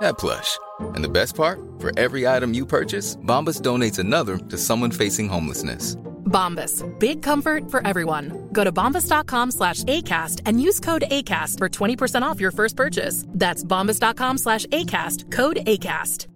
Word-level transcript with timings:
that 0.00 0.18
plush. 0.18 0.58
And 0.94 1.04
the 1.04 1.08
best 1.08 1.34
part? 1.36 1.58
For 1.78 1.98
every 1.98 2.26
item 2.26 2.54
you 2.54 2.66
purchase, 2.66 3.16
Bombas 3.16 3.60
donates 3.60 3.98
another 3.98 4.36
to 4.38 4.58
someone 4.58 4.90
facing 4.90 5.28
homelessness. 5.28 5.96
Bombas. 6.30 6.84
Big 6.98 7.22
comfort 7.22 7.70
for 7.70 7.86
everyone. 7.86 8.48
Go 8.52 8.64
to 8.64 8.72
bombas.com 8.72 9.50
slash 9.50 9.84
ACAST 9.84 10.42
and 10.46 10.60
use 10.62 10.80
code 10.80 11.04
ACAST 11.10 11.58
for 11.58 11.68
20% 11.68 12.22
off 12.22 12.40
your 12.40 12.52
first 12.52 12.76
purchase. 12.76 13.24
That's 13.28 13.64
bombas.com 13.64 14.38
slash 14.38 14.66
ACAST. 14.66 15.32
Code 15.32 15.58
ACAST. 15.66 16.26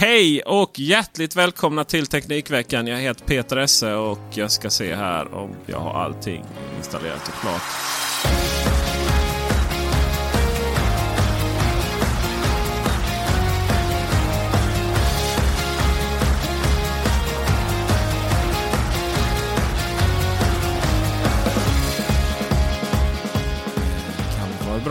Hej 0.00 0.42
och 0.42 0.78
hjärtligt 0.78 1.36
välkomna 1.36 1.84
till 1.84 2.06
Teknikveckan. 2.06 2.86
Jag 2.86 2.98
heter 2.98 3.24
Peter 3.24 3.56
Esse 3.56 3.94
och 3.94 4.18
jag 4.30 4.50
ska 4.50 4.70
se 4.70 4.94
här 4.94 5.34
om 5.34 5.50
jag 5.66 5.78
har 5.78 6.02
allting 6.02 6.44
installerat 6.78 7.28
och 7.28 7.34
klart. 7.34 7.62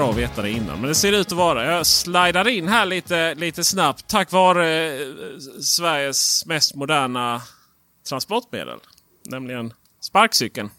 Bra 0.08 0.24
att 0.24 0.32
veta 0.32 0.42
det 0.42 0.50
innan. 0.50 0.80
Men 0.80 0.88
det 0.88 0.96
ser 0.96 1.12
ut 1.12 1.28
att 1.28 1.38
vara. 1.38 1.66
Jag 1.66 1.86
slidar 1.86 2.48
in 2.48 2.68
här 2.68 2.86
lite, 2.86 3.36
lite 3.36 3.64
snabbt 3.64 4.08
tack 4.08 4.32
vare 4.32 4.94
eh, 4.94 5.08
Sveriges 5.62 6.46
mest 6.46 6.76
moderna 6.76 7.42
transportmedel. 8.10 8.78
Nämligen 9.26 9.74
sparkcykeln. 10.02 10.70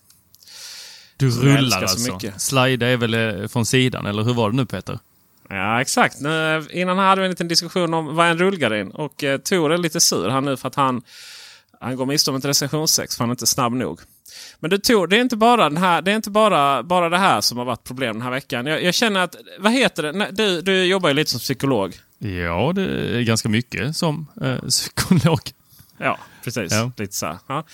Du 1.17 1.31
rullar 1.31 1.59
älskar 1.59 1.87
så 1.87 1.93
alltså? 1.93 2.13
mycket. 2.13 2.41
Slida 2.41 2.87
är 2.87 2.97
väl 2.97 3.15
eh, 3.15 3.49
från 3.49 3.67
sidan, 3.67 4.07
eller 4.07 4.23
hur 4.23 4.35
var 4.35 4.51
det 4.51 4.57
nu 4.57 4.67
Peter? 4.67 4.99
Ja, 5.49 5.81
exakt. 5.81 6.21
Nu, 6.21 6.67
innan 6.71 6.99
hade 6.99 7.21
vi 7.21 7.25
en 7.25 7.31
liten 7.31 7.49
diskussion 7.49 7.95
om 7.95 8.17
vad 8.17 8.27
en 8.27 8.39
rullgardin. 8.39 8.91
Och 8.91 9.25
eh, 9.25 9.39
Tor 9.39 9.73
är 9.73 9.79
lite 9.79 10.01
sur 10.01 10.29
här 10.29 10.41
nu 10.41 10.57
för 10.57 10.69
att 10.69 10.75
han, 10.75 11.03
han 11.81 11.97
går 11.97 12.07
miste 12.07 12.31
om 12.31 12.37
ett 12.37 12.45
recensionssex 12.45 13.17
för 13.17 13.25
han 13.25 13.31
är 13.31 13.35
inte 13.35 13.47
snabb 13.47 13.73
nog. 13.73 14.01
Men 14.61 14.71
du 14.71 14.79
Tor, 14.79 15.07
det 15.07 15.17
är 15.17 15.21
inte 15.21 15.37
bara, 15.37 15.69
den 15.69 15.77
här, 15.77 16.03
det, 16.03 16.11
är 16.11 16.17
inte 16.17 16.31
bara, 16.31 16.83
bara 16.83 17.09
det 17.09 17.19
här 17.19 17.41
som 17.41 17.59
har 17.59 17.65
varit 17.65 17.85
problem 17.85 18.15
den 18.15 18.23
här 18.23 18.31
veckan. 18.31 18.67
Jag, 18.67 18.83
jag 18.83 18.95
känner 18.95 19.21
att, 19.21 19.37
vad 19.59 19.73
heter 19.73 20.03
det? 20.03 20.29
Du, 20.33 20.63
du 20.63 20.85
jobbar 20.85 21.09
ju 21.09 21.15
lite 21.15 21.31
som 21.31 21.41
psykolog. 21.41 21.97
Ja, 22.19 22.73
det 22.75 22.83
är 22.83 23.23
ganska 23.23 23.49
mycket 23.49 23.97
som 23.97 24.27
eh, 24.43 24.59
psykolog. 24.69 25.41
Ja, 25.99 26.19
precis. 26.45 26.73
Ja. 26.73 26.93
Lite 26.97 27.15
så. 27.15 27.39
Ja. 27.47 27.65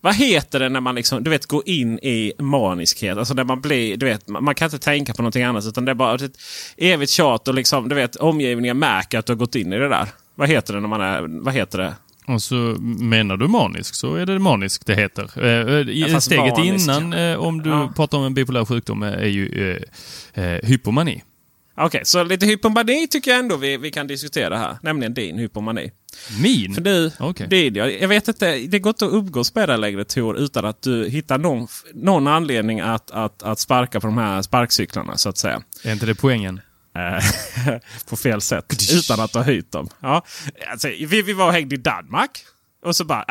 Vad 0.00 0.14
heter 0.14 0.60
det 0.60 0.68
när 0.68 0.80
man 0.80 0.94
liksom, 0.94 1.24
du 1.24 1.30
vet, 1.30 1.46
går 1.46 1.62
in 1.68 1.98
i 1.98 2.32
maniskhet? 2.38 3.18
Alltså 3.18 3.34
när 3.34 3.44
man 3.44 3.60
blir, 3.60 3.96
du 3.96 4.06
vet, 4.06 4.28
man 4.28 4.54
kan 4.54 4.66
inte 4.66 4.78
tänka 4.78 5.14
på 5.14 5.22
någonting 5.22 5.42
annat. 5.42 5.66
Utan 5.66 5.84
det 5.84 5.90
är 5.90 5.94
bara 5.94 6.14
ett 6.14 6.38
evigt 6.76 7.12
tjat 7.12 7.48
och 7.48 7.54
liksom, 7.54 7.88
du 7.88 7.94
vet, 7.94 8.16
omgivningen 8.16 8.78
märker 8.78 9.18
att 9.18 9.26
du 9.26 9.32
har 9.32 9.38
gått 9.38 9.54
in 9.54 9.72
i 9.72 9.78
det 9.78 9.88
där. 9.88 10.08
Vad 10.34 10.48
heter 10.48 10.74
det 10.74 10.80
när 10.80 10.88
man 10.88 11.00
är, 11.00 11.42
vad 11.44 11.54
heter 11.54 11.78
det? 11.78 11.94
Och 12.26 12.42
så 12.42 12.54
menar 13.00 13.36
du 13.36 13.48
manisk 13.48 13.94
så 13.94 14.14
är 14.14 14.26
det 14.26 14.38
manisk 14.38 14.86
det 14.86 14.94
heter. 14.94 15.44
Eh, 15.44 16.12
eh, 16.12 16.18
steget 16.18 16.56
manisk, 16.56 16.84
innan 16.88 17.12
ja. 17.12 17.18
eh, 17.18 17.36
om 17.38 17.62
du 17.62 17.70
Ja. 17.70 17.92
pratar 17.96 18.18
om 18.18 18.24
en 18.24 18.34
bipolär 18.34 18.64
sjukdom 18.64 19.02
eh, 19.02 19.12
är 19.12 19.26
ju 19.26 19.76
eh, 20.34 20.42
hypomani. 20.44 21.22
Okej, 21.76 22.00
så 22.04 22.24
lite 22.24 22.46
hypomani 22.46 23.08
tycker 23.08 23.30
jag 23.30 23.40
ändå 23.40 23.56
vi, 23.56 23.76
vi 23.76 23.90
kan 23.90 24.06
diskutera 24.06 24.58
här. 24.58 24.76
Nämligen 24.82 25.14
din 25.14 25.38
hypomani. 25.38 25.90
Min? 26.42 26.74
För 26.74 26.82
du, 26.82 27.10
Okej. 27.18 27.46
din, 27.48 27.74
jag, 27.74 28.00
jag 28.00 28.08
vet 28.08 28.28
inte, 28.28 28.58
det 28.58 28.78
går 28.78 28.90
inte 28.90 29.06
att 29.06 29.12
umgås 29.12 29.54
med 29.54 29.68
dig 29.68 29.78
längre 29.78 30.04
Tor 30.04 30.38
utan 30.38 30.64
att 30.64 30.82
du 30.82 31.08
hittar 31.08 31.38
någon, 31.38 31.66
någon 31.94 32.26
anledning 32.26 32.80
att, 32.80 33.10
att, 33.10 33.42
att 33.42 33.58
sparka 33.58 34.00
på 34.00 34.06
de 34.06 34.18
här 34.18 34.42
sparkcyklarna 34.42 35.16
så 35.16 35.28
att 35.28 35.38
säga. 35.38 35.62
Är 35.84 35.92
inte 35.92 36.06
det 36.06 36.14
poängen? 36.14 36.60
Eh, 36.94 37.24
på 38.08 38.16
fel 38.16 38.40
sätt. 38.40 38.92
Utan 38.92 39.20
att 39.20 39.34
ha 39.34 39.42
hyrt 39.42 39.72
dem. 39.72 39.88
Ja. 40.00 40.24
Alltså, 40.70 40.88
vi, 40.88 41.22
vi 41.22 41.32
var 41.32 41.46
och 41.46 41.52
hängde 41.52 41.74
i 41.74 41.78
Danmark. 41.78 42.44
Och 42.84 42.96
så 42.96 43.04
bara... 43.04 43.24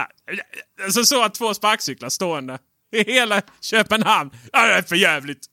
äh, 0.86 0.90
Så 0.92 1.16
jag 1.16 1.34
två 1.34 1.54
sparkcyklar 1.54 2.10
stående 2.10 2.58
i 2.96 3.12
hela 3.12 3.42
Köpenhamn. 3.62 4.32
Ja, 4.52 4.66
det 4.66 4.74
är 4.74 4.82
för 4.82 4.96
jävligt. 4.96 5.46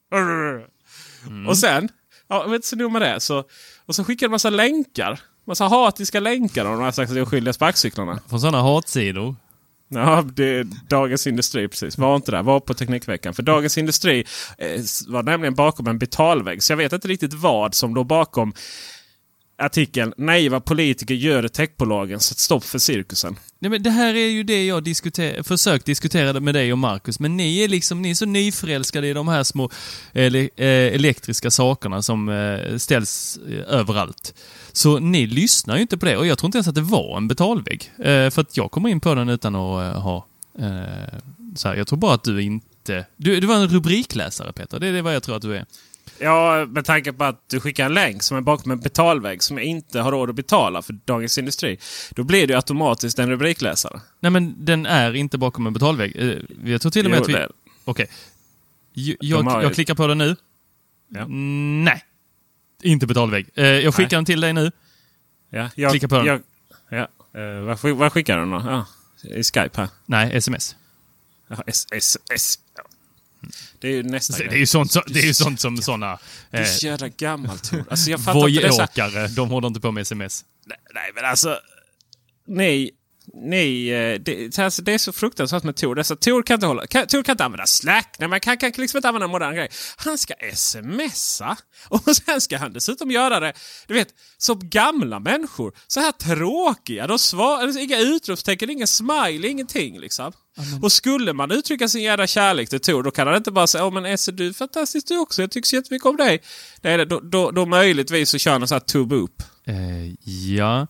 Och 1.48 1.58
sen, 1.58 1.88
ja, 2.28 2.42
vet 2.46 2.54
inte 2.54 2.68
så 2.68 2.76
nog 2.76 2.92
med 2.92 3.02
det. 3.02 3.20
Så, 3.20 3.44
och 3.86 3.94
så 3.94 4.04
skickade 4.04 4.28
de 4.28 4.30
massa 4.32 4.50
länkar. 4.50 5.20
Massa 5.46 5.64
hatiska 5.64 6.20
länkar 6.20 6.64
om 6.64 6.72
de 6.72 6.82
här 6.82 7.22
oskyldiga 7.22 7.52
sparkcyklarna. 7.52 8.20
Från 8.28 8.40
sådana 8.40 8.62
hatsidor? 8.62 9.36
Ja, 9.88 10.24
det 10.34 10.44
är 10.44 10.66
Dagens 10.88 11.26
Industri 11.26 11.68
precis. 11.68 11.98
Var 11.98 12.16
inte 12.16 12.30
där, 12.30 12.42
var 12.42 12.60
på 12.60 12.74
Teknikveckan. 12.74 13.34
För 13.34 13.42
Dagens 13.42 13.78
Industri 13.78 14.24
eh, 14.58 14.80
var 15.08 15.22
nämligen 15.22 15.54
bakom 15.54 15.86
en 15.86 15.98
betalvägg. 15.98 16.62
Så 16.62 16.72
jag 16.72 16.76
vet 16.76 16.92
inte 16.92 17.08
riktigt 17.08 17.34
vad 17.34 17.74
som 17.74 17.94
låg 17.94 18.06
bakom 18.06 18.52
artikeln 19.58 20.14
Naiva 20.16 20.60
politiker 20.60 21.14
gör 21.14 21.42
det 21.42 21.48
techbolagen 21.48 22.20
sätt 22.20 22.38
stopp 22.38 22.64
för 22.64 22.78
cirkusen. 22.78 23.36
Nej, 23.58 23.70
men 23.70 23.82
det 23.82 23.90
här 23.90 24.14
är 24.14 24.28
ju 24.28 24.42
det 24.42 24.66
jag 24.66 24.84
diskuter 24.84 25.42
försökt 25.42 25.86
diskutera 25.86 26.40
med 26.40 26.54
dig 26.54 26.72
och 26.72 26.78
Marcus, 26.78 27.20
men 27.20 27.36
ni 27.36 27.58
är 27.58 27.68
liksom 27.68 28.02
ni 28.02 28.10
är 28.10 28.14
så 28.14 28.26
nyförälskade 28.26 29.08
i 29.08 29.12
de 29.12 29.28
här 29.28 29.42
små 29.42 29.70
ele 30.12 30.48
eh, 30.56 30.66
elektriska 30.94 31.50
sakerna 31.50 32.02
som 32.02 32.28
eh, 32.28 32.76
ställs 32.76 33.38
eh, 33.48 33.74
överallt. 33.74 34.34
Så 34.72 34.98
ni 34.98 35.26
lyssnar 35.26 35.76
ju 35.76 35.82
inte 35.82 35.98
på 35.98 36.06
det 36.06 36.16
och 36.16 36.26
jag 36.26 36.38
tror 36.38 36.48
inte 36.48 36.58
ens 36.58 36.68
att 36.68 36.74
det 36.74 36.80
var 36.80 37.16
en 37.16 37.28
betalvägg. 37.28 37.92
För 38.30 38.40
att 38.40 38.56
jag 38.56 38.70
kommer 38.70 38.88
in 38.88 39.00
på 39.00 39.14
den 39.14 39.28
utan 39.28 39.54
att 39.54 40.02
ha... 40.02 40.26
Så 41.56 41.68
här, 41.68 41.76
jag 41.76 41.86
tror 41.86 41.98
bara 41.98 42.14
att 42.14 42.24
du 42.24 42.42
inte... 42.42 43.06
Du, 43.16 43.40
du 43.40 43.46
var 43.46 43.54
en 43.54 43.68
rubrikläsare 43.68 44.52
Peter, 44.52 44.80
det 44.80 44.86
är 44.86 44.92
det 44.92 45.02
vad 45.02 45.14
jag 45.14 45.22
tror 45.22 45.36
att 45.36 45.42
du 45.42 45.56
är. 45.56 45.66
Ja, 46.18 46.66
med 46.68 46.84
tanke 46.84 47.12
på 47.12 47.24
att 47.24 47.48
du 47.48 47.60
skickar 47.60 47.86
en 47.86 47.94
länk 47.94 48.22
som 48.22 48.36
är 48.36 48.40
bakom 48.40 48.72
en 48.72 48.80
betalvägg 48.80 49.42
som 49.42 49.58
jag 49.58 49.66
inte 49.66 50.00
har 50.00 50.12
råd 50.12 50.30
att 50.30 50.36
betala 50.36 50.82
för 50.82 50.92
Dagens 51.04 51.38
Industri. 51.38 51.78
Då 52.10 52.24
blir 52.24 52.46
det 52.46 52.54
automatiskt 52.54 53.18
en 53.18 53.30
rubrikläsare. 53.30 54.00
Nej 54.20 54.30
men 54.30 54.64
den 54.64 54.86
är 54.86 55.14
inte 55.14 55.38
bakom 55.38 55.66
en 55.66 55.72
betalvägg. 55.72 56.16
Eh, 56.16 56.38
Jag 56.72 56.80
tror 56.80 56.90
till 56.92 57.04
och 57.06 57.10
med 57.10 57.18
Jo, 57.28 57.36
att 57.36 57.42
vi... 57.42 57.46
Okej. 57.84 58.06
Jag, 58.92 59.16
De 59.20 59.46
jag, 59.46 59.60
ju- 59.62 59.66
jag 59.66 59.74
klickar 59.74 59.94
på 59.94 60.06
den 60.06 60.18
nu. 60.18 60.36
Ja. 61.08 61.26
Nej. 61.84 62.04
Inte 62.82 63.06
betalvägg. 63.06 63.48
Eh, 63.54 63.64
Jag 63.66 63.94
skickar 63.94 64.08
Nej. 64.08 64.16
den 64.18 64.24
till 64.24 64.40
dig 64.40 64.52
nu. 64.52 64.72
Ja, 65.50 65.70
jag, 65.74 65.90
Klicka 65.90 66.08
på 66.08 66.14
den. 66.16 66.26
Jag, 66.26 66.40
ja, 66.88 67.08
eh, 67.40 67.60
vad, 67.60 67.78
skick- 67.80 67.96
vad 67.96 68.12
skickar 68.12 68.38
du 68.38 68.50
då? 68.50 68.62
Ja, 68.66 68.86
I 69.36 69.42
Skype 69.42 69.70
här. 69.80 69.88
Nej, 70.06 70.36
sms. 70.36 70.76
Ja, 71.48 71.56
S, 71.66 71.86
S, 71.92 72.18
S. 72.34 72.58
Det 73.78 73.88
är 73.88 73.92
ju 73.92 74.02
nästa 74.02 74.36
Det 74.38 74.44
grej. 74.44 74.54
är 74.54 74.58
ju 74.58 74.66
sånt, 74.66 74.92
som- 74.92 75.02
det 75.06 75.18
är 75.20 75.26
ju 75.26 75.34
sånt 75.34 75.60
som 75.60 75.76
såna 75.76 76.18
Du 76.50 76.56
eh, 76.58 76.62
är 76.62 76.66
så 76.66 76.86
jävla 76.86 77.08
gammal 77.08 77.58
Tor. 77.58 77.84
Alltså 77.90 78.10
jag 78.10 78.24
fattar 78.24 78.48
inte. 78.48 78.60
Det 78.62 78.68
Voi-åkare, 78.68 79.28
de 79.28 79.48
håller 79.50 79.68
inte 79.68 79.80
på 79.80 79.92
med 79.92 80.00
sms. 80.00 80.44
nej, 80.66 80.78
nej 80.94 81.10
men 81.14 81.24
alltså. 81.24 81.58
Nej. 82.46 82.90
Ni, 83.34 83.88
eh, 83.88 84.20
det, 84.20 84.58
alltså, 84.58 84.82
det 84.82 84.92
är 84.92 84.98
så 84.98 85.12
fruktansvärt 85.12 85.62
med 85.62 85.76
Tor. 85.76 85.94
Dessa, 85.94 86.16
Tor, 86.16 86.42
kan 86.42 86.54
inte 86.54 86.66
hålla, 86.66 86.86
kan, 86.86 87.06
Tor 87.06 87.22
kan 87.22 87.32
inte 87.32 87.44
använda 87.44 87.66
Slack. 87.66 88.16
Nej, 88.18 88.28
man 88.28 88.40
kan, 88.40 88.56
kan 88.56 88.72
liksom 88.76 88.98
inte 88.98 89.08
använda 89.08 89.24
en 89.24 89.30
modern 89.30 89.54
grej. 89.54 89.68
Han 89.96 90.18
ska 90.18 90.34
smsa. 90.54 91.56
Och 91.88 92.16
sen 92.16 92.40
ska 92.40 92.58
han 92.58 92.72
dessutom 92.72 93.10
göra 93.10 93.40
det, 93.40 93.52
du 93.86 93.94
vet, 93.94 94.08
som 94.38 94.60
gamla 94.62 95.20
människor. 95.20 95.72
Så 95.86 96.00
här 96.00 96.12
tråkiga. 96.12 97.06
De 97.06 97.18
svar, 97.18 97.62
alltså, 97.62 97.80
inga 97.80 97.98
utropstecken, 97.98 98.70
ingen 98.70 98.86
smile, 98.86 99.48
ingenting 99.48 100.00
liksom. 100.00 100.32
Amen. 100.58 100.82
Och 100.82 100.92
skulle 100.92 101.32
man 101.32 101.50
uttrycka 101.50 101.88
sin 101.88 102.02
jävla 102.02 102.26
kärlek 102.26 102.68
till 102.68 102.80
Tor, 102.80 103.02
då 103.02 103.10
kan 103.10 103.26
han 103.26 103.36
inte 103.36 103.50
bara 103.50 103.66
säga 103.66 103.86
Åh 103.86 103.92
men 103.92 104.06
Esse, 104.06 104.32
du 104.32 104.48
är 104.48 104.52
fantastisk 104.52 105.08
du 105.08 105.18
också. 105.18 105.42
Jag 105.42 105.50
tycker 105.50 105.66
så 105.66 105.76
jättemycket 105.76 106.06
om 106.06 106.16
dig. 106.16 106.42
Nej, 106.82 107.06
då, 107.06 107.20
då, 107.20 107.50
då 107.50 107.66
möjligtvis 107.66 108.30
så 108.30 108.38
kör 108.38 108.52
han 108.52 108.62
en 108.62 108.68
sån 108.68 108.74
här 108.74 108.80
to-boop. 108.80 109.42
Eh, 109.66 110.30
ja. 110.54 110.86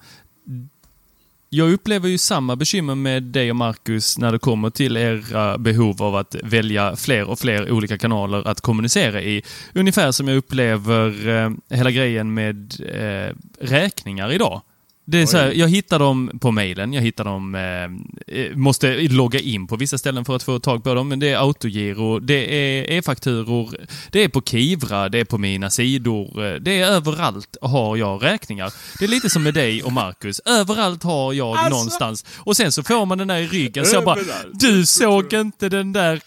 Jag 1.51 1.73
upplever 1.73 2.09
ju 2.09 2.19
samma 2.19 2.57
bekymmer 2.57 2.95
med 2.95 3.23
dig 3.23 3.51
och 3.51 3.57
Marcus 3.57 4.19
när 4.19 4.33
det 4.33 4.39
kommer 4.39 4.71
till 4.71 4.97
era 4.97 5.59
behov 5.59 6.03
av 6.03 6.17
att 6.17 6.37
välja 6.43 6.97
fler 6.97 7.25
och 7.25 7.39
fler 7.39 7.71
olika 7.71 7.99
kanaler 7.99 8.49
att 8.49 8.61
kommunicera 8.61 9.23
i. 9.23 9.43
Ungefär 9.75 10.13
som 10.13 10.29
jag 10.29 10.37
upplever 10.37 11.29
eh, 11.29 11.51
hela 11.71 11.91
grejen 11.91 12.35
med 12.35 12.75
eh, 12.81 13.35
räkningar 13.61 14.33
idag. 14.33 14.63
Det 15.11 15.19
är 15.19 15.27
så 15.27 15.37
här, 15.37 15.51
jag 15.53 15.69
hittar 15.69 15.99
dem 15.99 16.31
på 16.41 16.51
mejlen, 16.51 16.93
jag 16.93 17.03
hittar 17.03 17.25
dem, 17.25 17.55
eh, 17.55 18.41
eh, 18.41 18.57
måste 18.57 18.97
logga 19.09 19.41
in 19.41 19.67
på 19.67 19.77
vissa 19.77 19.99
ställen 19.99 20.25
för 20.25 20.37
att 20.37 20.43
få 20.43 20.59
tag 20.59 20.85
på 20.85 20.95
dem, 20.95 21.09
men 21.09 21.19
det 21.19 21.29
är 21.29 21.37
autogiro, 21.37 22.19
det 22.19 22.55
är 22.55 22.99
e-fakturor, 22.99 23.77
det 24.11 24.25
är 24.25 24.29
på 24.29 24.43
Kivra, 24.43 25.09
det 25.09 25.19
är 25.19 25.25
på 25.25 25.39
mina 25.39 25.71
sidor, 25.71 26.47
eh, 26.47 26.55
det 26.55 26.81
är 26.81 26.87
överallt 26.87 27.57
har 27.61 27.97
jag 27.97 28.25
räkningar. 28.25 28.73
Det 28.99 29.05
är 29.05 29.09
lite 29.09 29.31
som 29.31 29.43
med 29.43 29.55
dig 29.55 29.83
och 29.83 29.93
Marcus, 29.93 30.41
överallt 30.45 31.03
har 31.03 31.33
jag 31.33 31.57
Alltså. 31.57 31.71
någonstans. 31.71 32.25
Och 32.39 32.57
sen 32.57 32.73
så 32.73 32.83
får 32.83 33.07
man 33.07 33.19
den 33.19 33.29
där 33.29 33.39
i 33.39 33.47
ryggen, 33.47 33.87
så 33.87 33.95
jag 33.97 34.05
bara, 34.05 34.19
du 34.53 34.87
såg 34.87 35.33
inte 35.33 35.69
den 35.69 35.93
där 35.93 36.21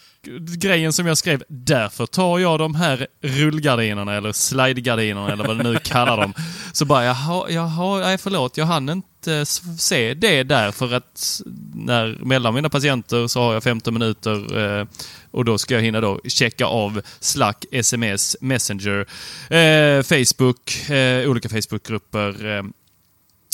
grejen 0.58 0.92
som 0.92 1.06
jag 1.06 1.18
skrev. 1.18 1.44
Därför 1.48 2.06
tar 2.06 2.38
jag 2.38 2.58
de 2.58 2.74
här 2.74 3.06
rullgardinerna 3.20 4.14
eller 4.14 4.32
slidegardinerna 4.32 5.32
eller 5.32 5.44
vad 5.44 5.58
du 5.58 5.62
nu 5.62 5.78
kallar 5.78 6.16
dem. 6.16 6.34
Så 6.72 6.84
bara, 6.84 7.04
jaha, 7.04 7.50
jaha, 7.50 7.98
nej 8.00 8.18
förlåt, 8.18 8.56
jag 8.56 8.66
hann 8.66 8.88
inte 8.88 9.46
se 9.78 10.14
det 10.14 10.42
där 10.42 10.72
för 10.72 10.94
att 10.94 11.42
när 11.74 12.18
mellan 12.24 12.54
mina 12.54 12.68
patienter 12.68 13.26
så 13.26 13.40
har 13.40 13.52
jag 13.52 13.62
15 13.62 13.94
minuter 13.94 14.58
eh, 14.80 14.86
och 15.30 15.44
då 15.44 15.58
ska 15.58 15.74
jag 15.74 15.82
hinna 15.82 16.00
då 16.00 16.20
checka 16.24 16.66
av 16.66 17.02
Slack, 17.20 17.64
sms, 17.70 18.36
Messenger, 18.40 19.06
eh, 19.50 20.02
Facebook, 20.02 20.90
eh, 20.90 21.30
olika 21.30 21.48
Facebookgrupper. 21.48 22.56
Eh, 22.56 22.62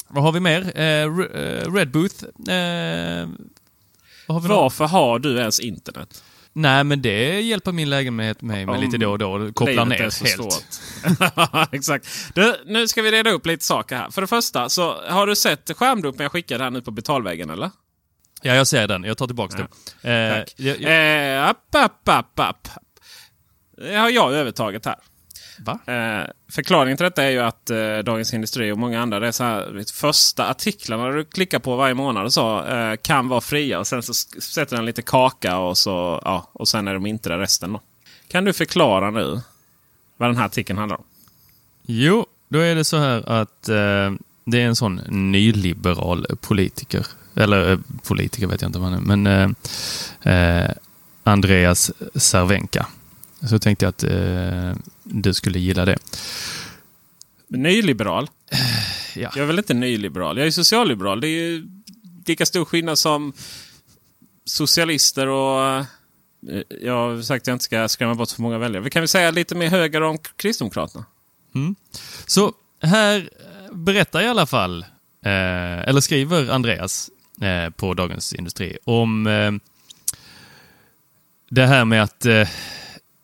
vad 0.08 0.24
har 0.24 0.32
vi 0.32 0.40
mer? 0.40 0.72
Eh, 0.74 0.84
eh, 0.84 1.74
Redbooth. 1.74 2.24
Varför 4.26 4.86
har 4.86 5.18
du 5.18 5.38
ens 5.38 5.60
internet? 5.60 6.22
Nej, 6.58 6.84
men 6.84 7.02
det 7.02 7.40
hjälper 7.40 7.72
min 7.72 7.90
lägenhet 7.90 8.42
mig 8.42 8.66
med 8.66 8.74
Om 8.74 8.80
lite 8.80 8.98
då 8.98 9.10
och 9.10 9.18
då. 9.18 9.52
Kopplar 9.52 9.84
ner 9.84 9.98
helt. 9.98 11.72
Exakt. 11.72 12.06
Du, 12.34 12.56
nu 12.66 12.88
ska 12.88 13.02
vi 13.02 13.10
reda 13.10 13.30
upp 13.30 13.46
lite 13.46 13.64
saker 13.64 13.96
här. 13.96 14.10
För 14.10 14.20
det 14.20 14.26
första, 14.26 14.68
så 14.68 14.94
har 15.08 15.26
du 15.26 15.36
sett 15.36 15.70
skärmdumpen 15.76 16.22
jag 16.22 16.32
skickade 16.32 16.64
här 16.64 16.70
nu 16.70 16.82
på 16.82 16.90
betalväggen 16.90 17.50
eller? 17.50 17.70
Ja, 18.42 18.54
jag 18.54 18.66
ser 18.66 18.88
den. 18.88 19.04
Jag 19.04 19.18
tar 19.18 19.26
tillbaka 19.26 19.56
den. 20.02 20.30
Eh, 20.30 20.38
Tack. 20.38 20.54
jag, 20.56 20.80
jag, 20.80 21.36
Eh, 21.36 21.48
app, 21.48 21.74
app, 21.74 22.08
app, 22.08 22.38
app. 22.38 22.68
Det 23.76 23.96
har 23.96 24.10
jag 24.10 24.32
övertaget 24.32 24.86
här. 24.86 24.96
Eh, 25.66 26.30
förklaringen 26.50 26.96
till 26.96 27.04
detta 27.04 27.22
är 27.22 27.30
ju 27.30 27.40
att 27.40 27.70
eh, 27.70 27.98
Dagens 27.98 28.34
Industri 28.34 28.72
och 28.72 28.78
många 28.78 29.02
andra, 29.02 29.20
det 29.20 29.26
är 29.26 29.32
så 29.32 29.44
här, 29.44 29.92
första 29.92 30.50
artiklarna 30.50 31.10
du 31.10 31.24
klickar 31.24 31.58
på 31.58 31.76
varje 31.76 31.94
månad 31.94 32.24
och 32.24 32.32
så, 32.32 32.64
eh, 32.64 32.96
kan 32.96 33.28
vara 33.28 33.40
fria. 33.40 33.78
Och 33.78 33.86
sen 33.86 34.02
så 34.02 34.14
sätter 34.40 34.76
den 34.76 34.84
lite 34.84 35.02
kaka 35.02 35.58
och, 35.58 35.78
så, 35.78 36.22
ja, 36.24 36.50
och 36.52 36.68
sen 36.68 36.88
är 36.88 36.94
de 36.94 37.06
inte 37.06 37.28
där 37.28 37.38
resten. 37.38 37.72
Då. 37.72 37.80
Kan 38.28 38.44
du 38.44 38.52
förklara 38.52 39.10
nu 39.10 39.40
vad 40.16 40.28
den 40.28 40.36
här 40.36 40.46
artikeln 40.46 40.78
handlar 40.78 40.96
om? 40.96 41.04
Jo, 41.86 42.26
då 42.48 42.58
är 42.58 42.74
det 42.74 42.84
så 42.84 42.96
här 42.96 43.28
att 43.28 43.68
eh, 43.68 44.12
det 44.44 44.60
är 44.60 44.66
en 44.66 44.76
sån 44.76 45.00
nyliberal 45.08 46.26
politiker. 46.40 47.06
Eller 47.34 47.72
eh, 47.72 47.78
politiker 48.02 48.46
vet 48.46 48.62
jag 48.62 48.68
inte 48.68 48.78
vad 48.78 48.90
han 48.90 49.10
är, 49.10 49.16
men 49.16 49.54
eh, 50.22 50.70
Andreas 51.24 51.92
Cervenka. 52.14 52.86
Så 53.40 53.58
tänkte 53.58 53.84
jag 53.84 53.90
att 53.90 54.04
eh, 54.04 54.72
du 55.10 55.34
skulle 55.34 55.58
gilla 55.58 55.84
det. 55.84 55.98
Nyliberal? 57.48 58.30
Ja. 59.14 59.30
Jag 59.34 59.36
är 59.42 59.44
väl 59.46 59.58
inte 59.58 59.74
nyliberal? 59.74 60.38
Jag 60.38 60.46
är 60.46 60.50
socialliberal. 60.50 61.20
Det 61.20 61.28
är 61.28 61.30
ju 61.30 61.68
lika 62.26 62.46
stor 62.46 62.64
skillnad 62.64 62.98
som 62.98 63.32
socialister 64.44 65.26
och... 65.26 65.76
eh, 65.76 65.84
Jag 66.82 66.92
har 66.92 67.22
sagt 67.22 67.42
att 67.42 67.46
jag 67.46 67.54
inte 67.54 67.64
ska 67.64 67.88
skrämma 67.88 68.14
bort 68.14 68.30
för 68.30 68.42
många 68.42 68.58
väljare. 68.58 68.82
Vi 68.84 68.90
kan 68.90 69.02
väl 69.02 69.08
säga 69.08 69.30
lite 69.30 69.54
mer 69.54 69.68
höger 69.68 70.00
om 70.02 70.18
Kristdemokraterna. 70.36 71.04
Så 72.26 72.52
här 72.82 73.30
berättar 73.72 74.22
i 74.22 74.26
alla 74.28 74.46
fall, 74.46 74.82
eh, 75.24 75.88
eller 75.88 76.00
skriver 76.00 76.50
Andreas 76.50 77.10
eh, 77.40 77.70
på 77.70 77.94
Dagens 77.94 78.32
Industri 78.32 78.78
om 78.84 79.26
eh, 79.26 79.52
det 81.50 81.66
här 81.66 81.84
med 81.84 82.02
att, 82.02 82.26
eh, 82.26 82.48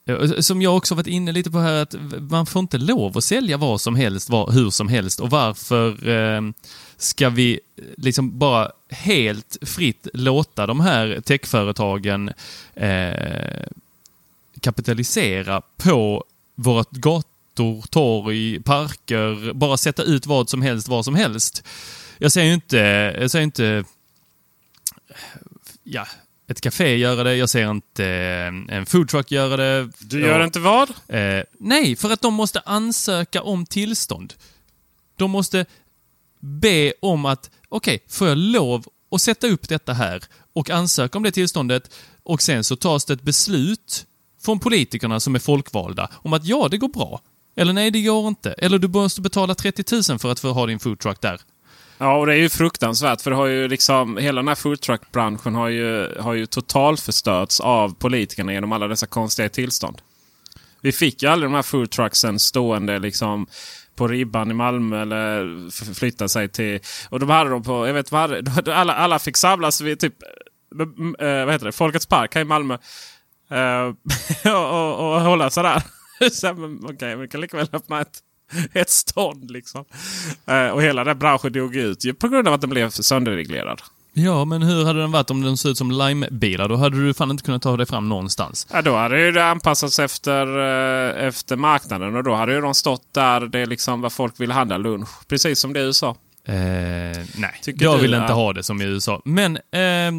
Eh, 0.06 0.40
som 0.40 0.62
jag 0.62 0.76
också 0.76 0.94
varit 0.94 1.06
inne 1.06 1.32
lite 1.32 1.50
på 1.50 1.58
här, 1.58 1.82
att 1.82 1.94
man 2.30 2.46
får 2.46 2.60
inte 2.60 2.78
lov 2.78 3.18
att 3.18 3.24
sälja 3.24 3.56
vad 3.56 3.80
som 3.80 3.96
helst, 3.96 4.30
var, 4.30 4.52
hur 4.52 4.70
som 4.70 4.88
helst 4.88 5.20
och 5.20 5.30
varför 5.30 6.08
eh, 6.08 6.42
ska 6.96 7.28
vi 7.28 7.60
eh, 7.76 7.84
liksom 7.96 8.38
bara 8.38 8.72
helt 8.88 9.56
fritt 9.62 10.08
låta 10.14 10.66
de 10.66 10.80
här 10.80 11.20
techföretagen 11.20 12.32
eh, 12.74 13.66
kapitalisera 14.60 15.60
på 15.76 16.24
våra 16.54 16.84
gator, 16.90 17.82
torg, 17.90 18.62
parker, 18.62 19.52
bara 19.52 19.76
sätta 19.76 20.02
ut 20.02 20.26
vad 20.26 20.50
som 20.50 20.62
helst, 20.62 20.88
vad 20.88 21.04
som 21.04 21.14
helst. 21.14 21.62
Jag 22.18 22.32
säger 22.32 22.48
ju 22.48 22.54
inte, 22.54 22.76
jag 23.20 23.30
säger 23.30 23.44
inte, 23.44 23.84
ja, 25.82 26.06
ett 26.46 26.60
café 26.60 26.96
göra 26.96 27.24
det, 27.24 27.36
jag 27.36 27.48
ser 27.48 27.70
inte 27.70 28.04
eh, 28.04 28.76
en 28.76 28.86
foodtruck 28.86 29.30
göra 29.30 29.56
det. 29.56 29.90
Du 29.98 30.20
gör 30.20 30.44
inte 30.44 30.60
vad? 30.60 30.90
Eh, 31.08 31.42
nej, 31.58 31.96
för 31.96 32.10
att 32.10 32.20
de 32.20 32.34
måste 32.34 32.60
ansöka 32.60 33.42
om 33.42 33.66
tillstånd. 33.66 34.34
De 35.16 35.30
måste 35.30 35.66
be 36.40 36.92
om 37.02 37.24
att, 37.24 37.50
okej, 37.68 38.04
får 38.08 38.28
jag 38.28 38.38
lov 38.38 38.86
att 39.10 39.20
sätta 39.20 39.46
upp 39.46 39.68
detta 39.68 39.92
här 39.92 40.22
och 40.52 40.70
ansöka 40.70 41.18
om 41.18 41.24
det 41.24 41.30
tillståndet 41.30 41.94
och 42.22 42.42
sen 42.42 42.64
så 42.64 42.76
tas 42.76 43.04
det 43.04 43.12
ett 43.12 43.22
beslut 43.22 44.06
från 44.42 44.58
politikerna 44.60 45.20
som 45.20 45.34
är 45.34 45.38
folkvalda 45.38 46.10
om 46.14 46.32
att 46.32 46.44
ja, 46.44 46.68
det 46.70 46.78
går 46.78 46.88
bra. 46.88 47.20
Eller 47.56 47.72
nej, 47.72 47.90
det 47.90 48.02
går 48.02 48.28
inte. 48.28 48.52
Eller 48.52 48.78
du 48.78 48.88
måste 48.88 49.20
betala 49.20 49.54
30 49.54 49.94
000 50.10 50.18
för 50.18 50.32
att 50.32 50.40
få 50.40 50.52
ha 50.52 50.66
din 50.66 50.78
foodtruck 50.78 51.20
där. 51.20 51.40
Ja, 51.98 52.16
och 52.16 52.26
det 52.26 52.32
är 52.32 52.38
ju 52.38 52.48
fruktansvärt. 52.48 53.20
För 53.20 53.30
det 53.30 53.36
har 53.36 53.46
ju 53.46 53.68
liksom, 53.68 54.16
hela 54.16 54.40
den 54.40 54.48
här 54.48 54.54
foodtruck-branschen 54.54 55.54
har 55.54 55.68
ju, 55.68 56.14
har 56.18 56.34
ju 56.34 56.46
totalförstörts 56.46 57.60
av 57.60 57.94
politikerna 57.94 58.52
genom 58.52 58.72
alla 58.72 58.88
dessa 58.88 59.06
konstiga 59.06 59.48
tillstånd. 59.48 60.02
Vi 60.80 60.92
fick 60.92 61.22
ju 61.22 61.28
aldrig 61.28 61.50
de 61.50 61.54
här 61.54 61.62
foodtrucksen 61.62 62.38
stående 62.38 62.98
liksom 62.98 63.46
på 63.96 64.08
ribban 64.08 64.50
i 64.50 64.54
Malmö 64.54 65.02
eller 65.02 65.94
flytta 65.94 66.28
sig 66.28 66.48
till... 66.48 66.80
Och 67.08 67.20
de 67.20 67.30
hade 67.30 67.50
dem 67.50 67.62
på... 67.62 67.86
Jag 67.86 67.94
vet 67.94 68.12
vad 68.12 68.20
hade, 68.20 68.76
alla, 68.76 68.94
alla 68.94 69.18
fick 69.18 69.36
samlas 69.36 69.80
vid 69.80 70.00
typ... 70.00 70.14
eh, 71.18 71.44
vad 71.44 71.52
heter 71.52 71.66
det? 71.66 71.72
Folkets 71.72 72.06
park 72.06 72.34
här 72.34 72.42
i 72.42 72.44
Malmö. 72.44 72.74
Eh, 73.50 73.92
och, 74.54 74.70
och, 74.70 75.14
och 75.14 75.20
hålla 75.20 75.50
sådär. 75.50 75.82
Så, 76.32 76.46
här, 76.46 76.54
men, 76.54 77.20
vi 77.20 77.28
kan 77.28 77.40
lika 77.40 77.56
väl 77.56 77.68
öppna 77.72 78.00
ett, 78.00 78.18
ett 78.72 78.90
stånd 78.90 79.50
liksom. 79.50 79.84
Eh, 80.46 80.68
och 80.68 80.82
hela 80.82 81.04
den 81.04 81.18
branschen 81.18 81.52
dog 81.52 81.76
ut 81.76 82.04
ju 82.04 82.14
på 82.14 82.28
grund 82.28 82.48
av 82.48 82.54
att 82.54 82.60
den 82.60 82.70
blev 82.70 82.90
sönderreglerad. 82.90 83.82
Ja, 84.16 84.44
men 84.44 84.62
hur 84.62 84.84
hade 84.84 85.00
den 85.00 85.12
varit 85.12 85.30
om 85.30 85.42
den 85.42 85.56
såg 85.56 85.70
ut 85.70 85.78
som 85.78 85.90
Lime-bilar? 85.90 86.68
Då 86.68 86.76
hade 86.76 87.06
du 87.06 87.14
fan 87.14 87.30
inte 87.30 87.42
kunnat 87.42 87.62
ta 87.62 87.76
dig 87.76 87.86
fram 87.86 88.08
någonstans. 88.08 88.66
Ja, 88.72 88.82
då 88.82 88.96
hade 88.96 89.20
ju 89.20 89.32
det 89.32 89.44
anpassats 89.44 89.98
efter, 89.98 90.46
eh, 90.46 91.26
efter 91.26 91.56
marknaden 91.56 92.16
och 92.16 92.24
då 92.24 92.34
hade 92.34 92.54
ju 92.54 92.60
de 92.60 92.74
stått 92.74 93.12
där 93.12 93.40
det 93.40 93.58
är 93.58 93.66
liksom 93.66 94.00
vad 94.00 94.12
folk 94.12 94.40
vill 94.40 94.50
handla 94.50 94.78
lunch. 94.78 95.08
Precis 95.28 95.58
som 95.58 95.72
det 95.72 95.80
är 95.80 95.84
i 95.84 95.86
USA. 95.86 96.16
Eh, 96.46 96.54
nej, 97.36 97.60
Tycker 97.62 97.84
jag 97.84 97.98
vill 97.98 98.14
inte 98.14 98.32
ha 98.32 98.52
det 98.52 98.62
som 98.62 98.82
i 98.82 98.84
USA. 98.84 99.22
Men 99.24 99.56
eh, 99.56 99.60
det 99.70 100.10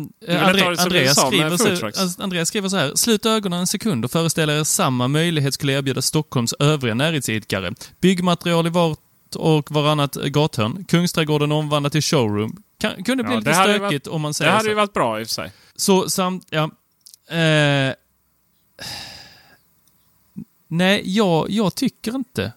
Andreas, 0.42 0.82
skriver 0.82 1.58
så, 1.58 1.76
trucks? 1.76 2.20
Andreas 2.20 2.48
skriver 2.48 2.70
så 2.70 2.78
här. 2.78 2.92
Slut 2.96 3.26
ögonen 3.26 3.60
en 3.60 3.68
sekund 3.68 4.06
och 4.06 4.12
föreställ 4.12 4.50
er 4.50 4.64
samma 4.64 5.08
möjlighet 5.08 5.54
skulle 5.54 5.74
erbjuda 5.74 6.02
Stockholms 6.02 6.54
övriga 6.60 6.94
näringsidkare. 6.96 7.74
Byggmaterial 8.02 8.68
i 8.68 8.70
vart 8.70 9.00
och 9.36 9.72
varannat 9.72 10.14
gathörn. 10.16 10.86
Kungsträdgården 10.88 11.52
omvandlat 11.52 11.92
till 11.92 12.02
showroom. 12.02 12.64
Kan, 12.80 13.04
kunde 13.04 13.24
bli 13.24 13.34
Ja, 13.34 13.40
lite 13.40 13.50
det 13.52 13.56
hade 13.56 13.74
stökigt 13.74 14.08
om 14.08 14.22
man 14.22 14.30
Det 14.30 14.34
säger 14.34 14.52
hade 14.52 14.64
så. 14.64 14.70
ju 14.70 14.76
varit 14.76 14.94
bra 14.94 15.20
i 15.20 15.24
och 15.24 15.28
för 15.28 15.34
sig. 15.34 15.52
Så 15.76 16.10
samt, 16.10 16.48
ja. 16.50 16.64
Eh, 17.36 17.94
nej, 20.68 21.02
jag, 21.06 21.50
jag 21.50 21.76
tycker 21.76 22.16
inte 22.16 22.52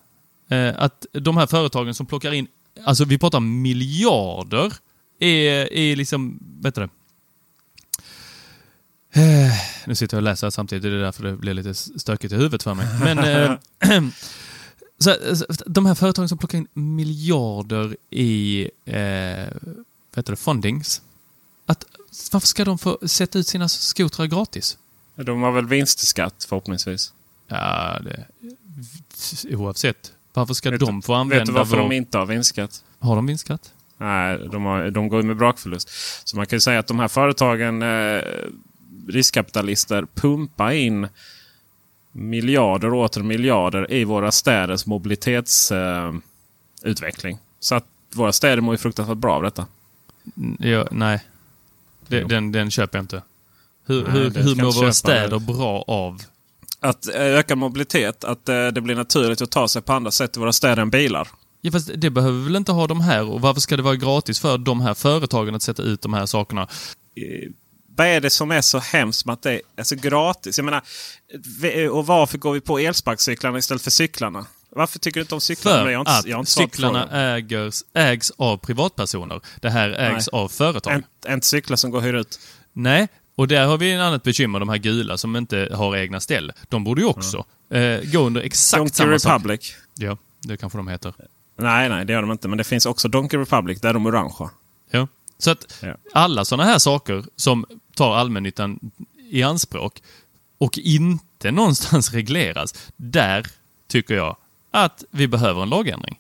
eh, 0.50 0.70
att 0.78 1.06
de 1.12 1.36
här 1.36 1.46
företagen 1.46 1.94
som 1.94 2.06
plockar 2.06 2.32
in, 2.32 2.46
alltså 2.84 3.04
vi 3.04 3.18
pratar 3.18 3.40
miljarder 3.40 4.72
är, 5.18 5.72
är 5.72 5.96
liksom, 5.96 6.38
vet 6.62 6.74
du 6.74 6.80
det? 6.80 6.88
Eh, 9.12 9.52
Nu 9.86 9.94
sitter 9.94 10.16
jag 10.16 10.18
och 10.18 10.24
läser 10.24 10.50
samtidigt, 10.50 10.82
det 10.82 10.88
är 10.88 10.92
därför 10.92 11.22
det 11.22 11.36
blir 11.36 11.54
lite 11.54 11.74
stökigt 11.74 12.32
i 12.32 12.36
huvudet 12.36 12.62
för 12.62 12.74
mig. 12.74 12.86
Men 13.00 13.18
eh, 13.18 14.00
så, 14.98 15.36
så, 15.36 15.46
de 15.66 15.86
här 15.86 15.94
företagen 15.94 16.28
som 16.28 16.38
plockar 16.38 16.58
in 16.58 16.68
miljarder 16.72 17.96
i 18.10 18.62
eh, 18.84 19.46
vad 20.10 20.16
heter 20.16 20.32
det, 20.32 20.36
fundings. 20.36 21.02
Att, 21.66 21.84
varför 22.32 22.46
ska 22.46 22.64
de 22.64 22.78
få 22.78 22.98
sätta 23.02 23.38
ut 23.38 23.46
sina 23.46 23.68
skotrar 23.68 24.26
gratis? 24.26 24.78
De 25.14 25.42
har 25.42 25.52
väl 25.52 25.66
vinstskatt 25.66 26.46
förhoppningsvis. 26.48 27.12
Ja, 27.46 27.98
det, 28.04 28.26
oavsett. 29.56 30.12
Varför 30.38 30.54
ska 30.54 30.70
Vet 30.70 30.80
de 30.80 31.02
få 31.02 31.14
använda 31.14 31.40
Vet 31.40 31.46
du 31.46 31.52
varför 31.52 31.76
vår... 31.76 31.82
de 31.88 31.92
inte 31.92 32.18
har 32.18 32.26
vinstskatt? 32.26 32.84
Har 32.98 33.16
de 33.16 33.26
vinstskatt? 33.26 33.72
Nej, 33.98 34.38
de, 34.52 34.64
har, 34.64 34.90
de 34.90 35.08
går 35.08 35.22
med 35.22 35.36
brakförlust. 35.36 35.88
Så 36.24 36.36
man 36.36 36.46
kan 36.46 36.56
ju 36.56 36.60
säga 36.60 36.78
att 36.78 36.86
de 36.86 36.98
här 36.98 37.08
företagen, 37.08 37.82
eh, 37.82 38.22
riskkapitalister, 39.08 40.06
pumpar 40.14 40.70
in 40.70 41.08
miljarder 42.12 42.94
och 42.94 43.00
åter 43.04 43.22
miljarder 43.22 43.92
i 43.92 44.04
våra 44.04 44.32
städers 44.32 44.86
mobilitetsutveckling. 44.86 47.32
Eh, 47.32 47.38
så 47.60 47.74
att 47.74 47.84
våra 48.14 48.32
städer 48.32 48.60
mår 48.60 48.74
ju 48.74 48.78
fruktansvärt 48.78 49.18
bra 49.18 49.34
av 49.34 49.42
detta. 49.42 49.66
N- 50.36 50.56
Ja, 50.60 50.86
nej. 50.90 51.20
Det, 52.08 52.24
den, 52.24 52.52
den 52.52 52.70
köper 52.70 52.98
jag 52.98 53.02
inte. 53.02 53.22
Hur, 53.86 54.02
Nej, 54.02 54.12
hur, 54.12 54.30
det 54.30 54.40
hur 54.42 54.54
mår 54.56 54.72
våra 54.72 54.92
städer 54.92 55.38
bra 55.38 55.84
av? 55.86 56.22
Att 56.80 57.06
eh, 57.14 57.20
öka 57.22 57.56
mobilitet, 57.56 58.24
att 58.24 58.48
eh, 58.48 58.66
det 58.66 58.80
blir 58.80 58.94
naturligt 58.94 59.40
att 59.42 59.50
ta 59.50 59.68
sig 59.68 59.82
på 59.82 59.92
andra 59.92 60.10
sätt 60.10 60.36
i 60.36 60.40
våra 60.40 60.52
städer 60.52 60.82
än 60.82 60.90
bilar. 60.90 61.28
Ja, 61.60 61.72
fast 61.72 61.90
det 61.94 62.10
behöver 62.10 62.38
vi 62.38 62.44
väl 62.44 62.56
inte 62.56 62.72
ha 62.72 62.86
de 62.86 63.00
här? 63.00 63.24
Och 63.24 63.40
varför 63.40 63.60
ska 63.60 63.76
det 63.76 63.82
vara 63.82 63.96
gratis 63.96 64.40
för 64.40 64.58
de 64.58 64.80
här 64.80 64.94
företagen 64.94 65.54
att 65.54 65.62
sätta 65.62 65.82
ut 65.82 66.02
de 66.02 66.14
här 66.14 66.26
sakerna? 66.26 66.62
Eh, 66.62 67.50
vad 67.96 68.06
är 68.06 68.20
det 68.20 68.30
som 68.30 68.50
är 68.50 68.60
så 68.60 68.78
hemskt 68.78 69.26
med 69.26 69.32
att 69.32 69.42
det 69.42 69.60
är 69.76 69.82
så 69.84 69.94
gratis? 69.96 70.58
Jag 70.58 70.64
menar, 70.64 70.82
och 71.90 72.06
varför 72.06 72.38
går 72.38 72.52
vi 72.52 72.60
på 72.60 72.78
elsparkcyklarna 72.78 73.58
istället 73.58 73.82
för 73.82 73.90
cyklarna? 73.90 74.46
Varför 74.70 74.98
tycker 74.98 75.20
du 75.20 75.22
inte 75.22 75.34
om 75.34 75.40
cyklarna? 75.40 75.82
För 75.84 75.90
Jag 75.90 76.00
inte- 76.00 76.10
jag 76.10 76.36
att 76.36 76.40
inte 76.40 76.50
svarat 76.52 76.70
på 76.70 76.76
cyklarna 76.76 77.10
ägers, 77.34 77.82
ägs 77.94 78.32
av 78.36 78.56
privatpersoner. 78.56 79.40
Det 79.60 79.70
här 79.70 79.90
ägs 79.90 80.28
av 80.28 80.48
företag. 80.48 81.02
En 81.26 81.42
cyklar 81.42 81.76
som 81.76 81.90
går 81.90 81.98
och 81.98 82.04
hyr 82.04 82.14
ut. 82.14 82.40
Nej, 82.72 83.08
och 83.38 83.48
där 83.48 83.66
har 83.66 83.78
vi 83.78 83.92
en 83.92 84.00
annat 84.00 84.22
bekymmer. 84.22 84.60
De 84.60 84.68
här 84.68 84.76
gula 84.78 85.18
som 85.18 85.36
inte 85.36 85.68
har 85.74 85.96
egna 85.96 86.20
ställ. 86.20 86.52
De 86.68 86.84
borde 86.84 87.00
ju 87.00 87.06
också 87.06 87.44
eh, 87.70 88.00
gå 88.12 88.18
under 88.18 88.40
exakt 88.40 88.78
Donkey 88.78 88.94
samma 88.94 89.18
sak. 89.18 89.32
Republic. 89.32 89.74
Ja, 89.94 90.16
det 90.40 90.56
kanske 90.56 90.78
de 90.78 90.88
heter. 90.88 91.14
Nej, 91.56 91.88
nej, 91.88 92.04
det 92.04 92.12
gör 92.12 92.20
de 92.22 92.30
inte. 92.32 92.48
Men 92.48 92.58
det 92.58 92.64
finns 92.64 92.86
också 92.86 93.08
Donkey 93.08 93.40
Republic, 93.40 93.80
där 93.80 93.88
är 93.88 93.92
de 93.94 94.06
orangea. 94.06 94.50
Ja. 94.90 95.08
Så 95.38 95.50
att 95.50 95.78
Ja. 95.82 95.94
alla 96.12 96.44
sådana 96.44 96.64
här 96.70 96.78
saker 96.78 97.24
som 97.36 97.66
tar 97.94 98.16
allmännyttan 98.16 98.90
i 99.30 99.42
anspråk 99.42 100.02
och 100.58 100.78
inte 100.78 101.50
någonstans 101.50 102.12
regleras, 102.12 102.74
där 102.96 103.46
tycker 103.88 104.14
jag 104.14 104.36
att 104.70 105.04
vi 105.10 105.28
behöver 105.28 105.62
en 105.62 105.68
lagändring. 105.68 106.18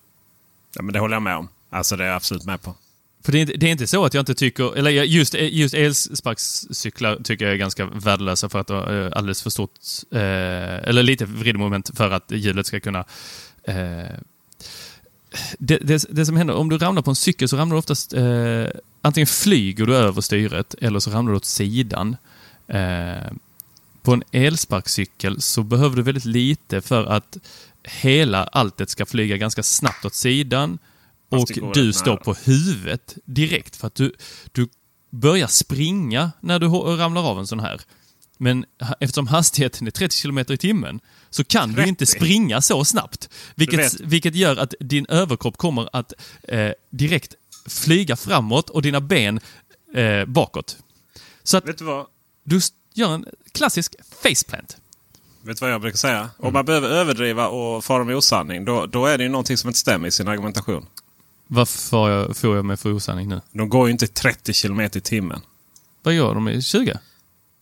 Ja, 0.74 0.82
men 0.82 0.92
det 0.92 0.98
håller 0.98 1.14
jag 1.16 1.22
med 1.22 1.36
om. 1.36 1.48
Alltså 1.70 1.96
det 1.96 2.04
är 2.04 2.08
jag 2.08 2.16
absolut 2.16 2.44
med 2.44 2.62
på. 2.62 2.74
För 3.22 3.32
det 3.32 3.38
är, 3.38 3.40
inte, 3.40 3.52
det 3.52 3.66
är 3.66 3.70
inte 3.70 3.86
så 3.86 4.04
att 4.04 4.14
jag 4.14 4.22
inte 4.22 4.34
tycker, 4.34 4.76
eller 4.76 4.90
just, 4.90 5.34
just 5.34 5.74
elsparkcyklar 5.74 7.18
tycker 7.24 7.44
jag 7.44 7.54
är 7.54 7.58
ganska 7.58 7.86
värdelösa 7.86 8.48
för 8.48 8.58
att 8.58 8.66
de 8.66 8.76
har 8.76 9.06
eh, 9.06 9.12
alldeles 9.14 9.42
för 9.42 9.50
stort, 9.50 9.70
eh, 10.10 10.88
eller 10.88 11.02
lite 11.02 11.24
vridmoment 11.24 11.90
för 11.94 12.10
att 12.10 12.24
hjulet 12.28 12.66
ska 12.66 12.80
kunna 12.80 13.04
eh, 13.64 14.18
det, 15.58 15.76
det, 15.76 16.04
det 16.10 16.26
som 16.26 16.36
händer, 16.36 16.54
om 16.54 16.68
du 16.68 16.78
ramlar 16.78 17.02
på 17.02 17.10
en 17.10 17.16
cykel 17.16 17.48
så 17.48 17.56
ramlar 17.56 17.74
du 17.74 17.78
oftast, 17.78 18.12
eh, 18.12 18.66
antingen 19.02 19.26
flyger 19.26 19.86
du 19.86 19.96
över 19.96 20.20
styret 20.20 20.74
eller 20.80 21.00
så 21.00 21.10
ramlar 21.10 21.32
du 21.32 21.36
åt 21.36 21.44
sidan. 21.44 22.16
Eh, 22.66 23.32
på 24.02 24.12
en 24.12 24.22
elsparkcykel 24.32 25.40
så 25.40 25.62
behöver 25.62 25.96
du 25.96 26.02
väldigt 26.02 26.24
lite 26.24 26.80
för 26.80 27.04
att 27.04 27.36
hela 27.82 28.44
alltet 28.44 28.90
ska 28.90 29.06
flyga 29.06 29.36
ganska 29.36 29.62
snabbt 29.62 30.04
åt 30.04 30.14
sidan 30.14 30.78
och 31.28 31.74
du 31.74 31.92
står 31.92 32.16
på 32.16 32.34
huvudet 32.34 33.18
direkt 33.24 33.76
för 33.76 33.86
att 33.86 33.94
du, 33.94 34.14
du 34.52 34.68
börjar 35.10 35.46
springa 35.46 36.32
när 36.40 36.58
du 36.58 36.66
ramlar 36.68 37.30
av 37.30 37.38
en 37.38 37.46
sån 37.46 37.60
här. 37.60 37.80
Men 38.38 38.64
eftersom 39.00 39.26
hastigheten 39.26 39.86
är 39.86 39.90
30 39.90 40.22
km 40.22 40.38
i 40.38 40.56
timmen 40.56 41.00
så 41.30 41.44
kan 41.44 41.68
du 41.68 41.74
30? 41.74 41.88
inte 41.88 42.06
springa 42.06 42.60
så 42.60 42.84
snabbt. 42.84 43.28
Vilket, 43.54 44.00
vilket 44.00 44.34
gör 44.34 44.56
att 44.56 44.74
din 44.80 45.06
överkropp 45.08 45.56
kommer 45.56 45.88
att 45.92 46.12
eh, 46.42 46.70
direkt 46.90 47.34
flyga 47.68 48.16
framåt 48.16 48.70
och 48.70 48.82
dina 48.82 49.00
ben 49.00 49.40
eh, 49.94 50.24
bakåt. 50.24 50.78
Så 51.42 51.56
att 51.56 51.68
Vet 51.68 51.78
du 51.78 51.84
vad? 51.84 52.06
du 52.44 52.60
gör 52.94 53.14
en 53.14 53.26
klassisk 53.52 53.94
faceplant. 54.22 54.76
Vet 55.42 55.56
du 55.56 55.64
vad 55.64 55.72
jag 55.72 55.80
brukar 55.80 55.96
säga? 55.96 56.18
Mm. 56.18 56.30
Om 56.38 56.52
man 56.52 56.64
behöver 56.64 56.88
överdriva 56.88 57.48
och 57.48 57.84
fara 57.84 58.04
med 58.04 58.16
osanning, 58.16 58.64
då, 58.64 58.86
då 58.86 59.06
är 59.06 59.18
det 59.18 59.24
ju 59.24 59.30
någonting 59.30 59.56
som 59.56 59.68
inte 59.68 59.80
stämmer 59.80 60.08
i 60.08 60.10
sin 60.10 60.28
argumentation. 60.28 60.86
Varför 61.48 61.78
får 61.88 62.10
jag, 62.10 62.36
får 62.36 62.56
jag 62.56 62.64
med 62.64 62.80
för 62.80 62.92
osanning 62.92 63.28
nu? 63.28 63.40
De 63.52 63.68
går 63.68 63.86
ju 63.88 63.92
inte 63.92 64.06
30 64.06 64.52
km 64.52 64.80
i 64.80 64.88
timmen. 64.90 65.40
Vad 66.02 66.14
gör 66.14 66.34
de 66.34 66.48
i 66.48 66.62
20? 66.62 66.98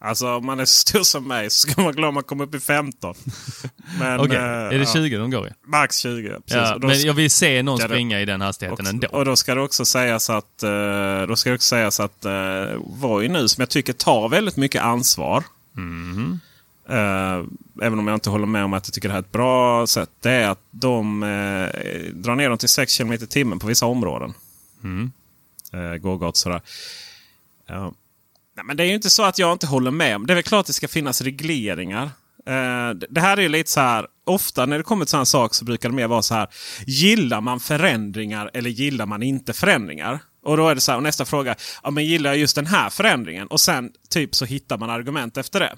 Alltså 0.00 0.28
om 0.36 0.46
man 0.46 0.60
är 0.60 0.64
stor 0.64 1.02
som 1.02 1.28
mig 1.28 1.50
så 1.50 1.68
ska 1.68 1.82
man 1.82 1.92
glad 1.94 2.08
om 2.08 2.14
man 2.14 2.22
kommer 2.22 2.44
upp 2.44 2.54
i 2.54 2.60
15. 2.60 3.14
Men, 3.98 4.20
Okej, 4.20 4.36
eh, 4.36 4.42
är 4.42 4.70
det 4.70 4.76
ja, 4.76 4.92
20 4.92 5.16
de 5.16 5.30
går 5.30 5.48
i? 5.48 5.50
Max 5.66 5.96
20. 5.98 6.28
Precis. 6.28 6.42
Ja, 6.56 6.78
men 6.80 7.00
jag 7.00 7.14
vill 7.14 7.30
se 7.30 7.62
någon 7.62 7.78
ska 7.78 7.88
det- 7.88 7.94
springa 7.94 8.20
i 8.20 8.24
den 8.24 8.40
hastigheten 8.40 8.86
Och, 8.86 8.92
ändå. 8.92 9.08
och 9.08 9.24
då 9.24 9.36
ska 9.36 9.54
det 9.54 9.60
också 9.60 9.84
sägas 9.84 10.30
att, 10.30 10.62
eh, 10.62 11.22
då 11.28 11.36
ska 11.36 11.50
det 11.50 11.54
också 11.56 11.66
sägas 11.68 12.00
att 12.00 12.26
uh, 12.26 12.32
Voi 12.86 13.28
nu 13.28 13.48
som 13.48 13.62
jag 13.62 13.68
tycker 13.68 13.92
tar 13.92 14.28
väldigt 14.28 14.56
mycket 14.56 14.82
ansvar. 14.82 15.44
Mhm. 15.72 16.40
Eh, 16.88 17.44
även 17.82 17.98
om 17.98 18.06
jag 18.08 18.16
inte 18.16 18.30
håller 18.30 18.46
med 18.46 18.64
om 18.64 18.72
att 18.72 18.86
jag 18.88 18.94
tycker 18.94 19.08
det 19.08 19.12
här 19.12 19.20
är 19.20 19.24
ett 19.24 19.32
bra 19.32 19.86
sätt. 19.86 20.10
Det 20.20 20.30
är 20.30 20.48
att 20.48 20.60
de 20.70 21.22
eh, 21.22 21.28
drar 22.14 22.34
ner 22.34 22.48
dem 22.48 22.58
till 22.58 22.68
6 22.68 22.98
km 22.98 23.12
i 23.12 23.18
timmen 23.18 23.58
på 23.58 23.66
vissa 23.66 23.86
områden. 23.86 24.34
Mm. 24.84 25.12
Uh, 25.74 25.96
Gågat 25.96 26.36
sådär. 26.36 26.60
Ja. 27.66 27.92
Nej, 28.56 28.64
men 28.64 28.76
det 28.76 28.82
är 28.84 28.86
ju 28.86 28.94
inte 28.94 29.10
så 29.10 29.22
att 29.24 29.38
jag 29.38 29.52
inte 29.52 29.66
håller 29.66 29.90
med. 29.90 30.20
Det 30.26 30.32
är 30.32 30.34
väl 30.34 30.42
klart 30.44 30.60
att 30.60 30.66
det 30.66 30.72
ska 30.72 30.88
finnas 30.88 31.20
regleringar. 31.20 32.02
Eh, 32.46 32.90
det- 32.94 33.06
det 33.10 33.20
här 33.20 33.36
är 33.36 33.42
ju 33.42 33.48
lite 33.48 33.70
så 33.70 33.80
här. 33.80 34.06
Ofta 34.24 34.66
när 34.66 34.76
det 34.78 34.84
kommer 34.84 35.04
till 35.04 35.10
sådana 35.10 35.24
saker 35.24 35.54
så 35.54 35.64
brukar 35.64 35.88
det 35.88 35.94
mer 35.94 36.06
vara 36.06 36.22
så 36.22 36.34
här. 36.34 36.48
Gillar 36.86 37.40
man 37.40 37.60
förändringar 37.60 38.50
eller 38.54 38.70
gillar 38.70 39.06
man 39.06 39.22
inte 39.22 39.52
förändringar? 39.52 40.18
Och 40.42 40.56
då 40.56 40.68
är 40.68 40.74
det 40.74 40.80
så 40.80 40.92
här, 40.92 40.96
och 40.96 41.02
nästa 41.02 41.24
fråga. 41.24 41.54
Ja, 41.82 41.90
men 41.90 42.04
gillar 42.04 42.30
jag 42.30 42.38
just 42.38 42.56
den 42.56 42.66
här 42.66 42.90
förändringen? 42.90 43.46
Och 43.46 43.60
sen 43.60 43.92
typ 44.10 44.34
så 44.34 44.44
hittar 44.44 44.78
man 44.78 44.90
argument 44.90 45.36
efter 45.36 45.60
det. 45.60 45.74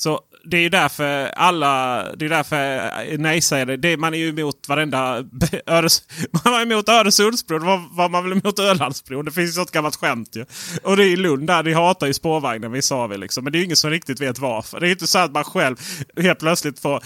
Så 0.00 0.20
det 0.44 0.56
är 0.56 0.60
ju 0.60 0.68
därför 0.68 1.26
alla, 1.26 2.02
det 2.16 2.24
är 2.24 2.28
därför 2.28 3.16
nej 3.18 3.40
säger 3.40 3.76
det, 3.76 3.96
man 3.96 4.14
är 4.14 4.18
ju 4.18 4.28
emot 4.28 4.68
varenda 4.68 5.24
Öres, 5.66 6.02
Man 6.44 6.52
var 6.52 6.62
emot 6.62 6.88
Öresundsbron, 6.88 7.66
var, 7.66 7.96
var 7.96 8.08
man 8.08 8.24
väl 8.24 8.32
emot 8.32 8.58
Ölandsbron? 8.58 9.24
Det 9.24 9.30
finns 9.30 9.58
ju 9.58 9.62
ett 9.62 9.70
gammalt 9.70 9.96
skämt 9.96 10.36
ju. 10.36 10.44
Och 10.82 10.96
det 10.96 11.04
är 11.04 11.08
i 11.08 11.16
Lund 11.16 11.46
där, 11.46 11.62
de 11.62 11.72
hatar 11.72 12.06
ju 12.06 12.14
spårvagnen, 12.14 12.72
vi 12.72 12.82
sa 12.82 13.06
vi 13.06 13.18
liksom. 13.18 13.44
Men 13.44 13.52
det 13.52 13.56
är 13.56 13.60
ju 13.60 13.64
ingen 13.64 13.76
som 13.76 13.90
riktigt 13.90 14.20
vet 14.20 14.38
varför. 14.38 14.80
Det 14.80 14.86
är 14.86 14.88
ju 14.88 14.92
inte 14.92 15.06
så 15.06 15.18
att 15.18 15.32
man 15.32 15.44
själv 15.44 15.76
helt 16.20 16.38
plötsligt 16.38 16.80
får 16.80 17.02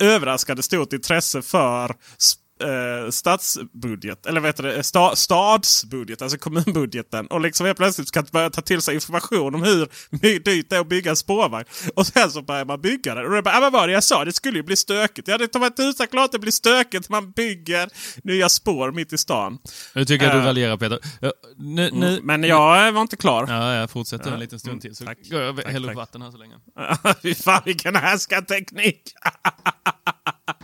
överraskande 0.00 0.62
stort 0.62 0.92
intresse 0.92 1.42
för 1.42 1.94
eh, 2.62 3.10
stadsbudget, 3.10 4.26
eller 4.26 4.40
vet 4.40 4.56
du, 4.56 4.82
sta, 4.82 5.16
stadsbudget, 5.16 6.22
alltså 6.22 6.38
kommunbudgeten. 6.38 7.26
Och 7.26 7.40
liksom 7.40 7.66
helt 7.66 7.78
plötsligt 7.78 8.08
ska 8.08 8.22
börja 8.22 8.50
ta 8.50 8.60
till 8.60 8.82
sig 8.82 8.94
information 8.94 9.54
om 9.54 9.62
hur 9.62 9.88
dyrt 10.40 10.44
det 10.70 10.76
är 10.76 10.80
att 10.80 10.88
bygga 10.88 11.10
en 11.10 11.16
spårvagn. 11.16 11.64
Och 11.94 12.06
sen 12.06 12.30
så 12.30 12.42
börjar 12.42 12.64
man 12.64 12.80
bygga 12.80 13.14
den. 13.14 13.26
Och 13.26 13.32
det 13.32 13.42
bara, 13.42 13.56
ah, 13.56 13.60
vad 13.60 13.72
var 13.72 13.86
det 13.86 13.92
jag 13.92 14.04
sa? 14.04 14.24
Det 14.24 14.32
skulle 14.32 14.56
ju 14.58 14.62
bli 14.62 14.76
stökigt. 14.76 15.28
Ja, 15.28 15.38
det 15.38 15.48
tar 15.48 15.70
tusan 15.70 16.06
klart 16.06 16.32
det 16.32 16.38
blir 16.38 16.52
stökigt. 16.52 17.08
Man 17.08 17.30
bygger 17.30 17.88
nya 18.24 18.48
spår 18.48 18.92
mitt 18.92 19.12
i 19.12 19.18
stan. 19.18 19.58
Nu 19.94 20.04
tycker 20.04 20.26
jag 20.26 20.34
du 20.34 20.38
Eh. 20.40 20.44
raljerar 20.44 20.76
Peter. 20.76 20.98
Ja, 21.20 21.32
Nu, 21.56 21.90
nu, 21.92 22.20
Men 22.22 22.44
jag 22.44 22.92
var 22.92 23.00
inte 23.02 23.16
klar. 23.16 23.46
Ja, 23.48 23.74
jag 23.74 23.90
fortsätter 23.90 24.32
en 24.32 24.40
liten 24.40 24.58
stund 24.60 24.80
till. 24.80 24.96
Så 24.96 25.04
Tack. 25.04 25.18
går 25.30 25.40
jag 25.40 25.58
och 25.58 25.64
häller 25.64 25.90
upp 25.90 25.96
vatten 25.96 26.22
här 26.22 26.30
så 26.30 26.36
länge. 26.36 26.54
Fy 27.22 27.34
fan 27.34 27.62
vilken 27.64 27.96
härskarteknik! 27.96 29.02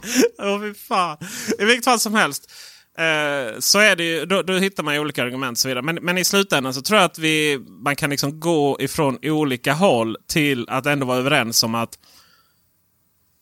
Åh 0.38 0.60
fy 0.60 0.74
fan. 0.74 1.16
I 1.58 1.64
vilket 1.64 1.84
fall 1.84 2.00
som 2.00 2.14
helst. 2.14 2.52
Eh, 2.98 3.58
så 3.58 3.78
är 3.78 3.96
det 3.96 4.04
ju, 4.04 4.26
då, 4.26 4.42
då 4.42 4.52
hittar 4.52 4.82
man 4.82 4.94
ju 4.94 5.00
olika 5.00 5.22
argument 5.22 5.54
och 5.54 5.58
så 5.58 5.68
vidare. 5.68 5.82
Men, 5.82 5.94
men 5.94 6.18
i 6.18 6.24
slutändan 6.24 6.74
så 6.74 6.82
tror 6.82 6.98
jag 6.98 7.06
att 7.06 7.18
vi, 7.18 7.58
man 7.68 7.96
kan 7.96 8.10
liksom 8.10 8.40
gå 8.40 8.76
ifrån 8.80 9.18
olika 9.22 9.72
håll 9.72 10.16
till 10.26 10.68
att 10.68 10.86
ändå 10.86 11.06
vara 11.06 11.18
överens 11.18 11.62
om 11.62 11.74
att 11.74 11.98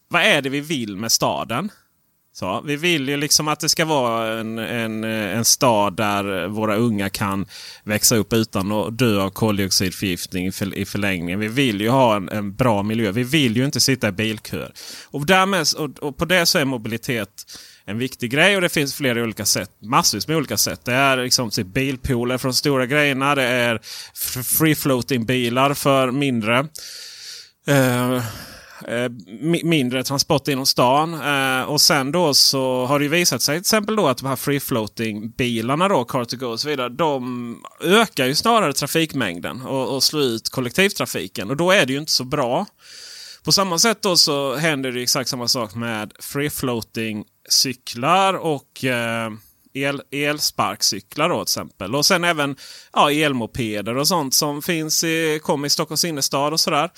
vad 0.08 0.22
är 0.22 0.42
det 0.42 0.48
vi 0.48 0.60
vill 0.60 0.96
med 0.96 1.12
staden? 1.12 1.70
Så, 2.38 2.62
vi 2.66 2.76
vill 2.76 3.08
ju 3.08 3.16
liksom 3.16 3.48
att 3.48 3.60
det 3.60 3.68
ska 3.68 3.84
vara 3.84 4.40
en, 4.40 4.58
en, 4.58 5.04
en 5.04 5.44
stad 5.44 5.96
där 5.96 6.48
våra 6.48 6.76
unga 6.76 7.10
kan 7.10 7.46
växa 7.84 8.16
upp 8.16 8.32
utan 8.32 8.72
att 8.72 8.98
dö 8.98 9.20
av 9.20 9.30
koldioxidförgiftning 9.30 10.46
i, 10.46 10.52
för, 10.52 10.74
i 10.74 10.84
förlängningen. 10.84 11.40
Vi 11.40 11.48
vill 11.48 11.80
ju 11.80 11.88
ha 11.88 12.16
en, 12.16 12.28
en 12.28 12.54
bra 12.54 12.82
miljö. 12.82 13.10
Vi 13.10 13.22
vill 13.22 13.56
ju 13.56 13.64
inte 13.64 13.80
sitta 13.80 14.08
i 14.08 14.12
bilköer. 14.12 14.72
Och, 15.04 15.26
därmed, 15.26 15.66
och, 15.76 16.08
och 16.08 16.16
på 16.16 16.24
det 16.24 16.46
så 16.46 16.58
är 16.58 16.64
mobilitet 16.64 17.28
en 17.84 17.98
viktig 17.98 18.30
grej 18.30 18.56
och 18.56 18.62
det 18.62 18.68
finns 18.68 18.94
flera 18.94 19.22
olika 19.22 19.44
sätt. 19.44 19.70
Massvis 19.82 20.28
med 20.28 20.36
olika 20.36 20.56
sätt. 20.56 20.84
Det 20.84 20.94
är 20.94 21.16
liksom 21.16 21.50
typ 21.50 21.66
bilpooler 21.66 22.38
för 22.38 22.48
de 22.48 22.54
stora 22.54 22.86
grejerna. 22.86 23.34
Det 23.34 23.42
är 23.42 23.80
free 24.42 24.74
floating 24.74 25.26
bilar 25.26 25.74
för 25.74 26.10
mindre. 26.10 26.68
Uh, 27.68 28.22
Eh, 28.88 29.10
mindre 29.64 30.04
transport 30.04 30.48
inom 30.48 30.66
stan. 30.66 31.14
Eh, 31.14 31.62
och 31.62 31.80
sen 31.80 32.12
då 32.12 32.34
så 32.34 32.86
har 32.86 32.98
det 32.98 33.08
visat 33.08 33.42
sig 33.42 33.54
till 33.54 33.60
exempel 33.60 33.96
då 33.96 34.08
att 34.08 34.18
de 34.18 34.26
här 34.26 34.36
free 34.36 34.60
floating 34.60 35.30
bilarna 35.30 35.88
då, 35.88 36.04
car 36.04 36.24
to 36.24 36.36
go 36.36 36.46
och 36.46 36.60
så 36.60 36.68
vidare. 36.68 36.88
De 36.88 37.64
ökar 37.80 38.26
ju 38.26 38.34
snarare 38.34 38.72
trafikmängden 38.72 39.62
och, 39.62 39.94
och 39.94 40.02
slår 40.02 40.22
ut 40.22 40.48
kollektivtrafiken. 40.48 41.50
Och 41.50 41.56
då 41.56 41.70
är 41.70 41.86
det 41.86 41.92
ju 41.92 41.98
inte 41.98 42.12
så 42.12 42.24
bra. 42.24 42.66
På 43.44 43.52
samma 43.52 43.78
sätt 43.78 44.02
då 44.02 44.16
så 44.16 44.54
händer 44.54 44.92
det 44.92 45.02
exakt 45.02 45.30
samma 45.30 45.48
sak 45.48 45.74
med 45.74 46.12
free 46.20 46.50
floating 46.50 47.24
cyklar 47.48 48.34
och 48.34 48.84
eh, 48.84 49.30
el, 49.76 50.02
elsparkcyklar 50.10 51.28
då 51.28 51.34
till 51.34 51.42
exempel. 51.42 51.94
Och 51.94 52.06
sen 52.06 52.24
även 52.24 52.56
ja, 52.92 53.10
elmopeder 53.10 53.96
och 53.96 54.08
sånt 54.08 54.34
som 54.34 54.62
finns 54.62 55.04
i, 55.04 55.40
kommer 55.42 55.66
i 55.66 55.70
Stockholms 55.70 56.04
innerstad 56.04 56.52
och 56.52 56.60
sådär. 56.60 56.90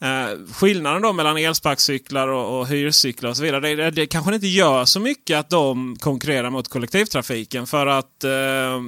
Eh, 0.00 0.52
skillnaden 0.54 1.02
då 1.02 1.12
mellan 1.12 1.36
elsparkcyklar 1.36 2.28
och, 2.28 2.60
och 2.60 2.68
hyrcyklar 2.68 3.30
och 3.30 3.36
så 3.36 3.42
vidare. 3.42 3.74
Det, 3.74 3.90
det, 3.90 4.06
kanske 4.06 4.34
inte 4.34 4.46
gör 4.46 4.84
så 4.84 5.00
mycket 5.00 5.38
att 5.38 5.50
de 5.50 5.96
konkurrerar 6.00 6.50
mot 6.50 6.68
kollektivtrafiken. 6.68 7.66
För 7.66 7.86
att 7.86 8.24
eh, 8.24 8.80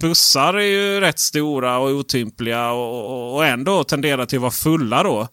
bussar 0.00 0.54
är 0.54 0.66
ju 0.66 1.00
rätt 1.00 1.18
stora 1.18 1.78
och 1.78 1.88
otympliga 1.88 2.70
och, 2.70 3.10
och, 3.10 3.34
och 3.34 3.46
ändå 3.46 3.84
tenderar 3.84 4.26
till 4.26 4.38
att 4.38 4.42
vara 4.42 4.50
fulla 4.50 5.02
då. 5.02 5.28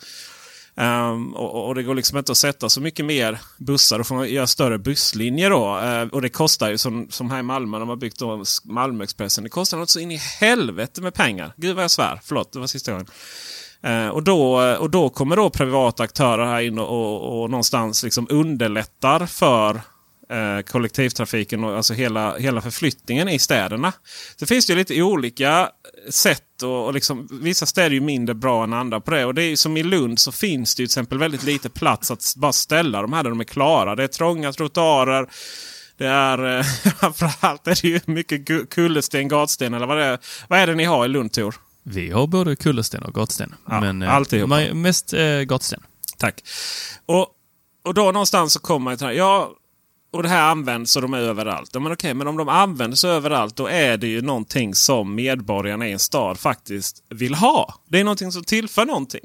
Um, 0.77 1.35
och, 1.35 1.67
och, 1.67 1.75
det 1.75 1.83
går 1.83 1.95
liksom 1.95 2.17
inte 2.17 2.31
att 2.31 2.37
sätta 2.37 2.69
så 2.69 2.81
mycket 2.81 3.05
mer 3.05 3.39
bussar. 3.57 3.99
och 3.99 4.11
man 4.11 4.29
göra 4.29 4.47
större 4.47 4.77
busslinjer 4.77 5.49
då. 5.49 5.79
Uh, 5.79 6.13
och 6.13 6.21
det 6.21 6.29
kostar 6.29 6.69
ju 6.69 6.77
som, 6.77 7.07
som 7.09 7.31
här 7.31 7.39
i 7.39 7.43
Malmö, 7.43 7.79
de 7.79 7.89
har 7.89 7.95
byggt 7.95 8.19
då 8.19 8.43
Malmöexpressen. 8.63 9.43
Det 9.43 9.49
kostar 9.49 9.77
något 9.77 9.89
så 9.89 9.99
in 9.99 10.11
i 10.11 10.15
helvete 10.15 11.01
med 11.01 11.13
pengar. 11.13 11.53
Gud 11.57 11.75
vad 11.75 11.83
jag 11.83 11.91
svär. 11.91 12.21
Förlåt, 12.23 12.53
det 12.53 12.59
var 12.59 12.67
sista 12.67 12.91
gången. 12.91 13.07
Eh, 13.85 14.07
och, 14.07 14.23
då, 14.23 14.55
och 14.77 14.89
då 14.89 15.09
kommer 15.09 15.35
då 15.35 15.49
privata 15.49 16.03
aktörer 16.03 16.45
här 16.45 16.61
in 16.61 16.79
och, 16.79 16.87
och, 16.87 17.41
och 17.41 17.49
någonstans 17.49 18.03
liksom 18.03 18.27
underlättar 18.29 19.25
för 19.25 19.81
eh, 20.29 20.61
kollektivtrafiken 20.61 21.63
och 21.63 21.77
alltså 21.77 21.93
hela, 21.93 22.37
hela 22.37 22.61
förflyttningen 22.61 23.29
i 23.29 23.39
städerna. 23.39 23.93
Det 24.39 24.45
finns 24.45 24.69
ju 24.69 24.75
lite 24.75 25.01
olika 25.01 25.69
sätt 26.09 26.63
och, 26.63 26.85
och 26.85 26.93
liksom, 26.93 27.27
vissa 27.41 27.65
städer 27.65 27.89
är 27.89 27.93
ju 27.93 28.01
mindre 28.01 28.35
bra 28.35 28.63
än 28.63 28.73
andra 28.73 28.99
på 28.99 29.11
det. 29.11 29.25
Och 29.25 29.33
det 29.33 29.43
är 29.43 29.55
som 29.55 29.77
i 29.77 29.83
Lund 29.83 30.19
så 30.19 30.31
finns 30.31 30.75
det 30.75 30.75
till 30.75 30.85
exempel 30.85 31.17
väldigt 31.17 31.43
lite 31.43 31.69
plats 31.69 32.11
att 32.11 32.33
bara 32.35 32.53
ställa 32.53 33.01
de 33.01 33.13
här 33.13 33.23
där 33.23 33.29
de 33.29 33.39
är 33.39 33.43
klara. 33.43 33.95
Det 33.95 34.03
är 34.03 34.07
trånga 34.07 34.53
trottoarer. 34.53 35.27
Det 35.97 36.07
är 36.07 36.57
eh, 36.57 36.63
framförallt 36.99 37.67
är 37.67 37.81
det 37.81 37.87
ju 37.87 37.99
mycket 38.05 38.69
kullersten, 38.69 39.27
gatsten 39.27 39.73
eller 39.73 39.87
vad 39.87 39.97
det 39.97 40.05
är. 40.05 40.19
Vad 40.47 40.59
är 40.59 40.67
det 40.67 40.75
ni 40.75 40.83
har 40.83 41.05
i 41.05 41.07
Lund 41.07 41.31
Tor? 41.31 41.55
Vi 41.87 42.11
har 42.11 42.27
både 42.27 42.55
kullersten 42.55 43.03
och 43.03 43.13
gatsten. 43.13 43.55
Ja, 43.69 43.81
men 43.81 44.01
eh, 44.01 44.73
mest 44.73 45.13
eh, 45.13 45.39
gatsten. 45.39 45.83
Tack. 46.17 46.43
Och, 47.05 47.27
och 47.83 47.93
då 47.93 48.11
någonstans 48.11 48.53
så 48.53 48.59
kommer 48.59 48.83
man 48.83 48.97
till 48.97 49.07
Ja, 49.07 49.51
och 50.13 50.23
det 50.23 50.29
här 50.29 50.51
används 50.51 50.95
och 50.95 51.01
de 51.01 51.13
är 51.13 51.19
överallt. 51.19 51.69
Ja, 51.73 51.79
men 51.79 51.91
okej, 51.91 52.13
men 52.13 52.27
om 52.27 52.37
de 52.37 52.49
används 52.49 53.03
överallt 53.03 53.55
då 53.55 53.67
är 53.67 53.97
det 53.97 54.07
ju 54.07 54.21
någonting 54.21 54.75
som 54.75 55.15
medborgarna 55.15 55.87
i 55.87 55.91
en 55.91 55.99
stad 55.99 56.39
faktiskt 56.39 57.03
vill 57.09 57.35
ha. 57.35 57.73
Det 57.87 57.99
är 57.99 58.03
någonting 58.03 58.31
som 58.31 58.43
tillför 58.43 58.85
någonting. 58.85 59.23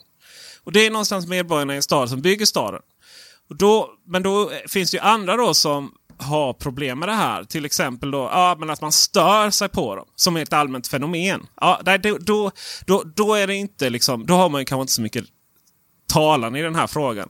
Och 0.64 0.72
det 0.72 0.86
är 0.86 0.90
någonstans 0.90 1.26
medborgarna 1.26 1.72
i 1.72 1.76
en 1.76 1.82
stad 1.82 2.08
som 2.10 2.20
bygger 2.20 2.46
staden. 2.46 2.80
Och 3.50 3.56
då, 3.56 3.90
men 4.06 4.22
då 4.22 4.50
finns 4.68 4.90
det 4.90 4.96
ju 4.96 5.02
andra 5.02 5.36
då 5.36 5.54
som 5.54 5.92
har 6.20 6.52
problem 6.52 6.98
med 6.98 7.08
det 7.08 7.14
här. 7.14 7.44
Till 7.44 7.64
exempel 7.64 8.10
då, 8.10 8.18
ja, 8.18 8.56
men 8.58 8.70
att 8.70 8.80
man 8.80 8.92
stör 8.92 9.50
sig 9.50 9.68
på 9.68 9.96
dem 9.96 10.06
som 10.16 10.36
ett 10.36 10.52
allmänt 10.52 10.88
fenomen. 10.88 11.46
Ja, 11.60 11.80
då, 12.02 12.18
då, 12.20 12.50
då, 12.86 13.02
då 13.16 13.34
är 13.34 13.46
det 13.46 13.54
inte 13.54 13.90
liksom, 13.90 14.26
då 14.26 14.34
har 14.34 14.48
man 14.48 14.64
kanske 14.64 14.82
inte 14.82 14.92
så 14.92 15.02
mycket 15.02 15.24
talan 16.12 16.56
i 16.56 16.62
den 16.62 16.74
här 16.74 16.86
frågan. 16.86 17.28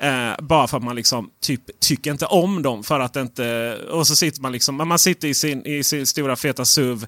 Eh, 0.00 0.34
bara 0.42 0.66
för 0.66 0.76
att 0.76 0.82
man 0.82 0.96
liksom 0.96 1.30
typ 1.40 1.80
tycker 1.80 2.10
inte 2.10 2.26
om 2.26 2.62
dem. 2.62 2.84
för 2.84 3.00
att 3.00 3.16
inte... 3.16 3.76
Och 3.90 4.06
så 4.06 4.16
sitter 4.16 4.42
man 4.42 4.52
liksom... 4.52 4.76
Man 4.76 4.98
sitter 4.98 5.28
i 5.28 5.34
sin, 5.34 5.66
i 5.66 5.84
sin 5.84 6.06
stora 6.06 6.36
feta 6.36 6.64
SUV 6.64 7.06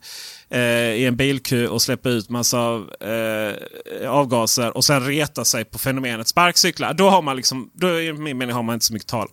eh, 0.48 0.60
i 0.92 1.06
en 1.06 1.16
bilkö 1.16 1.66
och 1.66 1.82
släpper 1.82 2.10
ut 2.10 2.28
massa 2.30 2.82
eh, 3.00 4.10
avgaser 4.10 4.76
och 4.76 4.84
sen 4.84 5.06
retar 5.06 5.44
sig 5.44 5.64
på 5.64 5.78
fenomenet 5.78 6.28
sparkcyklar. 6.28 6.94
Då 6.94 7.10
har 7.10 7.22
man 7.22 7.36
liksom... 7.36 7.70
Då 7.74 8.00
i 8.00 8.12
min 8.12 8.38
mening 8.38 8.54
har 8.54 8.62
man 8.62 8.74
inte 8.74 8.86
så 8.86 8.92
mycket 8.92 9.08
tal. 9.08 9.28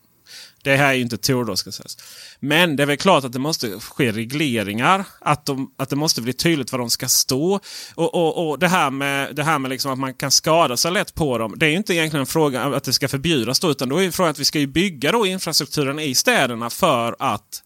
Det 0.63 0.75
här 0.75 0.89
är 0.89 0.93
ju 0.93 1.01
inte 1.01 1.17
Tor 1.17 1.45
då 1.45 1.55
ska 1.55 1.71
sägas. 1.71 1.97
Men 2.39 2.75
det 2.75 2.83
är 2.83 2.87
väl 2.87 2.97
klart 2.97 3.23
att 3.23 3.33
det 3.33 3.39
måste 3.39 3.79
ske 3.79 4.11
regleringar. 4.11 5.05
Att, 5.19 5.45
de, 5.45 5.71
att 5.77 5.89
det 5.89 5.95
måste 5.95 6.21
bli 6.21 6.33
tydligt 6.33 6.71
var 6.71 6.79
de 6.79 6.89
ska 6.89 7.07
stå. 7.07 7.59
Och, 7.95 8.15
och, 8.15 8.49
och 8.49 8.59
det 8.59 8.67
här 8.67 8.91
med, 8.91 9.35
det 9.35 9.43
här 9.43 9.59
med 9.59 9.69
liksom 9.69 9.91
att 9.91 9.99
man 9.99 10.13
kan 10.13 10.31
skada 10.31 10.77
sig 10.77 10.91
lätt 10.91 11.15
på 11.15 11.37
dem. 11.37 11.53
Det 11.57 11.65
är 11.65 11.69
ju 11.69 11.77
inte 11.77 11.93
egentligen 11.93 12.21
en 12.21 12.27
fråga 12.27 12.63
att 12.63 12.83
det 12.83 12.93
ska 12.93 13.07
förbjudas 13.07 13.59
då. 13.59 13.71
Utan 13.71 13.89
då 13.89 14.03
är 14.03 14.11
frågan 14.11 14.31
att 14.31 14.39
vi 14.39 14.45
ska 14.45 14.59
ju 14.59 14.67
bygga 14.67 15.11
då 15.11 15.25
infrastrukturen 15.25 15.99
i 15.99 16.15
städerna 16.15 16.69
för 16.69 17.15
att 17.19 17.63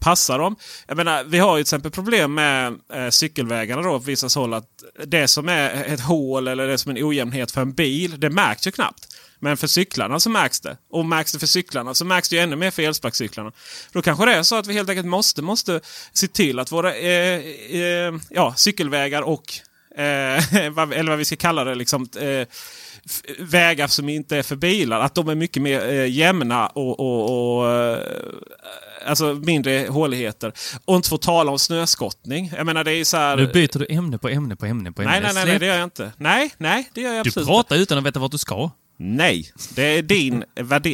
passa 0.00 0.38
dem. 0.38 0.56
Jag 0.86 0.96
menar, 0.96 1.24
vi 1.24 1.38
har 1.38 1.56
ju 1.56 1.64
till 1.64 1.68
exempel 1.68 1.90
problem 1.90 2.34
med 2.34 2.74
eh, 2.94 3.08
cykelvägarna 3.10 3.82
då 3.82 3.90
på 3.90 4.04
vissa 4.04 4.40
håll. 4.40 4.54
Att 4.54 4.68
det 5.06 5.28
som 5.28 5.48
är 5.48 5.84
ett 5.84 6.00
hål 6.00 6.48
eller 6.48 6.68
det 6.68 6.78
som 6.78 6.92
är 6.92 6.96
en 6.96 7.04
ojämnhet 7.04 7.50
för 7.50 7.60
en 7.60 7.72
bil, 7.72 8.20
det 8.20 8.30
märks 8.30 8.66
ju 8.66 8.70
knappt. 8.70 9.06
Men 9.44 9.56
för 9.56 9.66
cyklarna 9.66 10.20
så 10.20 10.30
märks 10.30 10.60
det. 10.60 10.76
Och 10.90 11.06
märks 11.06 11.32
det 11.32 11.38
för 11.38 11.46
cyklarna 11.46 11.94
så 11.94 12.04
märks 12.04 12.28
det 12.28 12.38
ännu 12.38 12.56
mer 12.56 12.70
för 12.70 12.82
elsparkcyklarna. 12.82 13.52
Då 13.92 14.02
kanske 14.02 14.24
det 14.24 14.34
är 14.34 14.42
så 14.42 14.56
att 14.56 14.66
vi 14.66 14.74
helt 14.74 14.88
enkelt 14.88 15.06
måste, 15.06 15.42
måste 15.42 15.80
se 16.12 16.28
till 16.28 16.58
att 16.58 16.72
våra 16.72 16.94
eh, 16.94 17.40
eh, 17.70 18.14
ja, 18.30 18.54
cykelvägar 18.56 19.22
och 19.22 19.52
eh, 19.96 20.54
eller 20.56 21.08
vad 21.08 21.18
vi 21.18 21.24
ska 21.24 21.36
kalla 21.36 21.64
det, 21.64 21.74
liksom, 21.74 22.08
eh, 22.20 22.46
vägar 23.38 23.86
som 23.86 24.08
inte 24.08 24.36
är 24.36 24.42
för 24.42 24.56
bilar. 24.56 25.00
Att 25.00 25.14
de 25.14 25.28
är 25.28 25.34
mycket 25.34 25.62
mer 25.62 25.88
eh, 25.88 26.06
jämna 26.06 26.66
och, 26.66 27.00
och, 27.00 27.58
och 27.58 27.72
eh, 27.72 27.98
alltså 29.06 29.34
mindre 29.34 29.86
håligheter. 29.90 30.52
Och 30.84 30.96
inte 30.96 31.08
få 31.08 31.18
tala 31.18 31.52
om 31.52 31.58
snöskottning. 31.58 32.52
Jag 32.56 32.66
menar 32.66 32.84
det 32.84 32.92
är 32.92 33.04
så 33.04 33.16
här... 33.16 33.36
Nu 33.36 33.46
byter 33.46 33.78
du 33.78 33.86
ämne 33.88 34.18
på 34.18 34.28
ämne 34.28 34.56
på 34.56 34.66
ämne 34.66 34.92
på 34.92 35.02
ämne. 35.02 35.12
Nej, 35.12 35.20
nej, 35.22 35.34
nej, 35.34 35.44
nej 35.46 35.58
det 35.58 35.66
gör 35.66 35.74
jag 35.74 35.84
inte. 35.84 36.12
Nej, 36.16 36.54
nej, 36.58 36.90
det 36.94 37.00
gör 37.00 37.10
jag 37.10 37.20
absolut 37.26 37.48
Du 37.48 37.52
pratar 37.52 37.76
utan 37.76 37.98
att 37.98 38.04
veta 38.04 38.20
vart 38.20 38.32
du 38.32 38.38
ska. 38.38 38.70
Nej, 38.96 39.52
det 39.74 39.98
är, 39.98 40.02
din, 40.02 40.44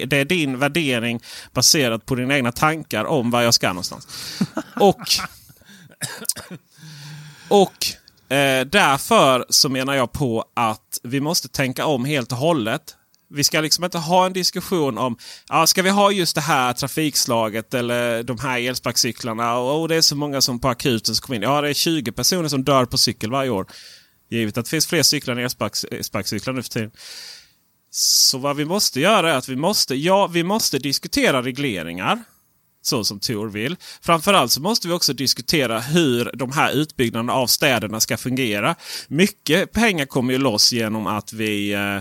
det 0.07 0.17
är 0.17 0.25
din 0.25 0.59
värdering 0.59 1.21
baserat 1.53 2.07
på 2.07 2.15
dina 2.15 2.37
egna 2.37 2.53
tankar 2.53 3.05
om 3.05 3.31
var 3.31 3.43
jag 3.43 3.55
ska 3.55 3.69
någonstans. 3.69 4.09
Och, 4.81 5.01
och 7.49 7.87
eh, 8.37 8.67
därför 8.67 9.45
så 9.49 9.69
menar 9.69 9.95
jag 9.95 10.13
på 10.13 10.45
att 10.55 11.01
vi 11.03 11.21
måste 11.21 11.49
tänka 11.49 11.87
om 11.87 12.05
helt 12.05 12.33
och 12.33 12.39
hållet. 12.39 12.97
Vi 13.35 13.45
ska 13.45 13.61
liksom 13.61 13.85
inte 13.85 13.99
ha 13.99 14.27
en 14.27 14.33
diskussion 14.33 14.99
om 14.99 15.17
ja, 15.49 15.67
ska 15.67 15.83
vi 15.83 15.91
ha 15.91 16.13
just 16.13 16.35
det 16.35 16.41
här 16.41 16.73
trafikslaget 16.73 17.75
eller 17.75 18.23
de 18.23 18.39
här 18.39 18.61
elsparkcyklarna. 18.61 19.57
Och, 19.57 19.81
och 19.81 19.89
det 19.89 19.97
är 19.97 20.01
så 20.01 20.17
många 20.17 20.41
som 20.41 20.61
på 20.61 20.69
akuten 20.69 21.15
som 21.15 21.27
kommer 21.27 21.37
in. 21.37 21.43
Ja, 21.43 21.61
det 21.61 21.69
är 21.69 21.75
20 21.75 22.13
personer 22.13 22.49
som 22.49 22.65
dör 22.65 22.85
på 22.85 22.99
cykel 22.99 23.31
varje 23.31 23.51
år. 23.51 23.67
Givet 24.31 24.59
att 24.59 24.65
det 24.65 24.71
finns 24.71 24.87
fler 24.87 25.03
cyklar 25.03 25.37
än 25.37 25.49
elsparkcyklar 25.91 26.55
nu 26.55 26.63
för 26.63 26.71
tiden. 26.71 26.91
Så 27.91 28.39
vad 28.39 28.57
vi 28.57 28.65
måste 28.65 29.01
göra 29.01 29.33
är 29.33 29.37
att 29.37 29.49
vi 29.49 29.57
måste, 29.57 29.95
ja, 29.95 30.27
vi 30.27 30.43
måste 30.43 30.79
diskutera 30.79 31.43
regleringar. 31.43 32.25
Så 32.83 33.05
som 33.05 33.21
Tor 33.21 33.49
vill. 33.49 33.77
Framförallt 34.01 34.53
så 34.53 34.61
måste 34.61 34.89
vi 34.89 34.95
också 34.95 35.13
diskutera 35.13 35.81
hur 35.81 36.31
de 36.35 36.53
här 36.53 36.73
utbyggnaderna 36.73 37.33
av 37.33 37.47
städerna 37.47 38.01
ska 38.01 38.17
fungera. 38.17 38.77
Mycket 39.09 39.73
pengar 39.73 40.07
kommer 40.07 40.33
ju 40.33 40.39
loss 40.39 40.73
genom 40.73 41.07
att 41.07 41.33
vi 41.33 41.73
eh, 41.73 41.97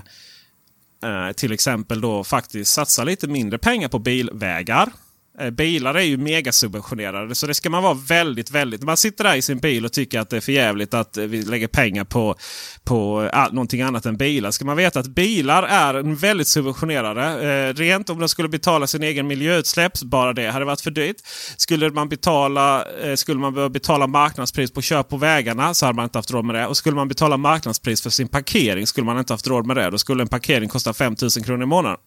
eh 1.09 1.31
till 1.35 1.51
exempel 1.51 2.01
då 2.01 2.23
faktiskt 2.23 2.73
satsar 2.73 3.05
lite 3.05 3.27
mindre 3.27 3.57
pengar 3.57 3.87
på 3.87 3.99
bilvägar. 3.99 4.91
Eh, 5.39 5.49
bilar 5.49 5.95
är 5.95 6.01
ju 6.01 6.17
megasubventionerade 6.17 7.35
så 7.35 7.47
det 7.47 7.53
ska 7.53 7.69
man 7.69 7.83
vara 7.83 7.93
väldigt, 7.93 8.51
väldigt... 8.51 8.83
Man 8.83 8.97
sitter 8.97 9.23
där 9.23 9.35
i 9.35 9.41
sin 9.41 9.59
bil 9.59 9.85
och 9.85 9.91
tycker 9.91 10.19
att 10.19 10.29
det 10.29 10.37
är 10.37 10.41
för 10.41 10.51
jävligt 10.51 10.93
att 10.93 11.17
eh, 11.17 11.23
vi 11.23 11.41
lägger 11.41 11.67
pengar 11.67 12.03
på, 12.03 12.35
på 12.83 13.23
eh, 13.23 13.39
all, 13.39 13.53
någonting 13.53 13.81
annat 13.81 14.05
än 14.05 14.17
bilar. 14.17 14.51
Ska 14.51 14.65
man 14.65 14.77
veta 14.77 14.99
att 14.99 15.07
bilar 15.07 15.63
är 15.63 16.15
väldigt 16.15 16.47
subventionerade. 16.47 17.49
Eh, 17.49 17.73
rent 17.73 18.09
om 18.09 18.19
de 18.19 18.29
skulle 18.29 18.49
betala 18.49 18.87
sin 18.87 19.03
egen 19.03 19.27
miljöutsläpp, 19.27 19.99
bara 20.01 20.33
det 20.33 20.51
hade 20.51 20.65
varit 20.65 20.81
för 20.81 20.91
dyrt. 20.91 21.17
Skulle 21.57 21.89
man 21.89 22.09
betala, 22.09 22.85
eh, 23.03 23.15
skulle 23.15 23.39
man 23.39 23.53
behöva 23.53 23.69
betala 23.69 24.07
marknadspris 24.07 24.71
på 24.71 24.81
köp 24.81 25.09
på 25.09 25.17
vägarna 25.17 25.73
så 25.73 25.85
hade 25.85 25.95
man 25.95 26.03
inte 26.03 26.17
haft 26.17 26.31
råd 26.31 26.45
med 26.45 26.55
det. 26.55 26.67
Och 26.67 26.77
skulle 26.77 26.95
man 26.95 27.07
betala 27.07 27.37
marknadspris 27.37 28.01
för 28.01 28.09
sin 28.09 28.27
parkering 28.27 28.87
skulle 28.87 29.05
man 29.05 29.19
inte 29.19 29.33
haft 29.33 29.47
råd 29.47 29.65
med 29.65 29.77
det. 29.77 29.89
Då 29.89 29.97
skulle 29.97 30.21
en 30.21 30.27
parkering 30.27 30.69
kosta 30.69 30.93
5000 30.93 31.43
kronor 31.43 31.63
i 31.63 31.65
månaden. 31.65 31.97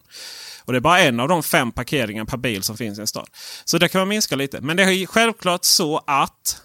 Och 0.64 0.72
det 0.72 0.79
är 0.79 0.81
bara 0.81 1.01
en 1.01 1.20
av 1.20 1.29
de 1.29 1.42
fem 1.42 1.72
parkeringar 1.72 2.25
per 2.25 2.37
bil 2.37 2.62
som 2.62 2.77
finns 2.77 2.98
i 2.98 3.01
en 3.01 3.07
stad. 3.07 3.29
Så 3.64 3.79
det 3.79 3.88
kan 3.88 4.01
man 4.01 4.09
minska 4.09 4.37
lite. 4.37 4.61
Men 4.61 4.77
det 4.77 4.83
är 4.83 5.07
självklart 5.07 5.64
så 5.64 6.03
att 6.07 6.62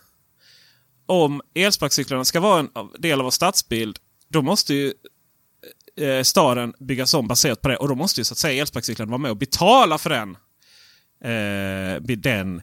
om 1.05 1.41
elsparkcyklarna 1.55 2.25
ska 2.25 2.39
vara 2.39 2.59
en 2.59 2.69
del 2.99 3.19
av 3.19 3.23
vår 3.23 3.31
stadsbild, 3.31 3.97
då 4.29 4.41
måste 4.41 4.73
ju 4.73 4.93
eh, 5.99 6.23
staden 6.23 6.73
byggas 6.79 7.13
om 7.13 7.27
baserat 7.27 7.61
på 7.61 7.69
det. 7.69 7.77
Och 7.77 7.87
då 7.87 7.95
måste 7.95 8.19
ju 8.21 8.25
så 8.25 8.33
att 8.33 8.37
säga 8.37 8.61
elsparkcyklarna 8.61 9.09
vara 9.09 9.17
med 9.17 9.31
och 9.31 9.37
betala 9.37 9.97
för 9.97 10.09
den 10.09 10.37
eh, 11.23 12.01
den 12.01 12.61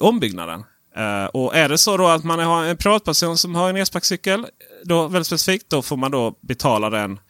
ombyggnaden. 0.00 0.64
Eh, 0.96 1.24
och 1.24 1.56
är 1.56 1.68
det 1.68 1.78
så 1.78 1.96
då 1.96 2.06
att 2.06 2.24
man 2.24 2.38
har 2.38 2.64
en 2.64 2.76
privatperson 2.76 3.38
som 3.38 3.54
har 3.54 3.70
en 3.70 3.76
elsparkcykel, 3.76 4.46
då 4.84 5.08
väldigt 5.08 5.26
specifikt, 5.26 5.70
då 5.70 5.82
får 5.82 5.96
man 5.96 6.10
då 6.10 6.38
betala 6.40 6.90
den 6.90 7.20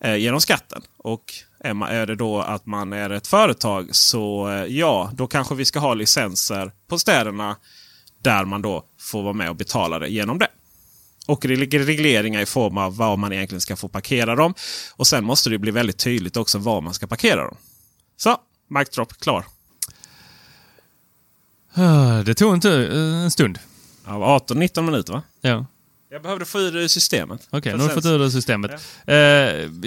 eh, 0.00 0.16
genom 0.16 0.40
skatten. 0.40 0.82
Och 0.98 1.32
är, 1.64 2.06
det 2.06 2.14
då 2.14 2.40
att 2.40 2.66
man 2.66 2.92
är 2.92 3.10
ett 3.10 3.26
företag 3.26 3.88
så 3.96 4.48
eh, 4.48 4.64
ja, 4.64 5.10
då 5.14 5.26
kanske 5.26 5.54
vi 5.54 5.64
ska 5.64 5.78
ha 5.78 5.94
licenser 5.94 6.72
på 6.88 6.98
städerna 6.98 7.56
där 8.22 8.44
man 8.44 8.62
då 8.62 8.84
får 9.00 9.22
vara 9.22 9.32
med 9.32 9.50
och 9.50 9.56
betala 9.56 9.98
det 9.98 10.08
genom 10.08 10.38
det. 10.38 10.48
Och 11.26 11.44
regleringar 11.44 12.40
i 12.40 12.46
form 12.46 12.78
av 12.78 12.96
var 12.96 13.16
man 13.16 13.32
egentligen 13.32 13.60
ska 13.60 13.76
få 13.76 13.88
parkera 13.88 14.36
dem. 14.36 14.54
Och 14.96 15.06
sen 15.06 15.24
måste 15.24 15.50
det 15.50 15.58
bli 15.58 15.70
väldigt 15.70 15.98
tydligt 15.98 16.36
också 16.36 16.58
var 16.58 16.80
man 16.80 16.94
ska 16.94 17.06
parkera 17.06 17.44
dem. 17.44 17.56
Så, 18.16 18.36
mic 18.68 18.90
drop 18.90 19.12
klar. 19.20 19.44
Ah, 21.74 22.22
Det 22.22 22.34
tog 22.34 22.54
inte 22.54 22.70
en 23.24 23.30
stund. 23.30 23.58
Ja, 24.06 24.38
18-19 24.48 24.82
minuter 24.82 25.12
va? 25.12 25.22
Ja. 25.40 25.66
Jag 26.14 26.22
behövde 26.22 26.44
få 26.44 26.58
ur 26.58 26.72
det 26.72 26.82
i 26.82 26.88
systemet. 26.88 27.48
Okej, 27.50 27.72
För 27.72 27.78
nu 27.78 27.82
har 27.82 27.88
du 27.88 27.94
fått 27.94 28.06
ur 28.06 28.18
det 28.18 28.30
systemet. 28.30 28.70
Eh, 29.06 29.16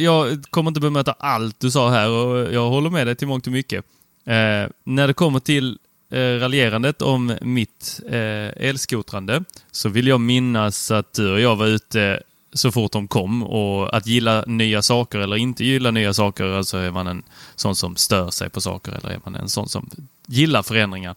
jag 0.04 0.44
kommer 0.50 0.72
inte 0.72 0.80
bemöta 0.80 1.12
allt 1.12 1.60
du 1.60 1.72
sa 1.72 1.90
här 1.90 2.10
och 2.10 2.54
jag 2.54 2.70
håller 2.70 2.90
med 2.90 3.08
dig 3.08 3.16
till 3.16 3.28
mångt 3.28 3.48
och 3.48 3.54
mycket. 3.54 3.86
Eh, 4.26 4.70
när 4.84 5.08
det 5.08 5.14
kommer 5.14 5.40
till 5.40 5.78
eh, 6.12 6.18
raljerandet 6.20 7.02
om 7.02 7.38
mitt 7.42 8.00
eh, 8.10 8.68
elskotrande 8.68 9.44
så 9.72 9.90
vill 9.90 10.08
jag 10.08 10.22
minnas 10.22 10.92
att 10.92 11.14
du 11.14 11.32
och 11.32 11.40
jag 11.40 11.56
var 11.56 11.68
ute 11.68 12.24
så 12.54 12.72
fort 12.72 12.92
de 12.92 13.08
kom 13.08 13.44
och 13.44 13.98
att 13.98 14.08
gilla 14.08 14.44
nya 14.48 14.82
saker 14.82 15.20
eller 15.20 15.36
inte 15.36 15.66
gilla 15.66 15.92
nya 15.92 16.14
saker, 16.14 16.46
alltså 16.46 16.78
är 16.78 16.92
man 16.92 17.08
en 17.08 17.24
sån 17.56 17.76
som 17.76 17.96
stör 17.96 18.30
sig 18.30 18.50
på 18.50 18.62
saker 18.62 18.92
eller 18.92 19.10
är 19.10 19.20
man 19.26 19.36
en 19.36 19.50
sån 19.50 19.70
som 19.70 19.90
gillar 20.26 20.64
förändringar. 20.64 21.16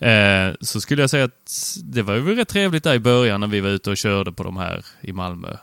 Eh, 0.00 0.54
så 0.60 0.80
skulle 0.80 1.02
jag 1.02 1.10
säga 1.10 1.24
att 1.24 1.76
det 1.84 2.02
var 2.02 2.14
ju 2.14 2.34
rätt 2.34 2.48
trevligt 2.48 2.84
där 2.84 2.94
i 2.94 2.98
början 2.98 3.40
när 3.40 3.46
vi 3.46 3.60
var 3.60 3.70
ute 3.70 3.90
och 3.90 3.96
körde 3.96 4.32
på 4.32 4.42
de 4.42 4.56
här 4.56 4.84
i 5.00 5.12
Malmö. 5.12 5.56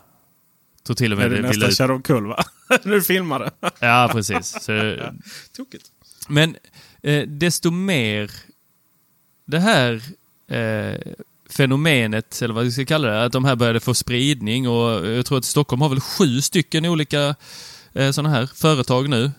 Tror 0.86 0.96
till 0.96 1.12
och 1.12 1.18
med 1.18 1.30
du 1.30 1.36
det 1.36 1.42
nästan 1.42 1.68
ut... 1.68 1.76
kör 1.76 1.90
omkull 1.90 2.26
va? 2.26 2.44
Du 2.82 3.02
filmade. 3.02 3.50
Ja, 3.80 4.10
precis. 4.12 4.56
Så, 4.60 4.96
Tokigt. 5.56 5.84
men 6.28 6.56
eh, 7.02 7.22
desto 7.28 7.70
mer 7.70 8.30
det 9.44 9.58
här 9.58 10.02
eh, 10.48 11.12
fenomenet, 11.50 12.42
eller 12.42 12.54
vad 12.54 12.64
vi 12.64 12.72
ska 12.72 12.84
kalla 12.84 13.08
det, 13.08 13.24
att 13.24 13.32
de 13.32 13.44
här 13.44 13.56
började 13.56 13.80
få 13.80 13.94
spridning 13.94 14.68
och 14.68 15.06
jag 15.06 15.26
tror 15.26 15.38
att 15.38 15.44
Stockholm 15.44 15.82
har 15.82 15.88
väl 15.88 16.00
sju 16.00 16.40
stycken 16.40 16.86
olika 16.86 17.34
eh, 17.92 18.10
sådana 18.10 18.28
här 18.28 18.46
företag 18.54 19.08
nu. 19.08 19.30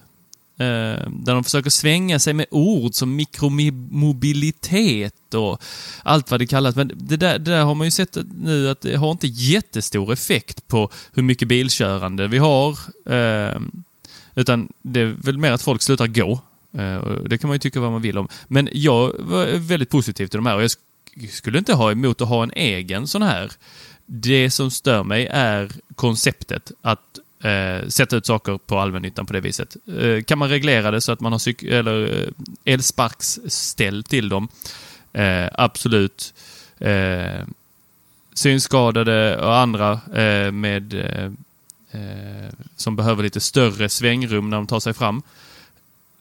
Eh, 0.60 1.10
där 1.10 1.34
de 1.34 1.44
försöker 1.44 1.70
svänga 1.70 2.20
sig 2.20 2.34
med 2.34 2.46
ord 2.52 2.94
som 2.94 3.16
mikromobilitet 3.16 5.34
och 5.34 5.62
allt 6.04 6.32
vad 6.32 6.40
det 6.40 6.48
kallas. 6.48 6.76
Men 6.76 6.92
det 6.96 7.18
där, 7.18 7.40
det 7.40 7.52
där 7.52 7.64
har 7.64 7.76
man 7.76 7.88
ju 7.88 7.92
sett 7.92 8.18
nu 8.42 8.70
att 8.70 8.82
det 8.82 8.96
har 8.96 9.12
inte 9.12 9.28
jättestor 9.28 10.14
effekt 10.14 10.68
på 10.68 10.90
hur 11.14 11.24
mycket 11.24 11.48
bilkörande 11.48 12.28
vi 12.28 12.38
har. 12.38 12.72
Eh, 13.06 13.60
utan 14.36 14.70
det 14.82 15.00
är 15.00 15.06
väl 15.06 15.38
mer 15.38 15.52
att 15.52 15.62
folk 15.62 15.82
slutar 15.82 16.08
gå. 16.08 16.32
Eh, 16.78 17.04
Det 17.26 17.38
kan 17.38 17.48
man 17.48 17.56
ju 17.56 17.60
tycka 17.60 17.80
vad 17.80 17.92
man 17.92 18.02
vill 18.02 18.18
om. 18.18 18.28
Men 18.48 18.70
jag 18.72 19.14
var 19.20 19.46
väldigt 19.58 19.90
positiv 19.90 20.28
till 20.28 20.38
de 20.38 20.46
här 20.46 20.56
och 20.56 20.64
jag 20.64 20.72
skulle 21.30 21.58
inte 21.58 21.74
ha 21.74 21.92
emot 21.92 22.22
att 22.22 22.28
ha 22.28 22.44
en 22.44 22.52
egen 22.56 23.08
sån 23.08 23.22
här. 23.22 23.52
Det 24.06 24.52
som 24.52 24.72
stör 24.72 25.04
mig 25.04 25.28
är 25.32 25.72
konceptet 25.96 26.72
att 26.82 27.20
eh, 27.44 27.88
sätta 27.88 28.16
ut 28.16 28.26
saker 28.26 28.58
på 28.58 28.80
allmännyttan 28.80 29.26
på 29.26 29.34
det 29.34 29.42
viset. 29.42 29.76
Eh, 30.00 30.24
kan 30.24 30.38
man 30.38 30.50
reglera 30.50 30.92
det 30.92 31.02
så 31.02 31.12
att 31.12 31.20
man 31.20 31.32
har 31.32 31.40
cyk- 31.40 31.72
eller, 31.72 32.24
eh, 32.24 32.74
elsparksställ 32.74 34.04
till 34.04 34.30
dem? 34.30 34.48
Eh, 35.14 35.48
absolut. 35.54 36.34
Eh, 36.80 37.44
synskadade 38.34 39.38
och 39.38 39.58
andra 39.58 39.92
eh, 40.14 40.52
med 40.52 40.94
eh, 40.94 41.32
eh, 41.92 42.50
som 42.76 42.96
behöver 42.96 43.24
lite 43.24 43.40
större 43.40 43.90
svängrum 43.90 44.50
när 44.50 44.58
de 44.58 44.68
tar 44.68 44.80
sig 44.80 44.94
fram. 44.94 45.22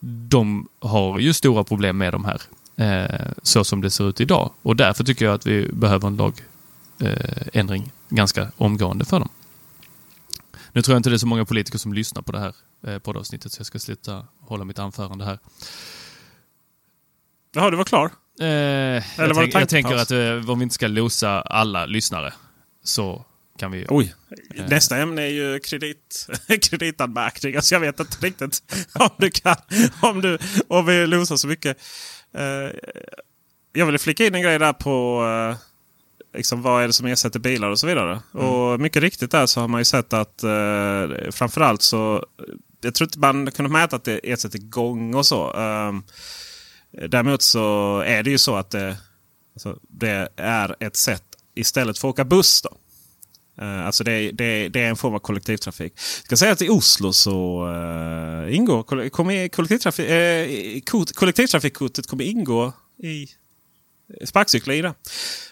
De 0.00 0.68
har 0.80 1.18
ju 1.18 1.32
stora 1.32 1.64
problem 1.64 1.98
med 1.98 2.12
de 2.12 2.24
här, 2.24 2.40
eh, 2.76 3.26
så 3.42 3.64
som 3.64 3.80
det 3.80 3.90
ser 3.90 4.08
ut 4.08 4.20
idag. 4.20 4.50
Och 4.62 4.76
därför 4.76 5.04
tycker 5.04 5.24
jag 5.24 5.34
att 5.34 5.46
vi 5.46 5.68
behöver 5.72 6.08
en 6.08 6.16
lagändring 6.16 7.82
eh, 7.82 8.16
ganska 8.16 8.48
omgående 8.56 9.04
för 9.04 9.18
dem. 9.18 9.28
Nu 10.72 10.82
tror 10.82 10.94
jag 10.94 10.98
inte 10.98 11.10
det 11.10 11.16
är 11.16 11.18
så 11.18 11.26
många 11.26 11.44
politiker 11.44 11.78
som 11.78 11.92
lyssnar 11.92 12.22
på 12.22 12.32
det 12.32 12.38
här 12.40 12.54
eh, 12.86 12.98
poddavsnittet, 12.98 13.52
så 13.52 13.60
jag 13.60 13.66
ska 13.66 13.78
sluta 13.78 14.26
hålla 14.40 14.64
mitt 14.64 14.78
anförande 14.78 15.24
här. 15.24 15.38
Jaha, 17.54 17.70
du 17.70 17.76
var 17.76 17.84
klar? 17.84 18.10
Eh, 18.40 18.46
jag, 18.46 19.02
var 19.18 19.28
det 19.28 19.34
tänk, 19.34 19.54
jag 19.54 19.68
tänker 19.68 19.94
att 19.94 20.10
eh, 20.10 20.50
om 20.50 20.58
vi 20.58 20.62
inte 20.62 20.74
ska 20.74 20.88
losa 20.88 21.40
alla 21.40 21.86
lyssnare 21.86 22.32
så 22.84 23.24
kan 23.58 23.72
vi... 23.72 23.86
Oj. 23.88 24.14
Nästa 24.68 24.96
ämne 24.96 25.22
är 25.22 25.30
ju 25.30 25.58
kredit, 25.58 26.28
kreditanmärkning. 26.62 27.56
Alltså 27.56 27.74
jag 27.74 27.80
vet 27.80 28.00
inte 28.00 28.26
riktigt 28.26 28.62
om 28.94 29.10
du 29.18 29.30
kan. 29.30 29.56
Om, 30.00 30.20
du, 30.20 30.38
om 30.68 30.86
vi 30.86 31.06
losar 31.06 31.36
så 31.36 31.46
mycket. 31.46 31.78
Eh, 32.34 32.78
jag 33.72 33.86
ville 33.86 33.98
flika 33.98 34.26
in 34.26 34.34
en 34.34 34.42
grej 34.42 34.58
där 34.58 34.72
på 34.72 35.24
eh, 35.24 35.67
liksom, 36.34 36.62
vad 36.62 36.82
är 36.82 36.86
det 36.86 36.92
som 36.92 37.06
ersätter 37.06 37.38
bilar 37.40 37.68
och 37.68 37.78
så 37.78 37.86
vidare. 37.86 38.20
Och 38.32 38.80
mycket 38.80 39.02
riktigt 39.02 39.30
där 39.30 39.46
så 39.46 39.60
har 39.60 39.68
man 39.68 39.80
ju 39.80 39.84
sett 39.84 40.12
att 40.12 40.44
uh, 40.44 41.30
framförallt 41.30 41.82
så 41.82 42.24
jag 42.80 42.94
tror 42.94 43.06
inte 43.06 43.18
man 43.18 43.50
kunnat 43.50 43.72
mäta 43.72 43.96
att 43.96 44.04
det 44.04 44.20
ersätter 44.32 44.58
gång 44.58 45.14
och 45.14 45.26
så. 45.26 45.52
Um, 45.52 46.02
däremot 47.08 47.42
så 47.42 47.98
är 48.06 48.22
det 48.22 48.30
ju 48.30 48.38
så 48.38 48.56
att 48.56 48.70
det, 48.70 48.96
alltså, 49.54 49.78
det 49.88 50.28
är 50.36 50.76
ett 50.80 50.96
sätt 50.96 51.24
istället 51.54 51.98
för 51.98 52.08
att 52.08 52.12
åka 52.12 52.24
buss. 52.24 52.62
då. 52.62 52.76
Eh, 53.64 53.86
Alltså 53.86 54.04
det, 54.04 54.12
är- 54.12 54.32
det, 54.32 54.68
det 54.68 54.80
är 54.80 54.88
en 54.88 54.96
form 54.96 55.14
av 55.14 55.18
kollektivtrafik. 55.18 55.92
Jag 55.96 56.24
ska 56.24 56.36
säga 56.36 56.52
att 56.52 56.62
i 56.62 56.68
Oslo 56.68 57.12
så 57.12 57.66
uh, 57.66 58.54
ingår 58.56 59.10
kommer 59.10 59.48
kollektivtrafik, 59.48 60.10
uh, 60.10 60.80
kort, 60.80 61.12
kollektivtrafikkortet 61.12 62.06
kommer 62.06 62.24
ingå 62.24 62.72
i 63.02 63.28
sparkcyklar 64.24 64.74
i 64.74 64.82
det. 64.82 64.94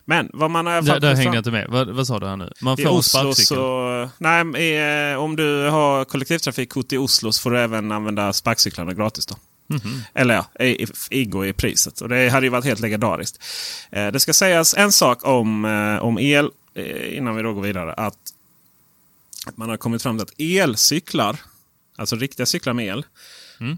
Men 0.05 0.31
vad 0.33 0.51
man 0.51 0.67
har 0.67 0.83
Där, 0.83 1.01
där 1.01 1.15
hängde 1.15 1.37
jag 1.37 1.41
inte 1.41 1.51
med. 1.51 1.67
Vad, 1.69 1.89
vad 1.91 2.07
sa 2.07 2.19
du 2.19 2.27
här 2.27 2.37
nu? 2.37 2.53
Man 2.61 2.81
i 2.81 2.83
får 2.83 2.91
en 2.91 2.97
Oslo 2.97 3.35
så... 3.35 4.11
Nej, 4.19 4.63
i, 4.65 5.11
eh, 5.13 5.19
om 5.19 5.37
du 5.37 5.69
har 5.69 6.05
kollektivtrafikkort 6.05 6.93
i 6.93 6.97
Oslo 6.97 7.33
så 7.33 7.43
får 7.43 7.51
du 7.51 7.59
även 7.61 7.93
använda 7.93 8.33
sparkcyklarna 8.33 8.93
gratis. 8.95 9.27
då. 9.27 9.35
Mhm. 9.69 10.03
Eller 10.15 10.35
ja, 10.35 10.65
i- 10.65 10.83
i- 10.83 10.87
ingår 11.11 11.47
i 11.47 11.53
priset. 11.53 12.01
Och 12.01 12.09
det 12.09 12.29
hade 12.29 12.47
ju 12.47 12.51
varit 12.51 12.65
helt 12.65 12.81
legendariskt. 12.81 13.45
Eh, 13.91 14.07
det 14.09 14.21
ska 14.21 14.33
sägas 14.33 14.75
en 14.75 14.93
sak 14.93 15.25
om, 15.27 15.65
eh, 15.65 16.05
om 16.05 16.19
el 16.19 16.51
eh, 16.75 17.17
innan 17.17 17.37
vi 17.37 17.43
då 17.43 17.53
går 17.55 17.63
vidare. 17.63 17.93
Att 17.93 18.19
man 19.55 19.69
har 19.69 19.77
kommit 19.77 20.03
fram 20.03 20.19
till 20.19 20.23
att 20.23 20.41
elcyklar, 20.41 21.37
alltså 21.97 22.17
riktiga 22.17 22.47
cyklar 22.47 22.73
med 22.73 22.87
el, 22.87 23.05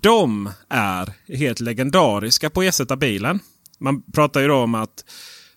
de 0.03 0.51
är 0.69 1.13
helt 1.37 1.61
legendariska 1.61 2.51
på 2.51 2.61
att 2.61 2.67
ersätta 2.67 2.97
bilen. 2.97 3.41
Man 3.79 4.03
pratar 4.13 4.41
ju 4.41 4.49
då 4.49 4.57
om 4.57 4.75
att 4.75 5.05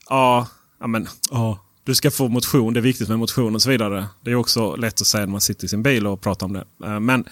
ja, 0.09 0.47
ja, 0.79 0.87
men, 0.87 1.07
ja, 1.31 1.59
du 1.83 1.95
ska 1.95 2.11
få 2.11 2.27
motion, 2.27 2.73
det 2.73 2.79
är 2.79 2.81
viktigt 2.81 3.09
med 3.09 3.19
motion 3.19 3.55
och 3.55 3.61
så 3.61 3.69
vidare. 3.69 4.07
Det 4.21 4.31
är 4.31 4.35
också 4.35 4.75
lätt 4.75 5.01
att 5.01 5.07
säga 5.07 5.25
när 5.25 5.31
man 5.31 5.41
sitter 5.41 5.65
i 5.65 5.69
sin 5.69 5.83
bil 5.83 6.07
och 6.07 6.21
pratar 6.21 6.45
om 6.45 6.53
det. 6.53 6.65
Eh, 6.83 6.99
Men 6.99 7.25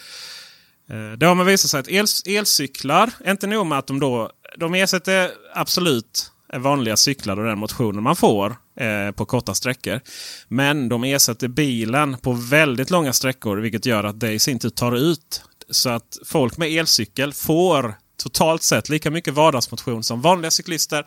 eh, 0.90 1.18
det 1.18 1.26
har 1.26 1.36
man 1.36 1.46
visat 1.46 1.72
sig 1.72 1.80
att 1.80 1.88
el, 1.88 2.06
elcyklar, 2.26 3.12
inte 3.28 3.48
nog 3.48 3.66
med 3.66 3.78
att 3.78 3.88
de 3.88 4.00
då 4.00 4.32
de 4.58 4.74
ersätter 4.74 5.32
absolut 5.54 6.32
vanliga 6.58 6.98
cyklar 6.98 7.40
och 7.40 7.46
den 7.46 7.60
motionen 7.60 8.04
man 8.04 8.16
får 8.16 8.56
eh, 8.80 9.12
på 9.12 9.26
korta 9.26 9.54
sträckor. 9.54 10.00
Men 10.48 10.90
de 10.90 11.04
ersätter 11.04 11.48
bilen 11.48 12.18
på 12.18 12.34
väldigt 12.34 12.90
långa 12.90 13.14
sträckor 13.14 13.58
vilket 13.58 13.86
gör 13.86 14.04
att 14.04 14.20
det 14.20 14.32
i 14.32 14.40
sin 14.40 14.60
tur 14.60 14.70
tar 14.70 14.96
ut 14.96 15.44
så 15.70 15.90
att 15.90 16.18
folk 16.26 16.58
med 16.58 16.70
elcykel 16.70 17.34
får 17.34 17.96
totalt 18.20 18.64
sett 18.64 18.90
lika 18.90 19.12
mycket 19.12 19.34
vardagsmotion 19.34 20.04
som 20.04 20.22
vanliga 20.22 20.52
cyklister. 20.52 21.06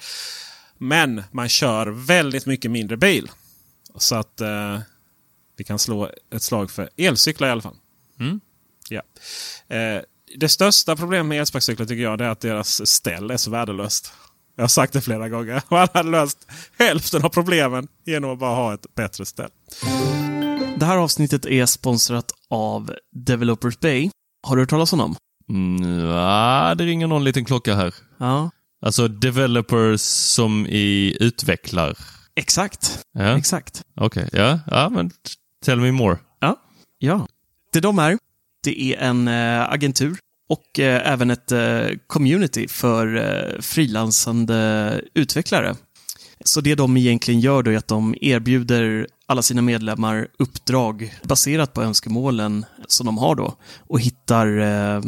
Men 0.79 1.23
man 1.31 1.49
kör 1.49 1.87
väldigt 1.87 2.47
mycket 2.47 2.71
mindre 2.71 2.97
bil. 2.97 3.31
Så 3.97 4.15
att 4.15 4.41
eh, 4.41 4.79
vi 5.57 5.65
kan 5.65 5.79
slå 5.79 6.11
ett 6.35 6.43
slag 6.43 6.71
för 6.71 6.91
elcyklar 6.97 7.49
i 7.49 7.51
alla 7.51 7.63
fall. 7.63 7.77
Mm. 8.21 8.41
Ja. 8.89 9.03
Eh, 9.77 10.03
det 10.37 10.49
största 10.49 10.97
problemet 10.97 11.27
med 11.27 11.41
elsparkcyklar 11.41 11.87
tycker 11.87 12.03
jag 12.03 12.21
är 12.21 12.25
att 12.25 12.41
deras 12.41 12.91
ställ 12.91 13.31
är 13.31 13.37
så 13.37 13.51
värdelöst. 13.51 14.13
Jag 14.57 14.63
har 14.63 14.69
sagt 14.69 14.93
det 14.93 15.01
flera 15.01 15.29
gånger. 15.29 15.63
Man 15.69 15.89
hade 15.95 16.11
löst 16.11 16.47
hälften 16.79 17.25
av 17.25 17.29
problemen 17.29 17.89
genom 18.05 18.31
att 18.31 18.39
bara 18.39 18.55
ha 18.55 18.75
ett 18.75 18.95
bättre 18.95 19.27
ställ. 19.27 19.51
Det 20.77 20.85
här 20.85 20.97
avsnittet 20.97 21.47
är 21.47 21.67
sponsrat 21.67 22.33
av 22.49 22.95
Developers 23.13 23.79
Bay. 23.81 24.11
Har 24.43 24.57
du 24.57 24.63
hört 24.63 24.71
talas 24.71 24.93
om 24.93 24.99
dem? 24.99 25.17
Mm, 25.53 25.99
ja, 26.09 26.75
det 26.79 26.85
ringer 26.85 27.07
någon 27.07 27.25
liten 27.25 27.45
klocka 27.45 27.75
här. 27.75 27.95
Ja, 28.19 28.51
Alltså 28.85 29.09
developers 29.09 30.01
som 30.01 30.67
i 30.67 31.17
utvecklar. 31.21 31.95
exakt. 32.37 32.99
Ja, 33.13 33.39
Exakt. 33.39 33.83
okej. 33.97 34.29
Ja, 34.33 34.61
ja, 34.67 34.89
men 34.89 35.11
tell 35.65 35.81
me 35.81 35.93
more. 35.93 36.19
Ja. 36.41 36.57
Ja. 36.99 37.27
Det 37.73 37.81
de 37.81 37.99
är, 37.99 38.19
det 38.65 38.83
är 38.95 38.99
en 38.99 39.29
eh, 39.29 39.71
agentur 39.73 40.19
och 40.49 40.79
eh, 40.81 41.13
även 41.13 41.31
ett 41.31 41.53
eh, 41.53 41.87
community 42.07 42.69
för 42.69 43.17
eh, 43.17 43.61
frilansande 43.61 45.01
utvecklare. 45.15 45.75
Så 46.45 46.61
det 46.61 46.75
de 46.75 46.97
egentligen 46.97 47.41
gör 47.41 47.63
då 47.63 47.71
är 47.71 47.77
att 47.77 47.89
de 47.89 48.15
erbjuder 48.21 49.07
alla 49.27 49.43
sina 49.43 49.63
medlemmar 49.63 50.29
uppdrag 50.39 51.15
baserat 51.23 51.73
på 51.73 51.83
önskemålen 51.83 52.65
som 52.89 53.07
de 53.07 53.19
har 53.19 53.35
då 53.35 53.55
och 53.79 54.01
hittar, 54.01 54.47
eh, 54.59 55.03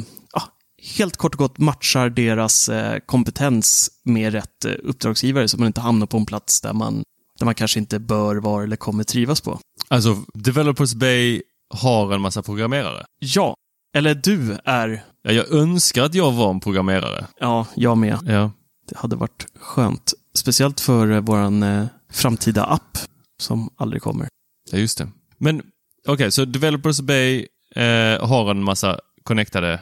helt 0.98 1.16
kort 1.16 1.34
och 1.34 1.38
gott 1.38 1.58
matchar 1.58 2.10
deras 2.10 2.68
eh, 2.68 2.98
kompetens 3.06 3.90
med 4.04 4.32
rätt 4.32 4.64
eh, 4.64 4.72
uppdragsgivare 4.82 5.48
så 5.48 5.58
man 5.58 5.66
inte 5.66 5.80
hamnar 5.80 6.06
på 6.06 6.16
en 6.16 6.26
plats 6.26 6.60
där 6.60 6.72
man, 6.72 7.02
där 7.38 7.44
man 7.44 7.54
kanske 7.54 7.78
inte 7.78 7.98
bör 7.98 8.36
vara 8.36 8.64
eller 8.64 8.76
kommer 8.76 9.04
trivas 9.04 9.40
på. 9.40 9.60
Alltså, 9.88 10.16
Developers 10.34 10.94
Bay 10.94 11.42
har 11.74 12.12
en 12.14 12.20
massa 12.20 12.42
programmerare. 12.42 13.04
Ja, 13.18 13.54
eller 13.96 14.14
du 14.14 14.58
är, 14.64 15.04
Ja, 15.22 15.32
jag 15.32 15.52
önskar 15.52 16.02
att 16.02 16.14
jag 16.14 16.32
var 16.32 16.50
en 16.50 16.60
programmerare. 16.60 17.26
ja, 17.40 17.66
jag 17.74 17.98
med. 17.98 18.18
Ja. 18.26 18.50
Det 18.88 18.96
hade 18.98 19.16
varit 19.16 19.46
skönt. 19.60 20.12
Speciellt 20.34 20.80
för 20.80 21.10
eh, 21.10 21.20
våran 21.20 21.62
eh, 21.62 21.86
framtida 22.12 22.64
app 22.64 22.98
som 23.42 23.70
aldrig 23.76 24.02
kommer. 24.02 24.28
Ja, 24.70 24.78
just 24.78 24.98
det. 24.98 25.08
Men 25.38 25.62
okej, 26.08 26.30
så 26.32 26.44
Developers 26.44 27.00
Bay 27.00 27.46
eh, 27.76 28.26
har 28.28 28.50
en 28.50 28.62
massa 28.64 29.00
connectade 29.24 29.80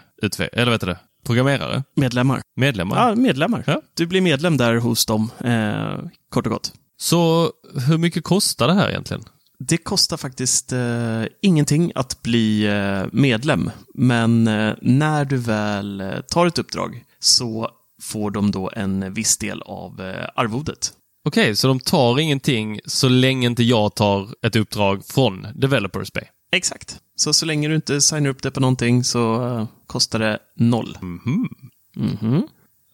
eller 0.53 0.71
vet 0.71 0.81
du 0.81 0.97
programmerare, 1.27 1.83
Medlemmar. 1.97 2.43
medlemmar. 2.57 3.09
Ja, 3.09 3.15
medlemmar. 3.15 3.65
Ja. 3.67 3.83
Du 3.95 4.07
blir 4.07 4.21
medlem 4.21 4.57
där 4.57 4.75
hos 4.75 5.07
dem, 5.07 5.31
eh, 5.45 5.99
kort 6.31 6.47
och 6.47 6.53
gott. 6.53 6.73
Så 7.01 7.51
hur 7.89 7.99
mycket 7.99 8.25
kostar 8.25 8.67
det 8.69 8.75
här 8.75 8.89
egentligen? 8.91 9.25
Det 9.59 9.77
kostar 9.77 10.17
faktiskt 10.17 10.73
eh, 10.73 11.23
ingenting 11.43 11.93
att 11.95 12.23
bli 12.23 12.67
eh, 12.67 13.05
medlem, 13.13 13.71
men 13.95 14.49
eh, 14.49 14.75
när 14.83 15.25
du 15.25 15.37
väl 15.37 16.01
eh, 16.01 16.21
tar 16.21 16.47
ett 16.47 16.59
uppdrag 16.59 17.05
så 17.21 17.71
får 18.03 18.31
de 18.31 18.51
då 18.51 18.71
en 18.77 19.15
viss 19.15 19.37
del 19.39 19.63
av 19.63 20.01
eh, 20.01 20.29
arvodet. 20.35 20.93
Okej, 21.29 21.57
så 21.57 21.69
de 21.69 21.81
tar 21.81 22.19
ingenting 22.21 22.81
så 22.87 23.09
länge 23.09 23.47
inte 23.47 23.63
jag 23.63 23.95
tar 23.95 24.29
ett 24.47 24.57
uppdrag 24.57 25.03
från 25.07 25.47
Developers 25.55 26.13
Bay? 26.13 26.25
Exakt. 26.53 27.01
Så 27.17 27.33
så 27.33 27.47
länge 27.47 27.69
du 27.69 27.75
inte 27.75 28.01
signar 28.01 28.31
upp 28.31 28.43
det 28.43 28.51
på 28.51 28.61
någonting 28.61 29.05
så 29.05 29.47
eh, 29.47 29.67
kostar 29.87 30.19
det 30.19 30.39
noll. 30.57 30.99
Mhm. 31.01 31.49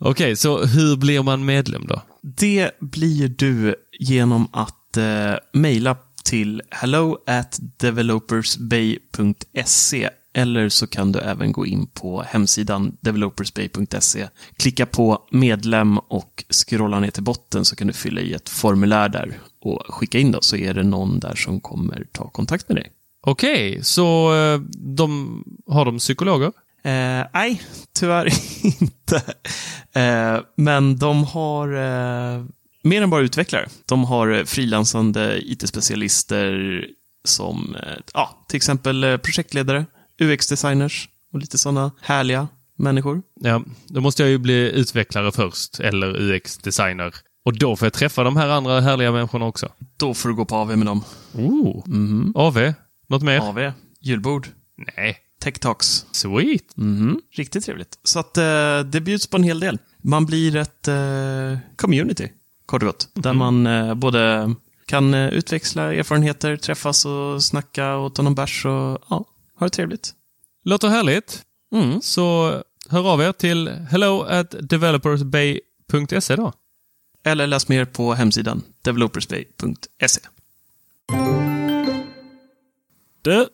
Okej, 0.01 0.37
så 0.37 0.65
hur 0.65 0.97
blir 0.97 1.23
man 1.23 1.45
medlem 1.45 1.87
då? 1.87 2.03
Det 2.23 2.71
blir 2.81 3.29
du 3.29 3.75
genom 4.01 4.49
att 4.53 4.97
eh, 4.97 5.35
mejla 5.53 5.97
till 6.25 6.63
hello 6.71 7.19
at 7.27 7.61
developersbay.se 7.77 10.11
eller 10.35 10.69
så 10.69 10.87
kan 10.87 11.13
du 11.13 11.19
även 11.19 11.53
gå 11.53 11.67
in 11.67 11.87
på 11.87 12.23
hemsidan 12.23 12.97
developersbay.se, 13.01 14.29
klicka 14.57 14.87
på 14.87 15.29
medlem 15.31 15.99
och 15.99 16.45
scrolla 16.51 17.01
ner 17.01 17.11
till 17.11 17.23
botten 17.23 17.65
så 17.65 17.77
kan 17.77 17.87
du 17.87 17.93
fylla 17.93 18.21
i 18.21 18.33
ett 18.33 18.49
formulär 18.49 19.09
där 19.09 19.39
och 19.61 19.83
skicka 19.89 20.19
in 20.19 20.33
då 20.33 20.41
så 20.41 20.57
är 20.57 20.75
det 20.75 20.83
någon 20.83 21.21
där 21.21 21.35
som 21.35 21.61
kommer 21.61 22.07
ta 22.13 22.31
kontakt 22.31 22.69
med 22.69 22.77
dig. 22.77 22.93
Okej, 23.21 23.85
så 23.85 24.35
eh, 24.35 24.61
de, 24.97 25.45
har 25.67 25.85
de 25.85 25.99
psykologer? 25.99 26.53
Eh, 26.83 27.27
nej, 27.35 27.63
tyvärr 27.93 28.29
inte. 28.83 29.23
Eh, 29.93 30.41
men 30.57 30.97
de 30.97 31.25
har 31.25 31.69
eh, 31.69 32.45
mer 32.83 33.03
än 33.03 33.11
bara 33.11 33.23
utvecklare. 33.23 33.69
De 33.87 34.05
har 34.05 34.29
eh, 34.29 34.45
frilansande 34.45 35.41
IT-specialister 35.45 36.85
som 37.25 37.75
eh, 37.75 37.93
ja, 38.15 38.45
till 38.49 38.57
exempel 38.57 39.19
projektledare, 39.19 39.87
UX-designers 40.21 41.09
och 41.33 41.39
lite 41.39 41.59
sådana 41.59 41.91
härliga 42.01 42.49
människor. 42.77 43.23
Ja, 43.41 43.63
då 43.87 44.01
måste 44.01 44.23
jag 44.23 44.31
ju 44.31 44.39
bli 44.39 44.73
utvecklare 44.73 45.33
först, 45.33 45.81
eller 45.81 46.17
UX-designer. 46.21 47.15
Och 47.45 47.59
då 47.59 47.77
får 47.77 47.87
jag 47.87 47.93
träffa 47.93 48.25
de 48.25 48.37
här 48.37 48.49
andra 48.49 48.81
härliga 48.81 49.13
människorna 49.13 49.45
också. 49.45 49.69
Då 49.97 50.15
får 50.15 50.29
du 50.29 50.35
gå 50.35 50.45
på 50.45 50.57
AV 50.57 50.77
med 50.77 50.87
dem. 50.87 51.05
Oh. 51.35 51.83
AV? 52.35 52.73
Något 53.09 53.23
mer? 53.23 53.41
AV, 53.41 53.73
julbord, 54.01 54.49
Nej. 54.97 55.17
tech 55.41 55.59
talks. 55.59 56.07
Sweet. 56.13 56.77
Mhm, 56.77 57.21
Riktigt 57.33 57.65
trevligt. 57.65 57.99
Så 58.05 58.19
att 58.19 58.37
eh, 58.37 58.81
det 58.81 59.01
bjuds 59.01 59.27
på 59.27 59.37
en 59.37 59.43
hel 59.43 59.61
del. 59.61 59.79
Man 60.03 60.27
blir 60.27 60.57
ett 60.57 60.89
eh, 60.89 61.59
community, 61.77 62.29
kort 62.67 62.83
och 62.83 62.87
gott. 62.87 63.09
Där 63.15 63.33
man 63.33 63.67
eh, 63.67 63.95
både 63.95 64.55
kan 64.87 65.15
eh, 65.15 65.29
utväxla 65.29 65.95
erfarenheter, 65.95 66.57
träffas 66.57 67.05
och 67.05 67.45
snacka 67.45 67.95
och 67.95 68.15
ta 68.15 68.23
någon 68.23 68.35
bärs 68.35 68.67
och 68.67 68.73
ja, 69.11 69.25
ha 69.55 69.67
det 69.67 69.71
trevligt. 69.71 70.15
Låter 70.65 70.89
härligt. 70.89 71.43
Mm. 71.75 72.01
Så 72.03 72.55
hör 72.89 73.13
av 73.13 73.21
er 73.23 73.33
till 73.33 73.69
hello 73.69 74.23
at 74.23 74.55
developersbay.se 74.61 76.37
då. 76.37 76.53
Eller 77.25 77.47
läs 77.47 77.69
mer 77.69 77.85
på 77.85 78.15
hemsidan 78.15 78.63
developersbay.se. 78.83 80.21
Du, 83.23 83.49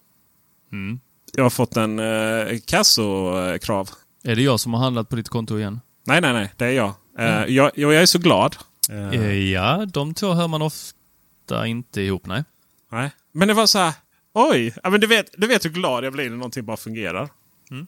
jag 1.33 1.43
har 1.43 1.51
fått 1.51 1.77
en 1.77 1.99
eh, 1.99 2.59
kassokrav. 2.67 3.91
Är 4.25 4.37
det 4.37 4.43
jag 4.43 4.61
som 4.61 4.75
har 4.75 4.81
handlat 4.81 5.09
på 5.09 5.17
ditt 5.17 5.29
konto 5.29 5.59
igen? 5.59 5.81
Nej, 6.05 6.21
nej, 6.21 6.33
nej. 6.33 6.53
Det 6.57 6.65
är 6.67 6.71
jag. 6.71 6.95
Eh, 7.19 7.45
jag, 7.55 7.71
jag 7.75 7.95
är 7.95 8.07
så 8.07 8.19
glad. 8.19 8.57
Eh, 8.91 9.09
Eh, 9.09 9.33
Ja, 9.53 9.87
de 9.87 10.15
två 10.15 10.33
hör 10.33 10.49
man 10.49 10.63
ofta 10.63 11.67
inte 11.67 12.01
ihop, 12.01 12.27
nej. 12.27 12.45
nej. 12.93 13.11
Men 13.33 13.49
det 13.49 13.55
var 13.55 13.67
så 13.67 13.79
här. 13.79 13.93
Oj! 14.33 14.75
Ja, 14.83 14.91
men 14.91 15.01
du, 15.01 15.07
vet, 15.07 15.27
du 15.39 15.47
vet 15.47 15.65
hur 15.65 15.71
glad 15.71 16.05
jag 16.05 16.13
blir 16.13 16.31
när 16.31 16.37
någonting 16.37 16.65
bara 16.65 16.77
fungerar. 16.77 17.29
Mm. 17.71 17.87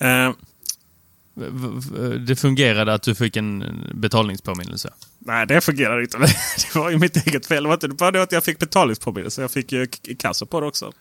Eh, 0.00 0.34
V- 1.36 1.48
v- 1.50 2.18
Det 2.18 2.36
fungerade 2.36 2.94
att 2.94 3.02
du 3.02 3.14
fick 3.14 3.36
en 3.36 3.64
betalningspåminnelse 3.94 4.92
nej, 5.24 5.46
det 5.46 5.60
fungerar 5.60 6.00
inte. 6.00 6.18
Det 6.72 6.74
var 6.74 6.90
ju 6.90 6.98
mitt 6.98 7.26
eget 7.26 7.46
fel. 7.46 7.62
Det 7.62 7.68
var 7.68 7.74
inte 7.74 7.88
bara 7.88 8.10
det 8.10 8.22
att 8.22 8.32
jag 8.32 8.44
fick 8.44 8.58
betalningspåminnelse. 8.58 9.40
Jag 9.40 9.50
fick 9.50 9.72
ju 9.72 9.86
kassa 10.18 10.46
på 10.46 10.60
det 10.60 10.66
också. 10.66 10.92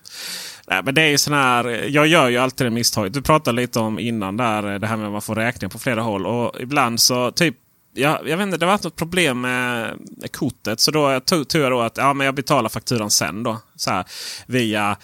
Nej, 0.68 0.82
men 0.84 0.96
det 0.96 1.02
är 1.02 1.10
ju 1.10 1.18
sån 1.18 1.34
här, 1.34 1.68
eh, 1.68 1.86
jag 1.86 2.08
gör 2.08 2.30
ju 2.30 2.38
alltid 2.38 2.68
det 2.68 2.72
misstaget. 2.72 3.14
Du 3.14 3.22
pratade 3.22 3.56
lite 3.56 3.80
om 3.80 4.00
innan 4.00 4.38
där, 4.38 4.74
eh, 4.74 4.80
det 4.80 4.88
här 4.88 4.98
med 4.98 5.06
att 5.06 5.12
man 5.12 5.22
får 5.22 5.36
räkningar 5.36 5.70
på 5.70 5.80
flera 5.80 6.02
håll. 6.02 6.26
Och 6.26 6.62
ibland 6.62 7.00
så 7.00 7.32
typ 7.32 7.56
jag, 7.94 8.28
jag 8.28 8.38
vet 8.38 8.44
inte, 8.44 8.58
det 8.58 8.66
var 8.66 8.80
något 8.84 8.96
problem 8.96 9.42
med 9.42 9.98
kortet. 10.32 10.80
Så 10.80 10.92
då 10.92 11.20
tog, 11.20 11.48
tog 11.48 11.62
jag 11.62 11.72
då 11.72 11.82
att 11.82 11.98
ja, 11.98 12.14
men 12.14 12.26
jag 12.26 12.36
betalar 12.36 12.70
fakturan 12.70 13.12
sen 13.12 13.44
då. 13.44 13.62
Så 13.76 13.92
här, 13.92 14.06
via... 14.48 14.98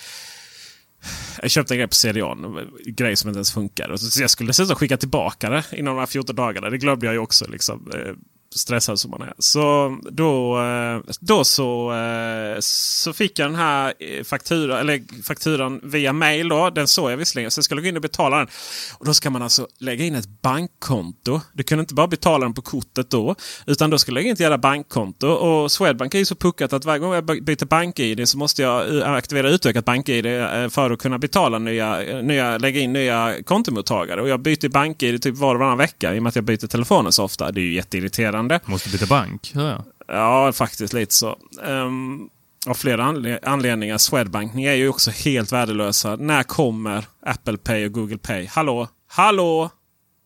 Jag 1.41 1.51
köpte 1.51 1.73
en 1.73 1.77
grej 1.77 1.87
på 1.87 1.95
CDON, 1.95 2.57
en 2.85 2.95
grej 2.95 3.15
som 3.15 3.29
inte 3.29 3.37
ens 3.37 3.53
funkar. 3.53 3.97
Så 3.97 4.21
jag 4.21 4.29
skulle 4.29 4.49
dessutom 4.49 4.75
skicka 4.75 4.97
tillbaka 4.97 5.49
det 5.49 5.63
inom 5.71 5.95
de 5.95 5.99
här 5.99 6.05
14 6.05 6.35
dagarna. 6.35 6.69
Det 6.69 6.77
glömde 6.77 7.05
jag 7.05 7.13
ju 7.13 7.19
också. 7.19 7.47
Liksom, 7.47 7.91
eh, 7.93 8.13
stressad 8.55 8.99
som 8.99 9.11
man 9.11 9.21
är. 9.21 9.33
Så 9.39 9.97
då, 10.11 10.61
eh, 10.61 11.13
då 11.19 11.43
så, 11.43 11.93
eh, 11.93 12.59
så 12.59 13.13
fick 13.13 13.39
jag 13.39 13.49
den 13.49 13.55
här 13.55 13.93
eh, 13.99 14.23
faktura, 14.23 14.79
eller 14.79 15.23
fakturan 15.23 15.79
via 15.83 16.13
mail. 16.13 16.49
Då. 16.49 16.69
Den 16.69 16.87
såg 16.87 17.11
jag 17.11 17.17
visserligen. 17.17 17.51
Så 17.51 17.59
jag 17.59 17.65
skulle 17.65 17.81
gå 17.81 17.87
in 17.87 17.95
och 17.95 18.01
betala 18.01 18.37
den. 18.37 18.47
Och 18.93 19.05
Då 19.05 19.13
ska 19.13 19.29
man 19.29 19.41
alltså 19.41 19.67
lägga 19.77 20.05
in 20.05 20.15
ett 20.15 20.41
bankkonto. 20.41 21.41
Du 21.53 21.63
kunde 21.63 21.81
inte 21.81 21.93
bara 21.93 22.07
betala 22.07 22.45
den 22.45 22.53
på 22.53 22.61
kortet 22.61 23.09
då. 23.09 23.35
Utan 23.65 23.89
då 23.89 23.97
skulle 23.97 24.19
jag 24.19 24.23
lägga 24.23 24.29
in 24.29 24.33
ett 24.33 24.39
jävla 24.39 24.57
bankkonto. 24.57 25.27
Och 25.27 25.71
Swedbank 25.71 26.13
är 26.13 26.19
ju 26.19 26.25
så 26.25 26.35
puckat 26.35 26.73
att 26.73 26.85
varje 26.85 26.99
gång 26.99 27.13
jag 27.13 27.25
byter 27.25 27.65
bank-id 27.65 28.29
så 28.29 28.37
måste 28.37 28.61
jag 28.61 29.01
aktivera 29.01 29.49
utökat 29.49 29.85
bank-id 29.85 30.25
för 30.71 30.91
att 30.91 30.99
kunna 30.99 31.19
betala 31.19 31.59
nya, 31.59 31.99
nya, 32.21 32.57
lägga 32.57 32.79
in 32.79 32.93
nya 32.93 33.35
kontomottagare. 33.45 34.21
Och 34.21 34.29
jag 34.29 34.39
byter 34.39 34.69
bank-id 34.69 35.21
typ 35.21 35.35
var 35.35 35.55
och 35.55 35.59
varannan 35.59 35.77
vecka 35.77 36.15
i 36.15 36.19
och 36.19 36.23
med 36.23 36.29
att 36.29 36.35
jag 36.35 36.45
byter 36.45 36.67
telefonen 36.67 37.11
så 37.11 37.23
ofta. 37.23 37.51
Det 37.51 37.61
är 37.61 37.63
ju 37.63 37.73
jätteirriterande. 37.73 38.38
Måste 38.65 38.89
byta 38.89 39.05
bank, 39.05 39.51
jag. 39.55 39.83
Ja, 40.07 40.51
faktiskt 40.51 40.93
lite 40.93 41.13
så. 41.13 41.37
Um, 41.63 42.29
av 42.67 42.73
flera 42.73 43.03
anle 43.03 43.39
anledningar. 43.43 43.97
Swedbank, 43.97 44.53
ni 44.53 44.65
är 44.65 44.73
ju 44.73 44.89
också 44.89 45.11
helt 45.11 45.51
värdelösa. 45.51 46.15
När 46.15 46.43
kommer 46.43 47.05
Apple 47.25 47.57
Pay 47.57 47.85
och 47.85 47.91
Google 47.91 48.17
Pay? 48.17 48.45
Hallå? 48.45 48.87
Hallå? 49.07 49.69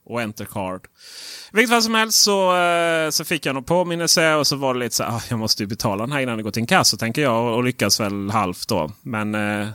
Och 0.05 0.21
Entercard. 0.21 0.85
I 0.85 1.55
vilket 1.55 1.69
fall 1.69 1.81
som 1.81 1.95
helst 1.95 2.23
så, 2.23 2.57
eh, 2.57 3.09
så 3.09 3.25
fick 3.25 3.45
jag 3.45 3.53
någon 3.53 3.63
påminnelse 3.63 4.33
och 4.33 4.47
så 4.47 4.55
var 4.55 4.73
det 4.73 4.79
lite 4.79 4.95
så 4.95 5.03
här, 5.03 5.11
ah, 5.11 5.21
jag 5.29 5.39
måste 5.39 5.63
ju 5.63 5.67
betala 5.67 6.03
den 6.03 6.11
här 6.11 6.21
innan 6.21 6.37
det 6.37 6.43
går 6.43 6.51
till 6.51 6.59
inkasso 6.59 6.97
tänker 6.97 7.21
jag 7.21 7.57
och, 7.57 7.63
lyckas 7.63 7.99
väl 7.99 8.29
halvt 8.29 8.67
då. 8.67 8.91
Men 9.01 9.35
eh, 9.35 9.67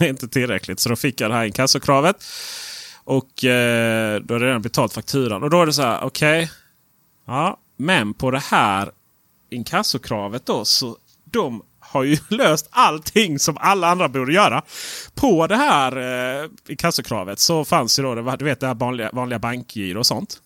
inte 0.00 0.28
tillräckligt. 0.28 0.80
Så 0.80 0.88
då 0.88 0.96
fick 0.96 1.20
jag 1.20 1.30
det 1.30 1.34
här 1.34 1.44
inkassokravet. 1.44 2.16
Och 3.04 3.44
eh, 3.44 4.20
då 4.20 4.34
är 4.34 4.38
det 4.38 4.46
redan 4.46 4.62
betalt 4.62 4.92
fakturan. 4.92 5.42
Och 5.42 5.50
då 5.50 5.62
är 5.62 5.66
det 5.66 5.72
så 5.72 5.82
här, 5.82 6.04
okej. 6.04 6.50
Ja, 7.26 7.56
men 7.80 8.14
på 8.14 8.30
det 8.30 8.38
här 8.38 8.90
inkassokravet 9.50 10.46
då 10.46 10.64
så 10.64 10.96
de 11.24 11.62
har 11.78 12.02
ju 12.02 12.16
löst 12.28 12.68
allting 12.70 13.38
som 13.38 13.56
alla 13.60 13.88
andra 13.88 14.08
borde 14.08 14.32
göra. 14.32 14.62
På 15.14 15.46
det 15.46 15.56
här 15.56 15.96
eh, 15.96 16.50
inkassokravet 16.68 17.38
så 17.38 17.64
fanns 17.64 17.98
ju 17.98 18.02
då 18.02 18.14
det, 18.14 18.36
du 18.36 18.44
vet, 18.44 18.60
det 18.60 18.66
här 18.66 18.74
vanliga, 18.74 19.10
vanliga 19.12 19.38
bankgiro 19.38 19.98
och 19.98 20.06
sånt. 20.06 20.42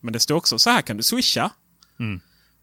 Men 0.00 0.12
det 0.12 0.20
står 0.20 0.34
också 0.34 0.58
så 0.58 0.70
här 0.70 0.82
kan 0.82 0.96
du 0.96 1.02
swisha. 1.02 1.50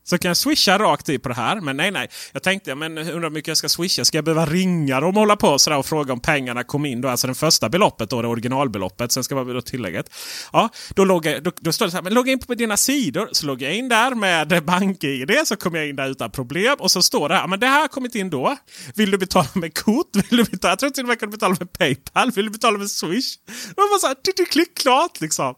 Så 0.10 0.18
kan 0.18 0.30
jag 0.30 0.38
swisha 0.38 0.78
rakt 0.80 1.10
i 1.10 1.20
på 1.20 1.30
det 1.30 1.36
här. 1.36 1.62
Men 1.62 1.78
nej, 1.78 1.92
nej. 1.92 2.08
Jag 2.34 2.44
tänkte, 2.44 2.76
men 2.76 2.98
undrar 2.98 3.14
hur 3.22 3.30
mycket 3.30 3.48
jag 3.48 3.58
ska 3.58 3.70
swisha. 3.70 4.06
Ska 4.06 4.18
jag 4.18 4.26
behöva 4.26 4.46
ringa 4.46 5.00
dem 5.00 5.10
och 5.10 5.20
hålla 5.22 5.36
på 5.36 5.60
sådär 5.60 5.78
och 5.78 5.86
fråga 5.86 6.14
om 6.14 6.20
pengarna 6.20 6.64
kom 6.64 6.86
in? 6.86 7.02
Då, 7.02 7.08
alltså 7.10 7.28
det 7.28 7.34
första 7.36 7.70
beloppet, 7.70 8.10
då, 8.10 8.22
det 8.22 8.28
originalbeloppet. 8.28 9.12
Sen 9.12 9.24
ska 9.24 9.36
vara 9.36 9.54
då 9.54 9.62
tillägget. 9.62 10.10
Ja, 10.54 10.70
då, 10.96 11.06
loggar, 11.06 11.40
då, 11.40 11.52
då 11.60 11.72
står 11.72 11.86
det 11.86 11.92
så 11.92 11.98
här, 11.98 12.04
men 12.04 12.14
logga 12.14 12.32
in 12.32 12.40
på 12.40 12.56
dina 12.56 12.78
sidor. 12.78 13.30
Så 13.32 13.46
loggar 13.46 13.68
jag 13.68 13.78
in 13.78 13.90
där 13.90 14.16
med 14.16 14.64
BankID. 14.66 15.32
Så 15.46 15.56
kommer 15.56 15.78
jag 15.80 15.90
in 15.90 15.96
där 15.96 16.10
utan 16.10 16.32
problem. 16.32 16.76
Och 16.80 16.92
så 16.92 17.02
står 17.02 17.30
det 17.30 17.36
här, 17.36 17.48
men 17.48 17.60
det 17.60 17.68
här 17.68 17.82
har 17.82 17.88
kommit 17.88 18.16
in 18.16 18.30
då. 18.30 18.58
Vill 18.96 19.12
du 19.12 19.18
betala 19.18 19.48
med 19.54 19.78
kort? 19.78 20.16
Vill 20.16 20.38
du 20.38 20.44
betala, 20.44 20.72
jag 20.72 20.80
tror 20.80 20.90
till 20.90 21.04
och 21.04 21.08
med 21.08 21.20
kan 21.20 21.30
betala 21.30 21.56
med 21.60 21.74
Paypal. 21.74 22.32
Vill 22.32 22.46
du 22.46 22.52
betala 22.52 22.78
med 22.78 22.90
Swish? 22.92 23.36
Var 23.76 23.90
bara 23.94 24.00
så 24.00 24.08
här, 24.08 24.46
klick 24.46 24.78
klart 24.78 25.22
liksom. 25.22 25.56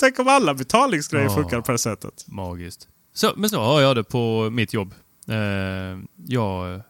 Tänk 0.00 0.18
om 0.18 0.28
alla 0.28 0.54
betalningsgrejer 0.54 1.26
Ja. 1.26 1.34
funkar 1.34 1.60
på 1.60 1.72
det 1.72 1.78
sättet. 1.78 2.24
Magiskt. 2.26 2.88
Så, 3.20 3.32
men 3.36 3.50
så 3.50 3.60
har 3.60 3.80
jag 3.80 3.96
det 3.96 4.04
på 4.04 4.50
mitt 4.50 4.72
jobb. 4.72 4.94
Eh, 5.28 5.98
jag, 6.26 6.80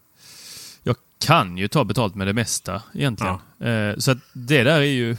jag 0.83 0.97
kan 1.25 1.59
ju 1.59 1.69
ta 1.69 1.85
betalt 1.85 2.14
med 2.14 2.27
det 2.27 2.33
mesta 2.33 2.83
egentligen. 2.95 3.35
Eh, 3.61 3.97
så 3.99 4.14
det 4.33 4.62
där 4.62 4.81
är 4.81 4.83
ju... 4.83 5.16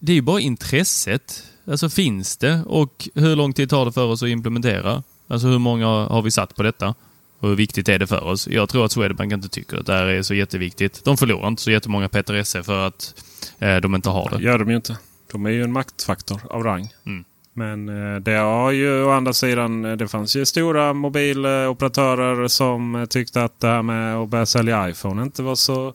Det 0.00 0.12
är 0.12 0.16
ju 0.16 0.22
bara 0.22 0.40
intresset. 0.40 1.44
Alltså 1.66 1.88
finns 1.88 2.36
det 2.36 2.62
och 2.66 3.08
hur 3.14 3.36
lång 3.36 3.52
tid 3.52 3.70
tar 3.70 3.84
det 3.84 3.92
för 3.92 4.06
oss 4.06 4.22
att 4.22 4.28
implementera? 4.28 5.02
Alltså 5.28 5.48
hur 5.48 5.58
många 5.58 5.86
har 5.86 6.22
vi 6.22 6.30
satt 6.30 6.54
på 6.56 6.62
detta? 6.62 6.94
Och 7.38 7.48
hur 7.48 7.56
viktigt 7.56 7.88
är 7.88 7.98
det 7.98 8.06
för 8.06 8.24
oss? 8.24 8.48
Jag 8.48 8.68
tror 8.68 8.84
att 8.84 8.92
Swedbank 8.92 9.32
inte 9.32 9.48
tycker 9.48 9.76
att 9.76 9.86
det 9.86 9.92
här 9.92 10.06
är 10.06 10.22
så 10.22 10.34
jätteviktigt. 10.34 11.04
De 11.04 11.16
förlorar 11.16 11.48
inte 11.48 11.62
så 11.62 11.70
jättemånga 11.70 12.08
Peter 12.08 12.42
SE 12.42 12.62
för 12.62 12.86
att 12.86 13.24
eh, 13.58 13.76
de 13.76 13.94
inte 13.94 14.10
har 14.10 14.30
det. 14.30 14.42
gör 14.42 14.58
de 14.58 14.70
ju 14.70 14.76
inte. 14.76 14.98
De 15.32 15.46
är 15.46 15.50
ju 15.50 15.62
en 15.62 15.72
maktfaktor 15.72 16.40
av 16.50 16.62
rang. 16.62 16.88
Mm. 17.06 17.24
Men 17.58 17.88
eh, 17.88 18.20
det 18.20 18.34
har 18.34 18.70
ju 18.70 19.02
å 19.04 19.10
andra 19.10 19.32
sidan, 19.32 19.84
eh, 19.84 19.96
det 19.96 20.08
fanns 20.08 20.36
ju 20.36 20.46
stora 20.46 20.92
mobiloperatörer 20.92 22.48
som 22.48 22.94
eh, 22.94 23.06
tyckte 23.06 23.44
att 23.44 23.60
det 23.60 23.68
här 23.68 23.82
med 23.82 24.16
att 24.16 24.28
börja 24.28 24.46
sälja 24.46 24.90
iPhone 24.90 25.22
inte 25.22 25.42
var 25.42 25.54
så 25.54 25.94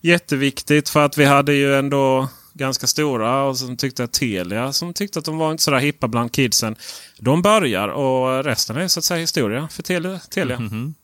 jätteviktigt. 0.00 0.88
För 0.88 1.04
att 1.04 1.18
vi 1.18 1.24
hade 1.24 1.52
ju 1.52 1.74
ändå 1.74 2.28
ganska 2.54 2.86
stora 2.86 3.42
och 3.42 3.58
som 3.58 3.76
tyckte 3.76 4.04
att 4.04 4.12
Telia 4.12 4.72
som 4.72 4.94
tyckte 4.94 5.18
att 5.18 5.24
de 5.24 5.38
var 5.38 5.50
inte 5.50 5.62
så 5.62 5.70
där 5.70 5.78
hippa 5.78 6.08
bland 6.08 6.32
kidsen. 6.32 6.76
De 7.18 7.42
börjar 7.42 7.88
och 7.88 8.44
resten 8.44 8.76
är 8.76 8.88
så 8.88 9.00
att 9.00 9.04
säga 9.04 9.20
historia 9.20 9.68
för 9.68 9.82
Telia. 9.82 10.18
Telia. 10.18 10.58
Mhm. 10.58 10.94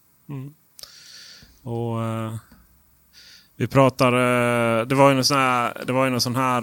Och 1.62 2.04
eh, 2.04 2.34
Vi 3.62 3.68
pratar, 3.68 4.12
eh, 4.12 4.86
det 4.86 4.94
var 4.94 5.08
ju 5.08 5.14
någon 5.14 5.24
sån 5.24 5.36
här, 5.36 5.82
det 5.86 5.92
var 5.92 6.04
ju 6.04 6.10
någon 6.10 6.20
sån 6.20 6.36
här 6.36 6.62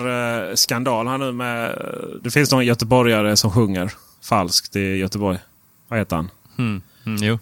eh, 0.49 0.55
skandal 0.55 1.07
här 1.07 1.17
nu 1.17 1.31
med... 1.31 1.81
Det 2.23 2.31
finns 2.31 2.51
någon 2.51 2.65
göteborgare 2.65 3.35
som 3.37 3.51
sjunger 3.51 3.93
falskt 4.21 4.75
i 4.75 4.95
Göteborg. 4.95 5.39
Vad 5.87 5.99
heter 5.99 6.15
han? 6.15 6.29
Mm. 6.57 6.81
Mm, 7.05 7.23
jo. 7.23 7.39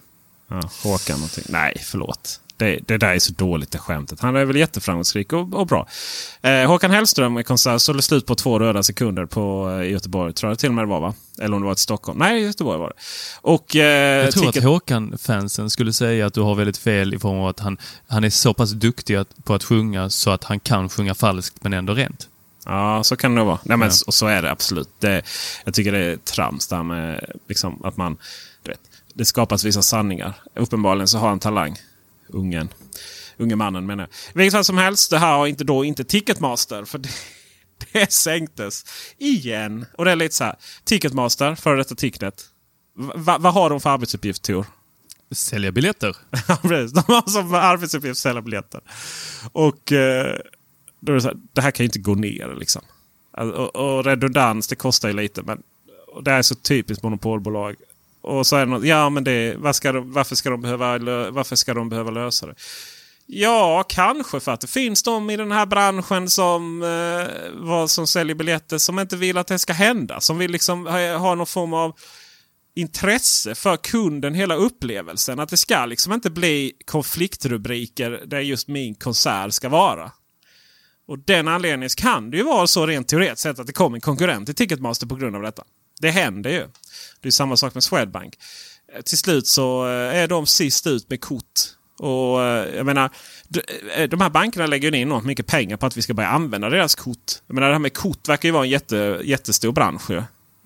Ja, 0.47 0.61
Håkan 0.83 1.15
någonting. 1.15 1.43
Nej, 1.49 1.81
förlåt. 1.85 2.39
Det, 2.57 2.79
det 2.87 2.97
där 2.97 3.13
är 3.13 3.19
så 3.19 3.33
dåligt 3.33 3.71
det 3.71 3.77
skämtet. 3.77 4.19
Han 4.19 4.35
är 4.35 4.45
väl 4.45 4.55
jätteframgångsrik 4.55 5.33
och, 5.33 5.53
och 5.53 5.67
bra. 5.67 5.87
Eh, 6.41 6.67
Håkan 6.67 6.91
Hellström 6.91 7.37
i 7.37 7.43
konsert 7.43 7.81
sålde 7.81 8.01
slut 8.01 8.25
på 8.25 8.35
två 8.35 8.59
röda 8.59 8.83
sekunder 8.83 9.25
på 9.25 9.77
eh, 9.81 9.91
Göteborg. 9.91 10.33
Tror 10.33 10.51
jag 10.51 10.59
till 10.59 10.69
och 10.69 10.75
med 10.75 10.83
det 10.83 10.89
var 10.89 10.99
va? 10.99 11.13
Eller 11.41 11.55
om 11.55 11.61
det 11.61 11.65
var 11.65 11.73
i 11.73 11.77
Stockholm. 11.77 12.19
Nej, 12.19 12.41
Göteborg 12.43 12.79
var 12.79 12.87
det. 12.87 12.93
Och, 13.41 13.75
eh, 13.75 14.23
Jag 14.23 14.33
tror 14.33 14.43
ticket- 14.45 14.57
att 14.63 14.69
Håkan-fansen 14.69 15.69
skulle 15.69 15.93
säga 15.93 16.25
att 16.25 16.33
du 16.33 16.41
har 16.41 16.55
väldigt 16.55 16.77
fel 16.77 17.13
i 17.13 17.19
form 17.19 17.39
av 17.39 17.47
att 17.47 17.59
han, 17.59 17.77
han 18.07 18.23
är 18.23 18.29
så 18.29 18.53
pass 18.53 18.71
duktig 18.71 19.15
att, 19.15 19.43
på 19.43 19.53
att 19.53 19.63
sjunga 19.63 20.09
så 20.09 20.31
att 20.31 20.43
han 20.43 20.59
kan 20.59 20.89
sjunga 20.89 21.15
falskt 21.15 21.55
men 21.63 21.73
ändå 21.73 21.93
rent. 21.93 22.27
Ja, 22.65 23.03
så 23.03 23.15
kan 23.15 23.35
det 23.35 23.43
vara. 23.43 23.59
Nej, 23.63 23.77
men, 23.77 23.87
Ja. 23.89 23.95
Och 24.07 24.13
så 24.13 24.27
är 24.27 24.41
det 24.41 24.51
absolut. 24.51 24.89
Det, 24.99 25.21
jag 25.65 25.73
tycker 25.73 25.91
det 25.91 25.99
är 25.99 26.17
trams 26.17 26.67
där 26.67 26.83
med 26.83 27.25
liksom, 27.47 27.85
att 27.85 27.97
man... 27.97 28.17
Du 28.63 28.69
vet, 28.71 28.79
det 29.13 29.25
skapas 29.25 29.63
vissa 29.63 29.81
sanningar. 29.81 30.33
Uppenbarligen 30.55 31.07
så 31.07 31.17
har 31.17 31.29
han 31.29 31.39
talang. 31.39 31.75
Ungen. 32.29 32.69
Unge 33.37 33.55
mannen 33.55 33.85
menar 33.85 34.03
jag. 34.03 34.09
I 34.09 34.37
vilket 34.37 34.53
fall 34.53 34.63
som 34.63 34.77
helst, 34.77 35.09
det 35.09 35.17
här 35.19 35.37
har 35.37 35.47
inte 35.47 35.63
då 35.63 35.85
inte 35.85 36.03
Ticketmaster. 36.03 36.85
För 36.85 36.97
det, 36.97 37.09
det 37.91 38.11
sänktes 38.11 38.85
igen. 39.17 39.85
Och 39.97 40.05
det 40.05 40.11
är 40.11 40.15
lite 40.15 40.35
så 40.35 40.43
här. 40.43 40.55
Ticketmaster, 40.83 41.55
före 41.55 41.77
detta 41.77 41.95
Ticknet. 41.95 42.45
Va, 42.95 43.37
vad 43.39 43.53
har 43.53 43.69
de 43.69 43.81
för 43.81 43.89
arbetsuppgift 43.89 44.41
Tor? 44.43 44.65
Sälja 45.31 45.71
biljetter. 45.71 46.15
Ja, 46.47 46.57
precis. 46.61 46.93
De 46.93 47.13
har 47.13 47.29
som 47.29 47.53
arbetsuppgift 47.53 48.19
sälja 48.19 48.41
biljetter. 48.41 48.81
Och 49.51 49.91
eh, 49.91 50.39
då 50.99 51.11
är 51.11 51.15
det 51.15 51.21
så 51.21 51.27
här, 51.27 51.37
det 51.53 51.61
här 51.61 51.71
kan 51.71 51.83
ju 51.83 51.87
inte 51.87 51.99
gå 51.99 52.15
ner 52.15 52.55
liksom. 52.59 52.81
Alltså, 53.31 53.57
Och, 53.57 53.97
och 53.97 54.05
redundans, 54.05 54.67
det 54.67 54.75
kostar 54.75 55.09
ju 55.09 55.15
lite. 55.15 55.41
Men 55.41 55.63
det 56.23 56.31
är 56.31 56.41
så 56.41 56.55
typiskt 56.55 57.03
monopolbolag. 57.03 57.75
Och 58.27 58.47
så 58.47 58.55
är 58.55 58.59
det 58.59 58.71
något, 58.71 58.85
ja 58.85 59.09
men 59.09 59.23
det, 59.23 59.55
var 59.57 59.73
ska 59.73 59.91
de, 59.91 60.13
varför, 60.13 60.35
ska 60.35 60.49
de 60.49 60.61
behöva, 60.61 60.97
varför 61.31 61.55
ska 61.55 61.73
de 61.73 61.89
behöva 61.89 62.11
lösa 62.11 62.45
det? 62.45 62.55
Ja, 63.25 63.85
kanske 63.89 64.39
för 64.39 64.51
att 64.51 64.61
det 64.61 64.67
finns 64.67 65.03
de 65.03 65.29
i 65.29 65.37
den 65.37 65.51
här 65.51 65.65
branschen 65.65 66.29
som, 66.29 66.83
eh, 66.83 67.27
vad, 67.53 67.89
som 67.89 68.07
säljer 68.07 68.35
biljetter 68.35 68.77
som 68.77 68.99
inte 68.99 69.15
vill 69.15 69.37
att 69.37 69.47
det 69.47 69.59
ska 69.59 69.73
hända. 69.73 70.21
Som 70.21 70.37
vill 70.37 70.51
liksom 70.51 70.85
ha, 70.85 71.17
ha 71.17 71.35
någon 71.35 71.47
form 71.47 71.73
av 71.73 71.93
intresse 72.75 73.55
för 73.55 73.77
kunden, 73.77 74.33
hela 74.33 74.55
upplevelsen. 74.55 75.39
Att 75.39 75.49
det 75.49 75.57
ska 75.57 75.85
liksom 75.85 76.13
inte 76.13 76.29
bli 76.29 76.73
konfliktrubriker 76.85 78.23
där 78.25 78.39
just 78.39 78.67
min 78.67 78.95
konsert 78.95 79.53
ska 79.53 79.69
vara. 79.69 80.11
Och 81.07 81.19
den 81.19 81.47
anledningen 81.47 81.89
kan 81.97 82.31
det 82.31 82.37
ju 82.37 82.43
vara 82.43 82.67
så 82.67 82.85
rent 82.85 83.07
teoretiskt 83.07 83.41
sett 83.41 83.59
att 83.59 83.67
det 83.67 83.73
kom 83.73 83.93
en 83.93 84.01
konkurrent 84.01 84.45
till 84.45 84.55
Ticketmaster 84.55 85.07
på 85.07 85.15
grund 85.15 85.35
av 85.35 85.41
detta. 85.41 85.63
Det 86.01 86.11
händer 86.11 86.49
ju. 86.49 86.67
Det 87.21 87.27
är 87.27 87.31
samma 87.31 87.57
sak 87.57 87.73
med 87.73 87.83
Swedbank. 87.83 88.33
Eh, 88.95 89.01
Till 89.01 89.17
slut 89.17 89.47
så 89.47 89.87
eh, 89.87 90.15
är 90.17 90.27
de 90.27 90.45
sist 90.45 90.87
ut 90.87 91.09
med 91.09 91.21
kort. 91.21 91.59
Och 91.99 92.41
eh, 92.43 92.75
jag 92.75 92.85
menar, 92.85 93.09
de 94.07 94.21
här 94.21 94.29
bankerna 94.29 94.67
lägger 94.67 94.91
ju 94.91 94.97
in 94.97 95.07
enormt 95.07 95.25
mycket 95.25 95.47
pengar 95.47 95.77
på 95.77 95.85
att 95.85 95.97
vi 95.97 96.01
ska 96.01 96.13
börja 96.13 96.29
använda 96.29 96.69
deras 96.69 96.95
kort. 96.95 97.31
Jag 97.47 97.53
menar, 97.53 97.67
det 97.67 97.73
här 97.73 97.79
med 97.79 97.93
kort 97.93 98.29
verkar 98.29 98.49
ju 98.49 98.53
vara 98.53 98.63
en 98.63 98.69
jätte, 98.69 99.21
jättestor 99.23 99.71
bransch. 99.71 100.09
Ju. 100.09 100.17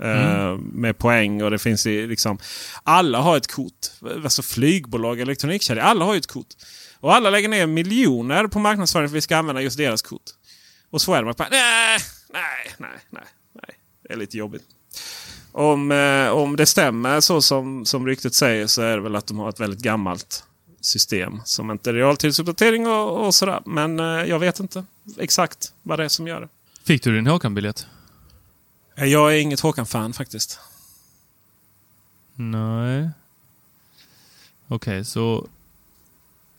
Eh, 0.03 0.57
Med 0.57 0.97
poäng 0.97 1.41
och 1.43 1.51
det 1.51 1.59
finns 1.59 1.85
ju 1.85 2.07
liksom... 2.07 2.37
Alla 2.83 3.17
har 3.21 3.37
ett 3.37 3.51
kort. 3.51 3.87
Alltså 4.23 4.41
flygbolag, 4.41 5.19
elektronikkedjor, 5.19 5.83
alla 5.83 6.05
har 6.05 6.13
ju 6.13 6.17
ett 6.17 6.27
kort. 6.27 6.47
Och 6.99 7.15
alla 7.15 7.29
lägger 7.29 7.49
ner 7.49 7.67
miljoner 7.67 8.47
på 8.47 8.59
marknadsföring 8.59 9.07
för 9.07 9.13
att 9.13 9.17
vi 9.17 9.21
ska 9.21 9.37
använda 9.37 9.61
just 9.61 9.77
deras 9.77 10.01
kort. 10.01 10.23
Och 10.89 11.01
Swedbank 11.01 11.37
bara 11.37 11.47
nej, 11.51 11.99
nej, 12.33 12.41
nej, 12.77 12.89
nej, 13.09 13.23
nej. 13.53 13.75
Det 14.07 14.13
är 14.13 14.17
lite 14.17 14.37
jobbigt. 14.37 14.63
Om, 15.51 15.91
eh, 15.91 16.27
om 16.29 16.55
det 16.55 16.65
stämmer 16.65 17.19
så 17.19 17.41
som, 17.41 17.85
som 17.85 18.07
ryktet 18.07 18.33
säger 18.33 18.67
så 18.67 18.81
är 18.81 18.95
det 18.97 19.01
väl 19.03 19.15
att 19.15 19.27
de 19.27 19.39
har 19.39 19.49
ett 19.49 19.59
väldigt 19.59 19.79
gammalt 19.79 20.43
system. 20.81 21.41
Som 21.45 21.71
inte 21.71 21.89
är 21.89 21.93
realtidsuppdatering 21.93 22.87
och, 22.87 23.25
och 23.25 23.35
sådär. 23.35 23.61
Men 23.65 23.99
eh, 23.99 24.05
jag 24.05 24.39
vet 24.39 24.59
inte 24.59 24.85
exakt 25.17 25.73
vad 25.83 25.99
det 25.99 26.05
är 26.05 26.09
som 26.09 26.27
gör 26.27 26.41
det. 26.41 26.47
Fick 26.83 27.03
du 27.03 27.15
din 27.15 27.27
Håkan-biljett? 27.27 27.87
Eh, 28.95 29.05
Jag 29.05 29.33
är 29.35 29.37
inget 29.39 29.59
Håkan-fan 29.59 30.13
faktiskt. 30.13 30.59
Nej. 32.35 33.09
Okej, 34.67 35.05
så 35.05 35.47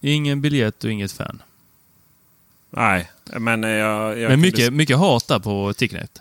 ingen 0.01 0.41
biljett 0.41 0.85
och 0.85 0.91
inget 0.91 1.13
fan. 1.13 1.43
Nej, 2.71 3.11
men 3.25 3.63
jag... 3.63 4.09
jag 4.09 4.17
Men 4.17 4.29
kunde- 4.31 4.37
mycket, 4.37 4.73
mycket 4.73 4.99
hat 4.99 5.29
där 5.29 5.39
på 5.39 5.73
Ticknet. 5.77 6.21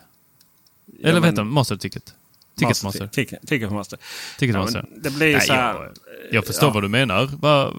Eller 1.04 1.14
Ja, 1.14 1.20
vad 1.20 1.24
heter 1.30 1.38
de? 1.38 1.54
Master 1.54 1.78
Ticket? 1.78 2.14
Ticketmaster. 2.58 3.08
Ticket- 3.08 3.48
Ticketmaster. 3.48 4.00
Ticketmaster. 4.40 4.86
Ja, 4.92 4.98
det 5.04 5.10
blir 5.12 5.32
Nej, 5.38 5.48
så 5.48 5.54
här... 5.54 5.74
jag, 5.74 5.92
jag 6.32 6.46
förstår 6.46 6.70
ja. 6.70 6.74
vad 6.74 6.84
du 6.84 6.88
menar. 6.90 7.30
Va, 7.40 7.74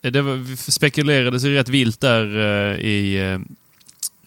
det 0.00 0.20
var, 0.22 0.34
vi 0.34 0.56
spekulerades 0.56 1.44
ju 1.44 1.54
rätt 1.54 1.68
vilt 1.68 2.00
där 2.00 2.38
eh, 2.38 2.76
i, 2.80 3.16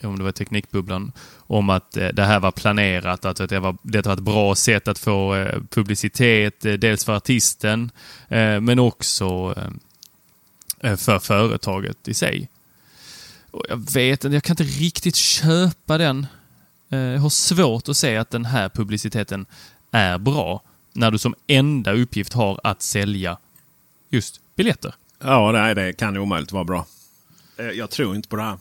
eh, 0.02 0.08
om 0.10 0.18
det 0.18 0.24
var 0.24 0.32
Teknikbubblan, 0.32 1.12
om 1.38 1.70
att 1.70 1.98
eh, 1.98 2.08
det 2.08 2.24
här 2.24 2.40
var 2.40 2.52
planerat, 2.52 3.26
att 3.26 3.50
det 3.50 3.60
var, 3.60 3.78
det 3.82 4.06
var 4.06 4.14
ett 4.14 4.20
bra 4.20 4.56
sätt 4.56 4.88
att 4.88 5.00
få 5.00 5.48
publicitet, 5.70 6.60
dels 6.62 7.06
för 7.06 7.16
artisten, 7.16 7.92
men 8.62 8.80
också 8.80 9.56
för 10.82 11.20
företaget 11.20 12.08
i 12.08 12.14
sig. 12.14 12.50
Och 13.52 13.66
jag 13.70 13.92
vet 13.94 14.24
inte, 14.24 14.36
jag 14.36 14.44
kan 14.44 14.54
inte 14.54 14.64
riktigt 14.64 15.16
köpa 15.16 15.98
den. 15.98 16.28
Eh, 16.90 17.00
Jag 17.00 17.20
har 17.20 17.30
svårt 17.30 17.90
att 17.90 17.98
se 17.98 18.18
att 18.18 18.30
den 18.32 18.46
här 18.46 18.70
publiciteten 18.70 19.46
är 19.92 20.18
bra 20.18 20.62
när 20.94 21.12
du 21.12 21.18
som 21.18 21.36
enda 21.48 21.92
uppgift 21.94 22.34
har 22.34 22.60
att 22.64 22.82
sälja 22.82 23.38
just 24.10 24.42
biljetter. 24.56 24.94
Ja, 25.24 25.52
nej, 25.52 25.76
det 25.76 25.94
kan 25.94 26.14
ju 26.14 26.20
omöjligt 26.20 26.52
vara 26.52 26.64
bra. 26.64 26.86
Eh, 27.58 27.66
Jag 27.66 27.90
tror 27.90 28.16
inte 28.16 28.28
på 28.30 28.36
det 28.36 28.42
här. 28.44 28.58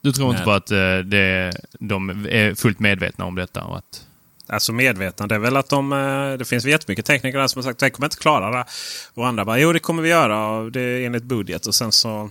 Du 0.00 0.12
tror 0.12 0.28
inte 0.30 0.38
Nej. 0.38 0.44
på 0.44 0.52
att 0.52 0.70
eh, 0.70 0.98
det, 0.98 1.52
de 1.72 2.10
är 2.30 2.54
fullt 2.54 2.78
medvetna 2.78 3.24
om 3.24 3.34
detta? 3.34 3.64
Och 3.64 3.76
att, 3.78 4.06
Alltså 4.46 4.72
medvetna, 4.72 5.26
det 5.26 5.34
är 5.34 5.38
väl 5.38 5.56
att 5.56 5.68
de... 5.68 5.92
eh, 5.92 6.32
Det 6.38 6.44
finns 6.44 6.64
jättemycket 6.64 7.06
tekniker 7.06 7.38
där 7.38 7.46
som 7.46 7.58
har 7.58 7.62
sagt 7.62 7.82
att 7.82 7.86
de 7.86 7.90
kommer 7.90 8.06
inte 8.06 8.16
klara 8.16 8.50
det. 8.58 8.64
Och 9.14 9.26
andra 9.26 9.44
bara, 9.44 9.58
jo 9.58 9.72
det 9.72 9.78
kommer 9.78 10.02
vi 10.02 10.08
göra 10.08 10.70
det 10.70 10.80
är 10.80 11.00
enligt 11.06 11.24
budget. 11.24 11.66
Och 11.66 11.74
sen 11.74 11.92
så... 11.92 12.30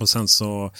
Och 0.00 0.08
sen 0.08 0.28
så 0.28 0.72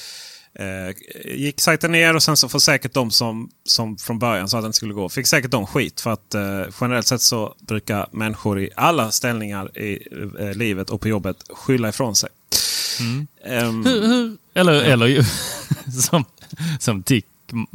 Eh, 0.55 0.95
gick 1.37 1.61
sajten 1.61 1.93
ner 1.93 2.17
och 2.17 2.23
sen 2.23 2.37
så 2.37 2.49
får 2.49 2.59
säkert 2.59 2.95
de 2.95 3.11
som, 3.11 3.51
som 3.65 3.97
från 3.97 4.19
början 4.19 4.49
sa 4.49 4.59
att 4.59 4.63
den 4.63 4.69
inte 4.69 4.77
skulle 4.77 4.95
gå, 4.95 5.09
fick 5.09 5.27
säkert 5.27 5.51
de 5.51 5.67
skit. 5.67 6.01
För 6.01 6.11
att 6.11 6.35
eh, 6.35 6.63
generellt 6.81 7.07
sett 7.07 7.21
så 7.23 7.55
brukar 7.61 8.09
människor 8.13 8.61
i 8.61 8.71
alla 8.77 9.11
ställningar 9.11 9.79
i 9.79 10.09
eh, 10.39 10.55
livet 10.55 10.91
och 10.91 11.01
på 11.01 11.09
jobbet 11.09 11.37
skylla 11.51 11.89
ifrån 11.89 12.17
sig. 12.17 12.31
Ehm, 13.45 13.85
Hur, 13.87 14.07
hur, 14.07 14.37
eller, 14.55 14.73
eller 14.73 15.07
ju, 15.07 15.25
som, 16.03 16.25
som 16.79 17.03
tick, 17.03 17.27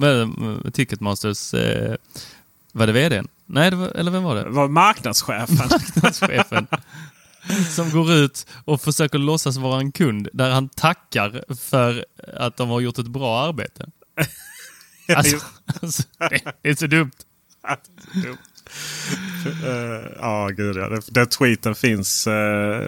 äh, 0.03 0.71
Ticketmasters... 0.71 1.53
Eh, 1.53 1.95
var 2.71 2.88
det 2.88 2.93
vdn? 2.93 3.28
Nej, 3.45 3.69
det 3.71 3.76
var, 3.76 3.88
eller 3.88 4.11
vem 4.11 4.23
var 4.23 4.36
det? 4.36 4.49
var 4.49 4.67
marknadschefen. 4.67 5.55
Marknadschefen. 5.71 6.67
Som 7.70 7.89
går 7.91 8.12
ut 8.14 8.48
och 8.66 8.82
försöker 8.82 9.18
låtsas 9.18 9.58
vara 9.58 9.80
en 9.80 9.91
kund 9.91 10.28
där 10.34 10.50
han 10.50 10.70
tackar 10.70 11.43
för 11.56 12.06
att 12.38 12.58
de 12.58 12.70
har 12.70 12.80
gjort 12.80 12.98
ett 13.00 13.08
bra 13.08 13.39
arbete. 13.39 13.86
Alltså, 15.16 15.38
alltså 15.82 16.04
det, 16.30 16.41
det 16.62 16.70
är 16.70 16.76
så 16.76 16.88
dumt. 16.88 17.12
Eh, 19.46 20.12
Ja, 20.20 20.48
gud 20.48 20.78
ja. 20.78 20.89
Den- 20.89 21.02
Den 21.08 21.28
tweeten 21.28 21.76
finns. 21.76 22.28
Uh, 22.28 22.34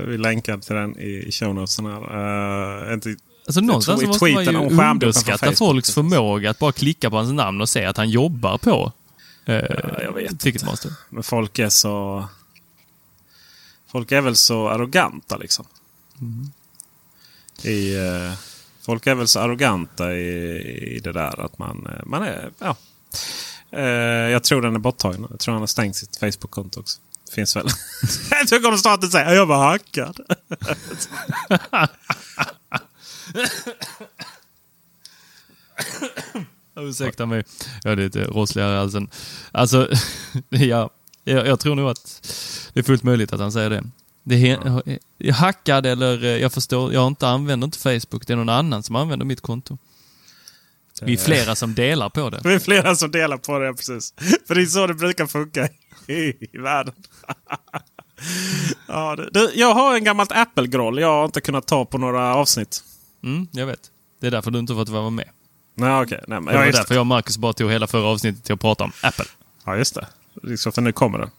vi 0.08 0.18
länkar 0.18 0.58
till 0.58 0.76
den 0.76 1.00
i, 1.00 1.24
i 1.28 1.32
show 1.32 1.56
notesen. 1.56 1.86
Eh, 1.86 2.94
inte, 2.94 3.16
Alltså 3.48 3.62
någonstans 3.62 4.04
i 4.04 4.06
måste 4.08 4.26
man 4.26 4.44
ju 4.46 4.50
underskatta 4.92 5.52
folks 5.56 5.94
förmåga 5.94 6.50
att 6.50 6.60
bara 6.60 6.72
klicka 6.72 7.10
på 7.10 7.16
hans 7.18 7.32
namn 7.32 7.62
och 7.62 7.70
se 7.70 7.86
att 7.86 7.98
han 7.98 8.10
jobbar 8.10 8.58
på 8.58 8.92
eh, 9.46 9.56
jag 10.04 10.14
vet 10.14 10.40
Ticketmaster. 10.40 10.92
Men 11.10 11.24
folk 11.24 11.60
är 11.60 11.70
så... 11.70 12.28
Folk 13.92 14.12
är 14.12 14.22
väl 14.22 14.36
så 14.36 14.68
arroganta 14.68 15.38
liksom. 15.38 15.66
I, 17.64 17.96
eh, 17.96 18.34
folk 18.82 19.08
är 19.08 19.16
väl 19.16 19.28
så 19.28 19.40
arroganta 19.40 20.14
i, 20.14 20.96
i 20.96 21.00
det 21.00 21.12
där 21.12 21.46
att 21.46 21.58
man, 21.58 21.86
eh, 21.86 22.06
man 22.06 22.24
är... 22.24 22.52
Ja. 22.60 22.76
Eh, 23.72 24.30
jag 24.32 24.44
tror 24.44 24.62
den 24.62 24.76
är 24.76 24.80
borttagen. 24.80 25.28
Jag 25.30 25.40
tror 25.40 25.54
han 25.54 25.62
har 25.62 25.68
stängt 25.68 25.96
sitt 25.96 26.18
Facebook-konto 26.18 26.80
också. 26.80 27.00
Finns 27.32 27.56
väl. 27.56 27.68
jag 28.32 28.48
tror 28.48 28.60
kommer 28.60 28.78
staten 28.78 29.10
säga 29.10 29.34
jag 29.34 29.46
var 29.46 29.66
hackad. 29.66 30.20
Ursäkta 36.76 37.26
mig. 37.26 37.44
Jag 37.84 37.92
är 37.92 37.96
lite 37.96 38.24
rossligare 38.24 38.74
i 38.74 38.78
halsen. 38.78 39.10
Alltså, 39.52 39.90
ja, 40.50 40.90
jag, 41.32 41.48
jag 41.48 41.60
tror 41.60 41.76
nog 41.76 41.90
att 41.90 42.22
det 42.74 42.80
är 42.80 42.84
fullt 42.84 43.04
möjligt 43.04 43.34
att 43.34 43.40
han 43.40 43.52
säger 43.52 43.70
det. 43.70 43.84
Det 44.24 44.36
är 44.36 44.60
jag 44.66 44.98
är 45.20 45.32
hackad 45.32 45.86
eller 45.86 46.24
eh, 46.24 46.30
jag 46.30 46.54
förstår, 46.54 46.94
jag 46.94 47.08
inte 47.08 47.28
använder 47.28 47.66
inte 47.66 47.78
Facebook. 47.78 48.28
Det 48.28 48.34
är 48.34 48.38
någon 48.38 48.50
annan 48.50 48.84
som 48.84 48.96
använder 48.96 49.26
mitt 49.26 49.42
konto. 49.42 49.78
Vi 51.02 51.14
är 51.14 51.18
flera 51.18 51.56
som 51.56 51.76
delar 51.76 52.10
på 52.10 52.30
det. 52.30 52.40
Det 52.44 52.54
är 52.54 52.60
flera 52.60 52.96
som 52.96 53.12
delar 53.12 53.38
på 53.38 53.60
det, 53.60 53.74
precis. 53.74 54.14
För 54.48 54.56
det 54.56 54.62
är 54.62 54.66
så 54.66 54.88
det 54.88 54.94
brukar 54.94 55.28
funka 55.28 55.70
i, 56.08 56.34
världen. 56.58 56.94
ja, 58.88 59.16
du, 59.32 59.52
jag 59.56 59.74
har 59.74 59.96
en 59.96 60.04
gammalt 60.04 60.32
Apple-groll 60.32 61.00
jag 61.00 61.08
har 61.08 61.26
inte 61.26 61.42
kunnat 61.42 61.68
ta 61.68 61.86
på 61.86 61.98
några 61.98 62.36
avsnitt. 62.36 62.84
Mm, 63.24 63.48
jag 63.52 63.66
vet. 63.66 63.92
Det 64.20 64.28
är 64.28 64.32
därför 64.32 64.52
du 64.52 64.60
inte 64.60 64.74
fått 64.74 64.90
vara 64.90 65.10
med. 65.10 65.30
Nej, 65.76 66.02
okej. 66.02 66.24
Nej, 66.28 66.42
men, 66.42 66.54
Det 66.54 66.60
var 66.60 66.66
därför 66.66 66.88
det. 66.90 66.94
jag 66.94 67.02
och 67.02 67.08
Marcus 67.08 67.38
bara 67.38 67.54
tog 67.54 67.72
hela 67.72 67.88
förra 67.88 68.08
avsnittet 68.08 68.44
till 68.44 68.54
att 68.54 68.62
prata 68.62 68.84
om 68.84 68.92
Apple. 69.02 69.26
Ja, 69.66 69.78
just 69.78 69.96
det. 69.96 70.08
Liksom 70.44 70.72
för 70.72 70.82
nu 70.82 70.92
kommer 70.92 71.20
den. 71.20 71.30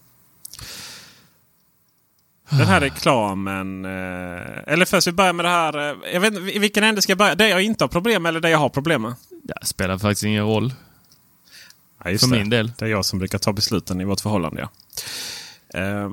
Den 2.50 2.66
här 2.66 2.80
reklamen. 2.80 3.84
Eh, 3.84 4.72
eller 4.72 4.84
först 4.84 5.06
vi 5.06 5.12
börjar 5.12 5.32
med 5.32 5.44
det 5.44 5.48
här. 5.48 5.78
Eh, 5.78 6.12
jag 6.12 6.20
vet 6.20 6.34
inte, 6.34 6.52
i 6.52 6.58
vilken 6.58 6.84
ände 6.84 7.02
ska 7.02 7.10
jag 7.10 7.18
börja? 7.18 7.34
Det 7.34 7.48
jag 7.48 7.62
inte 7.62 7.84
har 7.84 7.88
problem 7.88 8.22
med 8.22 8.30
eller 8.30 8.40
det 8.40 8.50
jag 8.50 8.58
har 8.58 8.68
problem 8.68 9.02
med? 9.02 9.14
Det 9.42 9.66
spelar 9.66 9.98
faktiskt 9.98 10.22
ingen 10.24 10.44
roll. 10.44 10.72
Ja, 11.98 12.04
För 12.04 12.10
det. 12.10 12.26
min 12.26 12.50
del. 12.50 12.72
Det 12.78 12.84
är 12.84 12.88
jag 12.88 13.04
som 13.04 13.18
brukar 13.18 13.38
ta 13.38 13.52
besluten 13.52 14.00
i 14.00 14.04
vårt 14.04 14.20
förhållande. 14.20 14.60
Ja. 14.60 14.70
Eh, 15.80 16.10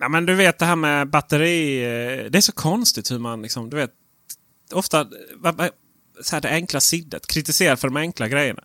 ja, 0.00 0.08
men 0.08 0.26
du 0.26 0.34
vet 0.34 0.58
det 0.58 0.66
här 0.66 0.76
med 0.76 1.10
batteri. 1.10 1.78
Det 2.30 2.38
är 2.38 2.40
så 2.40 2.52
konstigt 2.52 3.10
hur 3.10 3.18
man 3.18 3.42
liksom, 3.42 3.70
du 3.70 3.76
vet. 3.76 3.90
Ofta 4.72 5.06
så 6.22 6.36
här 6.36 6.40
det 6.40 6.50
enkla 6.50 6.80
siddet. 6.80 7.26
Kritiserar 7.26 7.76
för 7.76 7.88
de 7.88 7.96
enkla 7.96 8.28
grejerna. 8.28 8.62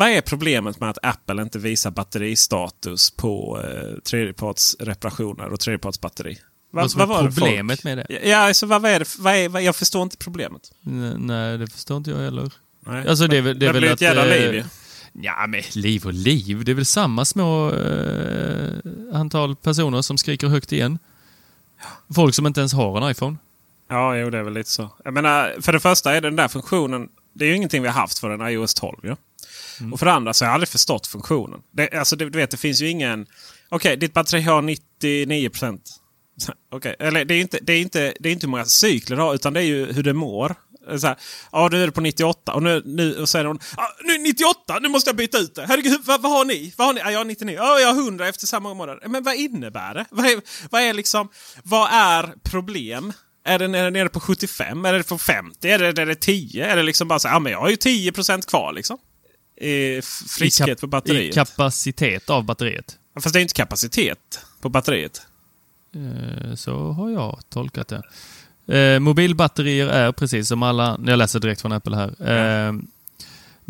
Vad 0.00 0.08
är 0.08 0.20
problemet 0.20 0.80
med 0.80 0.90
att 0.90 0.98
Apple 1.02 1.42
inte 1.42 1.58
visar 1.58 1.90
batteristatus 1.90 3.10
på 3.10 3.60
eh, 3.64 3.98
tredjepartsreparationer 4.00 5.52
och 5.52 5.60
tredjepartsbatteri? 5.60 6.38
Va, 6.72 6.88
Vad 6.96 7.08
var 7.08 7.22
problemet 7.24 7.84
med 7.84 7.98
det? 7.98 8.06
Ja, 8.28 8.36
alltså, 8.36 8.66
vad 8.66 8.84
är 8.84 8.98
det? 8.98 9.08
Vad 9.18 9.34
är, 9.34 9.48
vad, 9.48 9.62
jag 9.62 9.76
förstår 9.76 10.02
inte 10.02 10.16
problemet. 10.16 10.72
N- 10.86 11.14
Nej, 11.18 11.58
det 11.58 11.66
förstår 11.66 11.96
inte 11.96 12.10
jag 12.10 12.18
heller. 12.18 12.52
Nej. 12.86 13.08
Alltså 13.08 13.26
det 13.26 13.36
är 13.36 13.42
det 13.42 13.50
är 13.50 13.54
det 13.54 13.66
väl 13.72 13.80
blir 13.80 13.88
att... 13.90 13.94
ett 13.94 14.00
jävla 14.00 14.26
eh, 14.36 14.40
liv 14.40 14.54
ju. 14.54 14.64
Ja, 15.12 15.46
men 15.48 15.62
liv 15.74 16.06
och 16.06 16.12
liv. 16.12 16.64
Det 16.64 16.70
är 16.70 16.74
väl 16.74 16.86
samma 16.86 17.24
små 17.24 17.70
eh, 17.72 18.68
antal 19.12 19.56
personer 19.56 20.02
som 20.02 20.18
skriker 20.18 20.46
högt 20.48 20.72
igen. 20.72 20.98
Folk 22.14 22.34
som 22.34 22.46
inte 22.46 22.60
ens 22.60 22.72
har 22.72 23.00
en 23.04 23.10
iPhone. 23.10 23.36
Ja, 23.88 24.16
jo, 24.16 24.30
det 24.30 24.38
är 24.38 24.42
väl 24.42 24.52
lite 24.54 24.70
så. 24.70 24.90
Jag 25.04 25.14
menar, 25.14 25.56
för 25.60 25.72
det 25.72 25.80
första 25.80 26.14
är 26.16 26.20
den 26.20 26.36
där 26.36 26.48
funktionen. 26.48 27.08
Det 27.32 27.44
är 27.44 27.48
ju 27.48 27.56
ingenting 27.56 27.82
vi 27.82 27.88
har 27.88 28.00
haft 28.00 28.18
förrän 28.18 28.40
iOS 28.52 28.74
12. 28.74 28.96
Ja? 29.02 29.16
Mm. 29.80 29.92
Och 29.92 29.98
för 29.98 30.06
det 30.06 30.12
andra 30.12 30.34
så 30.34 30.44
har 30.44 30.48
jag 30.48 30.54
aldrig 30.54 30.68
förstått 30.68 31.06
funktionen. 31.06 31.60
Det, 31.72 31.98
alltså, 31.98 32.16
det, 32.16 32.30
du 32.30 32.38
vet, 32.38 32.50
det 32.50 32.56
finns 32.56 32.80
ju 32.80 32.88
ingen... 32.88 33.26
Okej, 33.68 33.96
ditt 33.96 34.12
batteri 34.12 34.40
har 34.40 34.62
99 34.62 35.50
procent. 35.50 36.00
Okej, 36.72 36.96
eller 36.98 37.24
det 37.24 37.34
är, 37.34 37.40
inte, 37.40 37.58
det, 37.62 37.72
är 37.72 37.80
inte, 37.80 38.14
det 38.20 38.28
är 38.28 38.32
inte 38.32 38.46
hur 38.46 38.50
många 38.50 38.64
cykler 38.64 39.16
det 39.16 39.22
har, 39.22 39.34
utan 39.34 39.52
det 39.52 39.60
är 39.60 39.64
ju 39.64 39.92
hur 39.92 40.02
det 40.02 40.12
mår. 40.12 40.54
Så 40.98 41.06
här, 41.06 41.16
ja, 41.52 41.68
nu 41.72 41.82
är 41.82 41.86
det 41.86 41.92
på 41.92 42.00
98 42.00 42.54
och 42.54 42.62
nu, 42.62 42.82
nu 42.84 43.16
och 43.16 43.28
säger 43.28 43.44
hon 43.44 43.58
ah, 43.76 43.86
nu 44.04 44.12
är 44.12 44.18
98, 44.18 44.78
nu 44.80 44.88
måste 44.88 45.08
jag 45.08 45.16
byta 45.16 45.38
ut 45.38 45.54
det. 45.54 45.66
Herregud, 45.66 46.00
vad, 46.04 46.22
vad 46.22 46.32
har 46.32 46.44
ni? 46.44 46.74
Vad 46.76 46.86
har 46.86 46.94
ni? 46.94 47.00
Ja, 47.00 47.10
jag 47.10 47.18
har 47.18 47.24
99. 47.24 47.56
Ja, 47.56 47.80
jag 47.80 47.92
har 47.92 48.02
100 48.02 48.28
efter 48.28 48.46
samma 48.46 48.74
månad. 48.74 48.98
Men 49.06 49.22
vad 49.22 49.34
innebär 49.34 49.94
det? 49.94 50.04
Vad 50.10 50.26
är, 50.26 50.40
vad 50.70 50.82
är 50.82 50.92
liksom, 50.92 51.28
vad 51.62 51.88
är 51.92 52.34
problem? 52.42 53.12
Är 53.44 53.58
den 53.58 53.74
är 53.74 53.84
den 53.84 53.92
nere 53.92 54.08
på 54.08 54.20
75? 54.20 54.84
Är 54.84 54.92
det 54.92 55.08
på 55.08 55.18
50? 55.18 55.68
Är 55.68 55.78
det, 55.78 56.02
är 56.02 56.06
det 56.06 56.14
10? 56.14 56.66
Är 56.66 56.76
det 56.76 56.82
liksom 56.82 57.08
bara 57.08 57.18
så 57.18 57.28
här, 57.28 57.34
ja 57.34 57.38
men 57.38 57.52
jag 57.52 57.60
har 57.60 57.68
ju 57.68 57.76
10 57.76 58.12
procent 58.12 58.46
kvar 58.46 58.72
liksom. 58.72 58.98
F- 59.60 60.04
friskhet 60.28 60.80
på 60.80 60.86
batteriet. 60.86 61.30
I 61.30 61.34
kapacitet 61.34 62.30
av 62.30 62.44
batteriet. 62.44 62.98
Fast 63.20 63.32
det 63.32 63.38
är 63.38 63.42
inte 63.42 63.54
kapacitet 63.54 64.40
på 64.60 64.68
batteriet. 64.68 65.22
Eh, 65.94 66.54
Så 66.54 66.92
har 66.92 67.10
jag 67.10 67.40
tolkat 67.48 67.88
det. 67.88 68.02
Eh, 68.78 68.98
mobilbatterier 69.00 69.86
är 69.88 70.12
precis 70.12 70.48
som 70.48 70.62
alla... 70.62 71.00
Jag 71.06 71.18
läser 71.18 71.40
direkt 71.40 71.60
från 71.60 71.72
Apple 71.72 71.96
här. 71.96 72.30
Eh, 72.68 72.72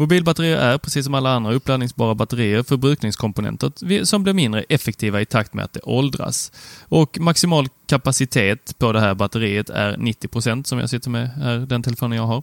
mobilbatterier 0.00 0.56
är 0.56 0.78
precis 0.78 1.04
som 1.04 1.14
alla 1.14 1.30
andra 1.30 1.52
uppladdningsbara 1.52 2.14
batterier 2.14 2.62
förbrukningskomponenter 2.62 4.04
som 4.04 4.22
blir 4.22 4.34
mindre 4.34 4.62
effektiva 4.68 5.20
i 5.20 5.26
takt 5.26 5.54
med 5.54 5.64
att 5.64 5.72
det 5.72 5.80
åldras. 5.82 6.52
Och 6.88 7.20
maximal 7.20 7.68
kapacitet 7.86 8.78
på 8.78 8.92
det 8.92 9.00
här 9.00 9.14
batteriet 9.14 9.70
är 9.70 9.96
90% 9.96 10.64
som 10.64 10.78
jag 10.78 10.90
sitter 10.90 11.10
med 11.10 11.28
här, 11.28 11.58
den 11.58 11.82
telefonen 11.82 12.18
jag 12.18 12.26
har. 12.26 12.42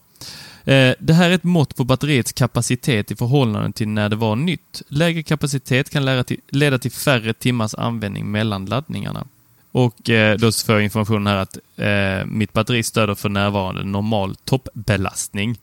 Eh, 0.64 0.94
det 1.00 1.14
här 1.14 1.30
är 1.30 1.34
ett 1.34 1.44
mått 1.44 1.76
på 1.76 1.84
batteriets 1.84 2.34
kapacitet 2.34 3.12
i 3.12 3.16
förhållande 3.16 3.72
till 3.72 3.88
när 3.88 4.10
det 4.10 4.16
var 4.16 4.36
nytt. 4.36 4.82
Lägre 4.88 5.24
kapacitet 5.24 5.90
kan 5.90 6.26
leda 6.50 6.80
till 6.80 6.92
färre 6.92 7.34
timmars 7.34 7.76
användning 7.76 8.32
mellan 8.32 8.66
laddningarna. 8.66 9.28
Och 9.72 10.10
eh, 10.10 10.38
då 10.38 10.52
får 10.52 10.76
jag 10.76 10.84
information 10.84 11.28
här 11.28 11.36
att 11.38 11.58
eh, 11.76 12.26
mitt 12.26 12.54
batteri 12.54 12.84
stöder 12.84 13.16
för 13.16 13.30
närvarande 13.30 13.84
normal 13.84 14.36
toppbelastning. 14.36 15.58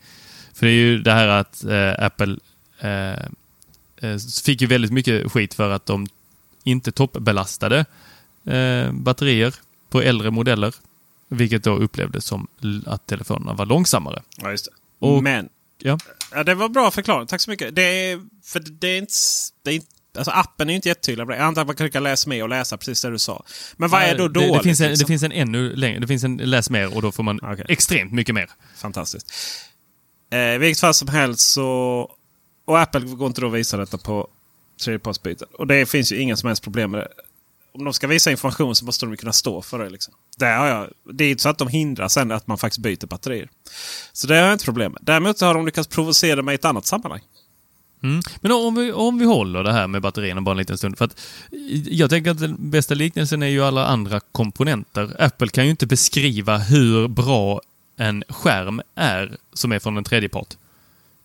För 0.54 0.66
det 0.66 0.72
är 0.72 0.76
ju 0.76 0.98
det 0.98 1.12
här 1.12 1.28
att 1.28 1.64
eh, 1.64 2.04
Apple 2.04 2.36
eh, 2.80 3.12
eh, 4.10 4.18
fick 4.44 4.60
ju 4.60 4.66
väldigt 4.66 4.92
mycket 4.92 5.32
skit 5.32 5.54
för 5.54 5.70
att 5.70 5.86
de 5.86 6.06
inte 6.64 6.92
toppbelastade 6.92 7.84
eh, 8.46 8.92
batterier 8.92 9.54
på 9.90 10.02
äldre 10.02 10.30
modeller. 10.30 10.74
Vilket 11.28 11.64
då 11.64 11.76
upplevdes 11.76 12.24
som 12.24 12.48
att 12.86 13.06
telefonerna 13.06 13.52
var 13.52 13.66
långsammare. 13.66 14.22
Ja, 14.36 14.50
just 14.50 14.64
det. 14.64 15.06
Och- 15.06 15.22
Men 15.22 15.48
Ja. 15.78 15.98
Ja, 16.32 16.44
det 16.44 16.54
var 16.54 16.68
bra 16.68 16.90
förklarat. 16.90 17.28
Tack 17.28 17.40
så 17.40 17.50
mycket. 17.50 17.74
Det 17.74 17.82
är, 17.82 18.20
för 18.44 18.60
det 18.60 18.88
är 18.88 18.98
inte... 18.98 19.12
Det 19.62 19.70
är 19.70 19.74
inte 19.74 19.86
alltså 20.16 20.30
appen 20.30 20.70
är 20.70 20.74
inte 20.74 20.88
jättetydlig 20.88 21.26
det. 21.26 21.36
Jag 21.36 21.44
antar 21.44 21.60
att 21.62 21.66
man 21.66 21.76
kan 21.76 21.86
klicka 21.86 22.00
läs 22.00 22.26
med 22.26 22.42
och 22.42 22.48
läsa 22.48 22.76
precis 22.76 23.02
det 23.02 23.10
du 23.10 23.18
sa. 23.18 23.44
Men 23.76 23.90
vad 23.90 24.02
är 24.02 24.18
då 24.18 24.28
det, 24.28 24.40
dåligt? 24.40 24.54
det, 24.54 24.62
finns 24.62 24.80
en, 24.80 24.88
liksom? 24.88 25.04
det 25.04 25.08
finns 25.08 25.22
en 25.22 25.32
ännu 25.32 25.76
längre. 25.76 25.98
Det 26.00 26.06
finns 26.06 26.24
en 26.24 26.36
läs 26.36 26.70
mer 26.70 26.96
och 26.96 27.02
då 27.02 27.12
får 27.12 27.22
man 27.22 27.40
Okej. 27.42 27.64
extremt 27.68 28.12
mycket 28.12 28.34
mer. 28.34 28.50
Fantastiskt. 28.76 29.32
Eh, 30.34 30.54
I 30.54 30.58
vilket 30.58 30.80
fall 30.80 30.94
som 30.94 31.08
helst 31.08 31.52
så... 31.52 32.10
Och 32.64 32.80
Apple 32.80 33.00
går 33.00 33.26
inte 33.26 33.40
då 33.40 33.46
att 33.46 33.52
visa 33.52 33.76
detta 33.76 33.98
på 33.98 34.28
tredjepartsbyten. 34.84 35.48
Och 35.52 35.66
det 35.66 35.86
finns 35.86 36.12
ju 36.12 36.20
inga 36.20 36.36
som 36.36 36.46
helst 36.46 36.62
problem 36.62 36.90
med 36.90 37.00
det. 37.00 37.08
Om 37.74 37.84
de 37.84 37.92
ska 37.92 38.06
visa 38.06 38.30
information 38.30 38.74
så 38.74 38.84
måste 38.84 39.06
de 39.06 39.10
ju 39.10 39.16
kunna 39.16 39.32
stå 39.32 39.62
för 39.62 39.78
det. 39.78 39.90
Liksom. 39.90 40.14
Det, 40.36 40.46
har 40.46 40.66
jag, 40.66 40.88
det 41.12 41.24
är 41.24 41.30
inte 41.30 41.42
så 41.42 41.48
att 41.48 41.58
de 41.58 41.68
hindrar 41.68 42.08
sen 42.08 42.32
att 42.32 42.46
man 42.46 42.58
faktiskt 42.58 42.82
byter 42.82 43.06
batterier. 43.06 43.48
Så 44.12 44.26
det 44.26 44.34
har 44.34 44.44
jag 44.44 44.52
inte 44.52 44.64
problem 44.64 44.92
med. 44.92 45.02
Däremot 45.04 45.40
har 45.40 45.54
de 45.54 45.66
lyckats 45.66 45.88
provocera 45.88 46.42
mig 46.42 46.52
i 46.52 46.54
ett 46.54 46.64
annat 46.64 46.86
sammanhang. 46.86 47.20
Mm. 48.02 48.20
Men 48.40 48.52
om 48.52 48.74
vi, 48.74 48.92
om 48.92 49.18
vi 49.18 49.24
håller 49.24 49.62
det 49.62 49.72
här 49.72 49.86
med 49.86 50.02
batterierna 50.02 50.40
bara 50.40 50.50
en 50.50 50.56
liten 50.56 50.78
stund. 50.78 50.98
För 50.98 51.04
att 51.04 51.20
jag 51.90 52.10
tänker 52.10 52.30
att 52.30 52.38
den 52.38 52.70
bästa 52.70 52.94
liknelsen 52.94 53.42
är 53.42 53.46
ju 53.46 53.64
alla 53.64 53.86
andra 53.86 54.20
komponenter. 54.20 55.16
Apple 55.18 55.48
kan 55.48 55.64
ju 55.64 55.70
inte 55.70 55.86
beskriva 55.86 56.58
hur 56.58 57.08
bra 57.08 57.60
en 57.96 58.24
skärm 58.28 58.80
är 58.94 59.36
som 59.52 59.72
är 59.72 59.78
från 59.78 59.96
en 59.96 60.04
tredje 60.04 60.28
part. 60.28 60.56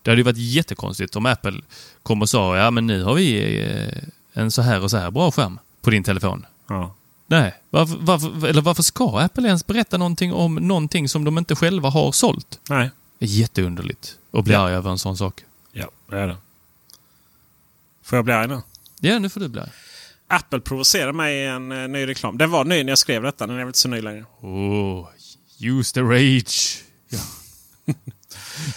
Det 0.02 0.12
hade 0.12 0.20
ju 0.20 0.24
varit 0.24 0.38
jättekonstigt 0.38 1.16
om 1.16 1.26
Apple 1.26 1.62
kom 2.04 2.22
och 2.22 2.30
sa 2.30 2.58
ja 2.58 2.72
men 2.72 2.88
nu 2.88 3.04
har 3.04 3.14
vi 3.14 3.60
eh, 3.62 4.04
en 4.42 4.52
så 4.52 4.62
här 4.62 4.84
och 4.84 4.92
så 4.92 4.98
här 4.98 5.12
bra 5.12 5.32
skärm 5.32 5.60
på 5.82 5.90
din 5.90 6.04
telefon. 6.04 6.46
Ja. 6.70 6.96
Nej, 7.28 7.56
varför, 7.70 7.98
varför, 8.00 8.48
eller 8.48 8.62
varför 8.62 8.84
ska 8.84 9.20
Apple 9.20 9.48
ens 9.48 9.68
berätta 9.68 9.98
någonting 9.98 10.34
om 10.34 10.56
någonting 10.56 11.10
som 11.10 11.24
de 11.24 11.38
inte 11.38 11.56
själva 11.56 11.90
har 11.90 12.12
sålt? 12.12 12.60
Nej. 12.70 12.90
Det 13.20 13.26
är 13.26 13.30
jätteunderligt 13.30 14.18
att 14.32 14.44
bli 14.44 14.54
Ja. 14.54 14.60
arg 14.60 14.74
över 14.74 14.92
en 14.92 14.98
sån 14.98 15.18
sak. 15.18 15.44
Ja, 15.72 15.88
det 16.10 16.18
är 16.20 16.28
det. 16.28 16.38
Får 18.04 18.18
jag 18.18 18.26
bli 18.26 18.34
arg 18.34 18.48
nu? 18.48 18.62
Ja, 19.00 19.20
nu 19.20 19.30
får 19.30 19.40
du 19.40 19.48
bli 19.48 19.62
arg. 19.62 19.70
Apple 20.28 20.60
provocerar 20.60 21.12
mig 21.12 21.36
i 21.38 21.46
en 21.46 21.72
eh, 21.72 21.88
ny 21.88 22.08
reklam. 22.08 22.38
Den 22.38 22.52
var 22.52 22.66
ny 22.66 22.84
när 22.84 22.92
jag 22.92 22.98
skrev 22.98 23.22
detta. 23.24 23.48
Den 23.48 23.56
är 23.56 23.60
väl 23.60 23.68
inte 23.68 23.80
så 23.80 23.88
ny 23.90 24.02
längre. 24.02 24.26
Oh, 24.42 25.08
use 25.60 25.94
the 25.94 26.02
rage. 26.02 26.84
Ja. 27.10 27.20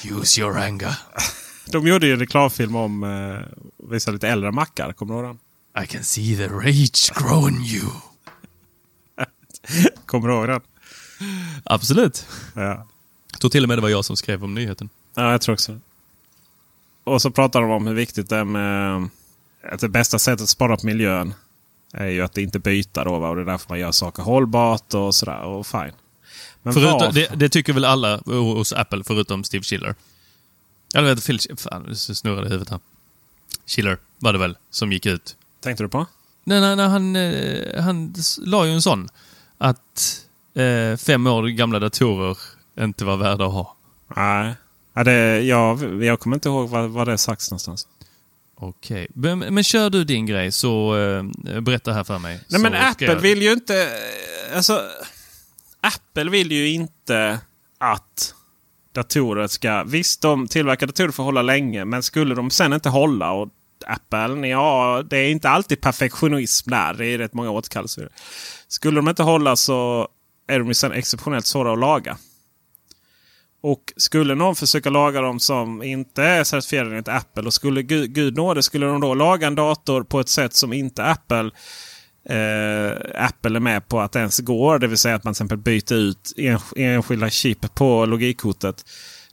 use 0.19 0.41
your 0.41 0.59
anger. 0.59 0.95
De 1.67 1.87
gjorde 1.87 2.07
ju 2.07 2.13
en 2.13 2.19
reklamfilm 2.19 2.77
om 2.77 3.05
eh, 3.05 3.39
vissa 3.91 4.11
lite 4.11 4.29
äldre 4.29 4.53
mackar. 4.53 4.93
Kommer 4.93 5.15
du 5.15 5.21
ihåg 5.21 5.29
den? 5.29 5.39
I 5.85 5.87
can 5.87 6.05
see 6.05 6.37
the 6.37 6.49
rage 6.49 7.13
grow 7.15 7.49
in 7.49 7.65
you. 7.65 7.91
Kommer 10.07 10.29
du 10.29 10.35
ihåg 10.35 10.49
den? 10.49 10.61
Absolut. 11.65 12.27
Ja. 12.55 12.87
Jag 13.33 13.41
tror 13.41 13.51
till 13.51 13.63
och 13.63 13.69
med 13.69 13.79
det 13.79 13.83
var 13.83 13.89
jag 13.89 14.05
som 14.05 14.17
skrev 14.17 14.45
om 14.45 14.55
nyheten. 14.55 14.89
Ja, 15.15 15.31
jag 15.31 15.41
tror 15.41 15.53
också. 15.53 15.81
Och 17.05 17.23
så 17.23 17.31
pratar 17.31 17.61
de 17.61 17.71
om 17.71 17.87
hur 17.87 17.95
viktigt 17.95 18.29
det 18.29 18.37
är 18.37 18.45
med 18.45 19.09
att 19.63 19.81
det 19.81 19.89
bästa 19.89 20.19
sättet 20.19 20.43
att 20.43 20.49
spara 20.49 20.77
på 20.77 20.87
miljön 20.87 21.35
är 21.93 22.07
ju 22.07 22.23
att 22.23 22.39
inte 22.39 22.59
byta 22.59 23.05
då. 23.05 23.19
Va? 23.19 23.29
Och 23.29 23.37
det 23.37 23.43
är 23.43 23.47
därför 23.47 23.69
man 23.69 23.79
gör 23.79 23.93
saker 23.93 24.23
hållbart 24.23 24.95
och 24.95 25.15
sådär. 25.15 25.41
Och 25.43 25.67
fine. 25.67 25.93
Men 26.63 26.73
Förutom, 26.75 27.15
det, 27.15 27.29
det 27.37 27.49
tycker 27.49 27.73
väl 27.73 27.85
alla 27.85 28.17
hos 28.27 28.73
Apple 28.73 29.05
förutom 29.05 29.45
Steve 29.45 29.65
Schiller. 29.65 29.95
Eller 30.95 31.15
vet 31.15 31.27
Phil... 31.27 31.39
Fan, 31.57 31.87
det 31.89 31.97
snurrade 31.97 32.47
i 32.47 32.51
huvudet 32.51 32.71
här. 32.71 32.81
Schiller 33.67 33.99
var 34.19 34.33
det 34.33 34.39
väl 34.39 34.57
som 34.71 34.93
gick 34.93 35.07
ut. 35.07 35.37
Tänkte 35.61 35.85
du 35.85 35.89
på? 35.89 36.07
Nej, 36.45 36.61
nej, 36.61 36.77
nej 36.77 36.89
han, 36.89 37.17
eh, 37.17 37.83
han 37.83 38.15
la 38.39 38.67
ju 38.67 38.73
en 38.73 38.83
sån. 38.83 39.09
Att 39.59 40.25
eh, 40.55 40.97
fem 40.97 41.27
år 41.27 41.47
gamla 41.47 41.79
datorer 41.79 42.39
inte 42.81 43.05
var 43.05 43.17
värda 43.17 43.47
att 43.47 43.53
ha. 43.53 43.77
Nej. 44.17 44.55
Ja, 44.95 45.05
det, 45.05 45.41
jag, 45.41 46.03
jag 46.05 46.21
kommer 46.21 46.37
inte 46.37 46.49
ihåg 46.49 46.69
vad, 46.69 46.91
vad 46.91 47.09
det 47.09 47.13
är 47.13 47.17
sagt 47.17 47.51
någonstans. 47.51 47.87
Okej. 48.55 49.07
Men, 49.15 49.39
men 49.39 49.65
kör 49.65 49.91
du 49.91 50.05
din 50.05 50.27
grej 50.27 50.53
så 50.53 50.97
eh, 50.99 51.61
berätta 51.61 51.93
här 51.93 52.05
för 52.05 52.19
mig. 52.19 52.41
Nej 52.49 52.61
men 52.61 52.75
Apple 52.75 53.07
jag- 53.07 53.17
vill 53.17 53.43
ju 53.43 53.53
inte... 53.53 53.89
Alltså, 54.55 54.83
Apple 55.83 56.31
vill 56.31 56.53
ju 56.53 56.69
inte 56.69 57.41
att 57.79 58.35
datorer 58.93 59.47
ska... 59.47 59.85
Visst, 59.85 60.23
de 60.23 60.49
tillverkar 60.49 60.87
datorer 60.87 61.11
för 61.11 61.23
att 61.23 61.27
hålla 61.27 61.43
länge. 61.43 61.85
Men 61.85 62.03
skulle 62.03 62.35
de 62.35 62.51
sen 62.51 62.73
inte 62.73 62.89
hålla 62.89 63.33
och 63.33 63.49
Apple, 63.87 64.49
ja, 64.49 65.03
det 65.11 65.17
är 65.17 65.31
inte 65.31 65.49
alltid 65.49 65.81
perfektionism 65.81 66.71
där. 66.71 66.95
Det 66.95 67.07
är 67.07 67.19
rätt 67.19 67.35
många 67.35 67.51
återkallelser. 67.51 68.09
Skulle 68.69 68.97
de 68.97 69.09
inte 69.09 69.23
hålla 69.23 69.57
så 69.57 70.09
är 70.49 70.59
de 70.59 70.69
ju 70.69 70.75
sen 70.75 70.93
exceptionellt 70.93 71.47
svåra 71.47 71.73
att 71.73 71.79
laga. 71.79 72.17
Och 73.63 73.93
skulle 73.97 74.35
någon 74.35 74.57
försöka 74.57 74.91
laga 74.91 75.21
dem 75.21 75.41
som 75.41 75.83
inte 75.83 76.23
är 76.23 76.45
certifierade 76.45 76.91
enligt 76.91 77.09
Apple 77.09 77.43
och 77.43 77.55
skulle 77.55 77.83
Gud, 77.83 78.15
Gud 78.15 78.37
nåde 78.37 78.63
skulle 78.63 78.87
de 78.87 79.01
då 79.01 79.15
laga 79.15 79.47
en 79.47 79.55
dator 79.55 80.03
på 80.03 80.21
ett 80.21 80.29
sätt 80.29 80.55
som 80.55 80.73
inte 80.73 81.05
Apple 81.05 81.51
eh, 82.25 83.25
Apple 83.25 83.57
är 83.57 83.61
med 83.61 83.89
på 83.89 84.01
att 84.01 84.17
ens 84.17 84.39
går. 84.39 84.79
Det 84.79 84.87
vill 84.87 84.99
säga 84.99 85.15
att 85.15 85.25
man 85.25 85.35
till 85.35 85.45
exempel 85.45 85.59
byter 85.59 85.93
ut 85.93 86.33
en, 86.37 86.59
enskilda 86.77 87.31
chip 87.31 87.75
på 87.75 88.07
logikkortet. 88.07 88.85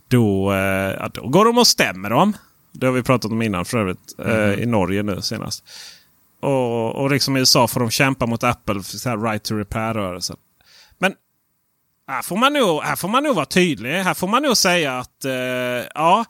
Då, 0.07 0.53
eh, 0.53 1.07
då 1.13 1.27
går 1.27 1.45
de 1.45 1.57
och 1.57 1.67
stämmer 1.67 2.09
dem. 2.09 2.37
Det 2.71 2.85
har 2.85 2.93
vi 2.93 3.03
pratat 3.03 3.31
om 3.31 3.41
innan 3.41 3.65
för 3.65 3.77
övrigt. 3.77 4.19
Eh, 4.25 4.53
I 4.53 4.65
Norge 4.65 5.03
nu 5.03 5.21
senast. 5.21 5.63
Och, 6.41 6.95
och 6.95 7.11
liksom 7.11 7.37
i 7.37 7.39
USA 7.39 7.67
får 7.67 7.79
de 7.79 7.89
kämpa 7.89 8.25
mot 8.25 8.43
Apple 8.43 8.83
för 8.83 8.97
så 8.97 9.09
här 9.09 9.17
right 9.17 9.43
to 9.43 9.55
repair-rörelsen. 9.55 10.37
Men 10.97 11.13
här 12.07 12.21
får, 12.21 12.37
man 12.37 12.53
nog, 12.53 12.81
här 12.81 12.95
får 12.95 13.07
man 13.07 13.23
nog 13.23 13.35
vara 13.35 13.45
tydlig. 13.45 13.91
Här 13.91 14.13
får 14.13 14.27
man 14.27 14.43
nog 14.43 14.57
säga 14.57 14.99
att 14.99 15.25
eh, 15.25 15.31
ja, 15.95 16.25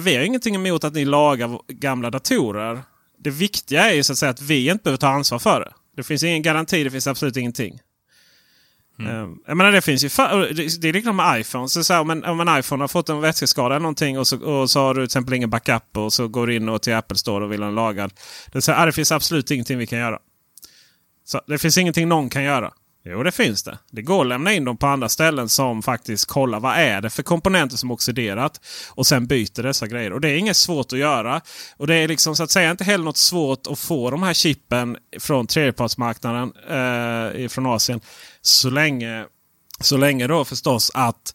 vi 0.00 0.16
har 0.16 0.22
ingenting 0.22 0.54
emot 0.54 0.84
att 0.84 0.94
ni 0.94 1.04
lagar 1.04 1.60
gamla 1.68 2.10
datorer. 2.10 2.82
Det 3.26 3.30
viktiga 3.30 3.90
är 3.90 3.94
ju 3.94 4.02
så 4.02 4.12
att 4.12 4.18
säga 4.18 4.30
att 4.30 4.40
vi 4.42 4.70
inte 4.70 4.82
behöver 4.82 4.98
ta 4.98 5.08
ansvar 5.08 5.38
för 5.38 5.60
det. 5.60 5.72
Det 5.96 6.02
finns 6.02 6.22
ingen 6.22 6.42
garanti, 6.42 6.84
det 6.84 6.90
finns 6.90 7.06
absolut 7.06 7.36
ingenting. 7.36 7.80
Eh, 9.00 9.28
Jag 9.46 9.56
menar 9.56 9.72
det 9.72 9.80
finns 9.80 10.04
ju 10.04 10.08
det 10.08 10.80
det 10.80 10.88
är 10.88 10.92
likadant 10.92 11.16
med 11.16 11.40
iPhone. 11.40 11.68
Så 11.68 11.84
så 11.84 11.92
här, 11.92 12.00
om, 12.00 12.10
en, 12.10 12.24
om 12.24 12.40
en 12.40 12.58
iPhone 12.58 12.82
har 12.82 12.88
fått 12.88 13.08
en 13.08 13.20
vätskeskada 13.20 13.74
eller 13.74 13.82
någonting 13.82 14.18
och 14.18 14.26
så, 14.26 14.44
och 14.44 14.70
så 14.70 14.80
har 14.80 14.94
du 14.94 15.00
till 15.00 15.04
exempel 15.04 15.34
ingen 15.34 15.50
backup 15.50 15.96
och 15.96 16.12
så 16.12 16.28
går 16.28 16.46
du 16.46 16.56
in 16.56 16.68
och 16.68 16.82
till 16.82 16.94
Apple 16.94 17.16
Store 17.18 17.44
och 17.44 17.52
vill 17.52 17.60
ha 17.60 17.66
den 17.66 17.74
lagad. 17.74 18.12
Det, 18.52 18.62
så 18.62 18.72
här, 18.72 18.86
det 18.86 18.92
finns 18.92 19.12
absolut 19.12 19.50
ingenting 19.50 19.78
vi 19.78 19.86
kan 19.86 19.98
göra. 19.98 20.18
Så 21.24 21.40
Det 21.46 21.58
finns 21.58 21.78
ingenting 21.78 22.08
någon 22.08 22.30
kan 22.30 22.42
göra. 22.42 22.72
Jo, 23.08 23.22
det 23.22 23.32
finns 23.32 23.62
det. 23.62 23.78
Det 23.90 24.02
går 24.02 24.20
att 24.20 24.26
lämna 24.26 24.52
in 24.52 24.64
dem 24.64 24.76
på 24.76 24.86
andra 24.86 25.08
ställen 25.08 25.48
som 25.48 25.82
faktiskt 25.82 26.26
kollar 26.26 26.60
vad 26.60 26.76
är 26.76 27.00
det 27.00 27.10
för 27.10 27.22
komponenter 27.22 27.76
som 27.76 27.90
oxiderat. 27.90 28.60
Och 28.90 29.06
sen 29.06 29.26
byter 29.26 29.62
dessa 29.62 29.86
grejer. 29.86 30.12
Och 30.12 30.20
det 30.20 30.28
är 30.28 30.36
inget 30.36 30.56
svårt 30.56 30.92
att 30.92 30.98
göra. 30.98 31.40
Och 31.76 31.86
det 31.86 31.94
är 31.94 32.08
liksom 32.08 32.36
så 32.36 32.42
att 32.42 32.50
säga 32.50 32.70
inte 32.70 32.84
heller 32.84 33.04
något 33.04 33.16
svårt 33.16 33.66
att 33.66 33.78
få 33.78 34.10
de 34.10 34.22
här 34.22 34.34
chippen 34.34 34.96
från 35.18 35.46
tredjepartsmarknaden 35.46 36.52
eh, 36.68 37.48
från 37.48 37.66
Asien. 37.66 38.00
Så 38.42 38.70
länge, 38.70 39.24
så 39.80 39.96
länge 39.96 40.26
då 40.26 40.44
förstås 40.44 40.90
att 40.94 41.34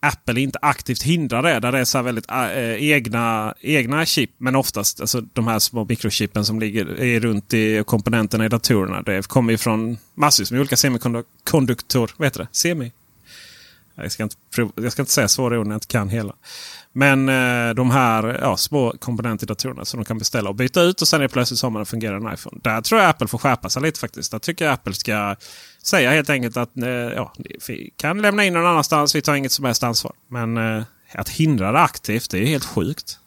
Apple 0.00 0.40
inte 0.40 0.58
aktivt 0.62 1.02
hindrar 1.02 1.42
det. 1.42 1.60
Där 1.60 1.72
det 1.72 1.78
är 1.78 1.84
så 1.84 1.98
här 1.98 2.02
väldigt 2.02 2.30
äh, 2.30 2.44
äh 2.44 2.90
egna, 2.90 3.54
egna 3.60 4.06
chip. 4.06 4.30
Men 4.38 4.56
oftast 4.56 5.00
alltså, 5.00 5.20
de 5.20 5.46
här 5.46 5.58
små 5.58 5.84
mikrochippen 5.84 6.44
som 6.44 6.60
ligger 6.60 7.00
är 7.00 7.20
runt 7.20 7.54
i 7.54 7.84
komponenterna 7.86 8.44
i 8.44 8.48
datorerna. 8.48 9.02
Det 9.02 9.28
kommer 9.28 9.52
ju 9.52 9.58
från 9.58 9.98
massvis 10.14 10.50
med 10.50 10.60
olika 10.60 10.76
semikonduktor. 10.76 12.10
Vad 12.16 12.26
heter 12.26 12.40
det? 12.40 12.48
Semi? 12.52 12.92
Jag 13.94 14.12
ska 14.12 14.22
inte, 14.22 14.36
prov- 14.56 14.72
jag 14.74 14.92
ska 14.92 15.02
inte 15.02 15.12
säga 15.12 15.28
svåra 15.28 15.58
ord 15.58 15.66
när 15.66 15.74
jag 15.74 15.76
inte 15.76 15.86
kan 15.86 16.08
hela. 16.08 16.34
Men 16.92 17.28
äh, 17.28 17.74
de 17.74 17.90
här 17.90 18.38
ja, 18.42 18.56
små 18.56 18.94
komponenter 18.98 19.46
i 19.46 19.48
datorerna 19.48 19.84
som 19.84 20.00
de 20.00 20.04
kan 20.04 20.18
beställa 20.18 20.48
och 20.48 20.54
byta 20.54 20.82
ut 20.82 21.02
och 21.02 21.08
sen 21.08 21.20
är 21.20 21.22
det 21.22 21.28
plötsligt 21.28 21.60
så 21.60 21.66
har 21.66 21.70
man 21.70 21.80
en 21.80 21.86
fungerande 21.86 22.34
iPhone. 22.34 22.60
Där 22.62 22.80
tror 22.80 23.00
jag 23.00 23.10
Apple 23.10 23.28
får 23.28 23.38
skärpa 23.38 23.70
sig 23.70 23.82
lite 23.82 24.00
faktiskt. 24.00 24.32
Där 24.32 24.38
tycker 24.38 24.64
jag 24.64 24.74
Apple 24.74 24.94
ska 24.94 25.36
säga 25.82 26.10
helt 26.10 26.30
enkelt 26.30 26.56
att 26.56 26.76
eh, 26.76 26.88
ja, 26.88 27.32
vi 27.68 27.90
kan 27.96 28.22
lämna 28.22 28.44
in 28.44 28.52
någon 28.52 28.66
annanstans. 28.66 29.14
Vi 29.14 29.22
tar 29.22 29.34
inget 29.34 29.52
som 29.52 29.64
helst 29.64 29.82
ansvar. 29.82 30.12
Men 30.28 30.56
eh, 30.56 30.82
att 31.12 31.28
hindra 31.28 31.72
det 31.72 31.80
aktivt, 31.80 32.30
det 32.30 32.38
är 32.38 32.46
helt 32.46 32.64
sjukt. 32.64 33.18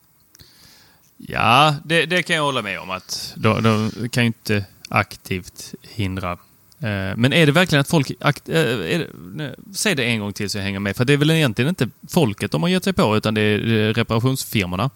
Ja, 1.17 1.75
det, 1.85 2.05
det 2.05 2.23
kan 2.23 2.35
jag 2.35 2.43
hålla 2.43 2.61
med 2.61 2.79
om. 2.79 2.89
att 2.89 3.33
De, 3.35 3.63
de 3.63 4.09
kan 4.09 4.23
ju 4.23 4.27
inte 4.27 4.65
aktivt 4.89 5.73
hindra. 5.81 6.31
Eh, 6.31 7.15
Men 7.15 7.33
är 7.33 7.45
det 7.45 7.51
verkligen 7.51 7.81
att 7.81 7.89
folk... 7.89 8.11
Akt, 8.19 8.45
det, 8.45 9.07
nej, 9.33 9.55
säg 9.75 9.95
det 9.95 10.03
en 10.03 10.19
gång 10.19 10.33
till 10.33 10.49
så 10.49 10.57
jag 10.57 10.63
hänger 10.63 10.79
med. 10.79 10.95
För 10.95 11.05
det 11.05 11.13
är 11.13 11.17
väl 11.17 11.31
egentligen 11.31 11.69
inte 11.69 11.89
folket 12.09 12.51
de 12.51 12.61
har 12.61 12.69
gett 12.69 12.83
sig 12.83 12.93
på, 12.93 13.17
utan 13.17 13.33
det 13.33 13.41
är 13.41 13.93
reparationsfirmorna. 13.93 14.89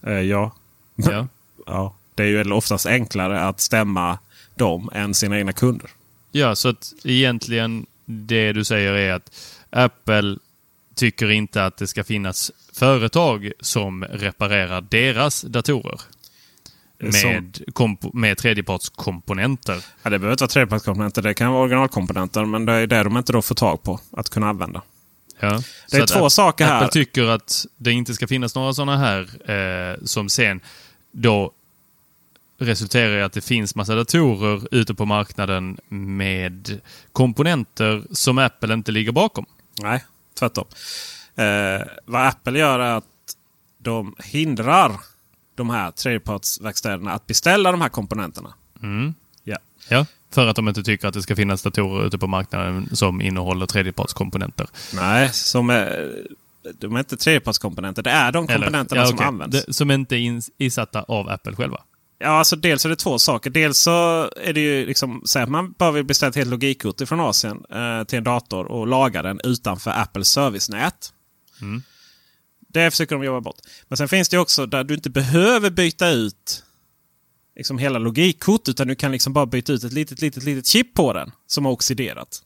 Ja. 0.00 0.52
Ja. 0.96 1.26
ja. 1.66 1.94
Det 2.14 2.22
är 2.22 2.26
ju 2.26 2.52
oftast 2.52 2.86
enklare 2.86 3.40
att 3.44 3.60
stämma 3.60 4.18
dem 4.54 4.90
än 4.94 5.14
sina 5.14 5.38
egna 5.38 5.52
kunder. 5.52 5.90
Ja, 6.32 6.56
så 6.56 6.68
att 6.68 6.92
egentligen 7.04 7.86
det 8.04 8.52
du 8.52 8.64
säger 8.64 8.92
är 8.92 9.12
att 9.12 9.30
Apple 9.70 10.36
tycker 10.94 11.30
inte 11.30 11.64
att 11.64 11.76
det 11.76 11.86
ska 11.86 12.04
finnas 12.04 12.52
företag 12.72 13.52
som 13.60 14.04
reparerar 14.04 14.80
deras 14.80 15.42
datorer. 15.42 16.00
Med, 16.98 17.58
komp- 17.72 18.10
med 18.14 18.38
tredjepartskomponenter. 18.38 19.84
Ja, 20.02 20.10
det 20.10 20.18
behöver 20.18 20.32
inte 20.32 20.42
vara 20.44 20.48
tredjepartskomponenter. 20.48 21.22
Det 21.22 21.34
kan 21.34 21.52
vara 21.52 21.62
originalkomponenter. 21.62 22.44
Men 22.44 22.64
det 22.64 22.72
är 22.72 22.86
det 22.86 23.02
de 23.02 23.16
inte 23.16 23.32
då 23.32 23.42
får 23.42 23.54
tag 23.54 23.82
på 23.82 24.00
att 24.12 24.30
kunna 24.30 24.48
använda. 24.48 24.82
Ja. 25.40 25.62
Det 25.90 25.96
är 25.96 26.06
två 26.06 26.30
saker 26.30 26.64
här. 26.64 26.76
Apple 26.76 26.92
tycker 26.92 27.24
att 27.24 27.66
det 27.76 27.92
inte 27.92 28.14
ska 28.14 28.26
finnas 28.26 28.54
några 28.54 28.74
sådana 28.74 28.96
här 28.96 29.20
eh, 29.50 30.04
som 30.04 30.28
sen 30.28 30.60
då 31.12 31.52
resulterar 32.60 33.18
i 33.18 33.22
att 33.22 33.32
det 33.32 33.40
finns 33.40 33.74
massa 33.74 33.94
datorer 33.94 34.62
ute 34.70 34.94
på 34.94 35.04
marknaden 35.06 35.78
med 35.88 36.80
komponenter 37.12 38.02
som 38.12 38.38
Apple 38.38 38.74
inte 38.74 38.92
ligger 38.92 39.12
bakom. 39.12 39.46
Nej, 39.82 40.04
tvärtom. 40.38 40.66
Eh, 41.36 41.86
vad 42.04 42.26
Apple 42.26 42.58
gör 42.58 42.78
är 42.78 42.96
att 42.96 43.04
de 43.78 44.14
hindrar 44.24 44.92
de 45.54 45.70
här 45.70 45.90
tredjepartsverkstäderna 45.90 47.12
att 47.12 47.26
beställa 47.26 47.70
de 47.72 47.80
här 47.80 47.88
komponenterna. 47.88 48.54
Mm. 48.82 49.14
Ja. 49.44 49.58
Ja, 49.88 50.06
för 50.30 50.46
att 50.46 50.56
de 50.56 50.68
inte 50.68 50.82
tycker 50.82 51.08
att 51.08 51.14
det 51.14 51.22
ska 51.22 51.36
finnas 51.36 51.62
datorer 51.62 52.06
ute 52.06 52.18
på 52.18 52.26
marknaden 52.26 52.88
som 52.92 53.20
innehåller 53.20 53.66
tredjepartskomponenter. 53.66 54.66
Nej, 54.94 55.32
som 55.32 55.70
är, 55.70 56.16
de 56.78 56.94
är 56.94 56.98
inte 56.98 57.16
tredjepartskomponenter. 57.16 58.02
Det 58.02 58.10
är 58.10 58.32
de 58.32 58.46
komponenterna 58.46 59.00
ja, 59.00 59.06
som 59.06 59.18
används. 59.18 59.64
Det, 59.66 59.72
som 59.72 59.90
inte 59.90 60.16
är 60.16 60.18
ins- 60.18 60.50
insatta 60.58 61.02
av 61.02 61.28
Apple 61.28 61.54
själva. 61.54 61.80
Ja, 62.22 62.28
alltså 62.28 62.56
dels 62.56 62.84
är 62.84 62.88
det 62.88 62.96
två 62.96 63.18
saker. 63.18 63.50
Dels 63.50 63.78
så 63.78 64.30
är 64.36 64.52
det 64.52 64.60
ju 64.60 64.86
liksom 64.86 65.22
så 65.24 65.38
att 65.38 65.48
man 65.48 65.72
bara 65.72 65.90
vill 65.90 66.04
beställa 66.04 66.30
ett 66.30 66.36
helt 66.36 66.50
logikkort 66.50 67.08
från 67.08 67.20
Asien 67.20 67.64
eh, 67.70 68.04
till 68.04 68.18
en 68.18 68.24
dator 68.24 68.64
och 68.64 68.86
laga 68.86 69.22
den 69.22 69.40
utanför 69.44 69.90
Apples 69.90 70.28
servicenät. 70.28 71.12
Mm. 71.60 71.82
Det 72.68 72.90
försöker 72.90 73.14
de 73.14 73.24
jobba 73.24 73.40
bort. 73.40 73.56
Men 73.88 73.96
sen 73.96 74.08
finns 74.08 74.28
det 74.28 74.38
också 74.38 74.66
där 74.66 74.84
du 74.84 74.94
inte 74.94 75.10
behöver 75.10 75.70
byta 75.70 76.08
ut 76.08 76.64
liksom 77.56 77.78
hela 77.78 77.98
logikkort 77.98 78.68
utan 78.68 78.88
du 78.88 78.94
kan 78.94 79.12
liksom 79.12 79.32
bara 79.32 79.46
byta 79.46 79.72
ut 79.72 79.84
ett 79.84 79.92
litet, 79.92 80.20
litet, 80.20 80.42
litet 80.42 80.66
chip 80.66 80.94
på 80.94 81.12
den 81.12 81.32
som 81.46 81.64
har 81.64 81.72
oxiderat. 81.72 82.42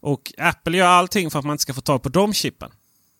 Och 0.00 0.32
Apple 0.38 0.76
gör 0.76 0.86
allting 0.86 1.30
för 1.30 1.38
att 1.38 1.44
man 1.44 1.54
inte 1.54 1.62
ska 1.62 1.74
få 1.74 1.80
tag 1.80 2.02
på 2.02 2.08
de 2.08 2.32
chippen. 2.32 2.70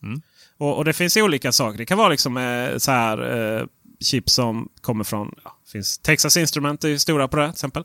Mm. 0.02 0.22
Och, 0.56 0.76
och, 0.76 0.84
det 0.84 0.92
finns 0.92 1.16
olika 1.16 1.52
saker. 1.52 1.78
Det 1.78 1.86
kan 1.86 1.98
vara 1.98 2.08
liksom 2.08 2.36
eh, 2.36 2.78
så 2.78 2.90
här 2.90 3.36
eh, 3.58 3.66
chip 4.00 4.30
som 4.30 4.68
kommer 4.80 5.04
från 5.04 5.34
ja, 5.44 5.56
finns 5.72 5.98
Texas 5.98 6.36
Instrument 6.36 6.84
är 6.84 6.98
stora 6.98 7.28
på 7.28 7.36
det 7.36 7.46
till 7.46 7.52
exempel. 7.52 7.84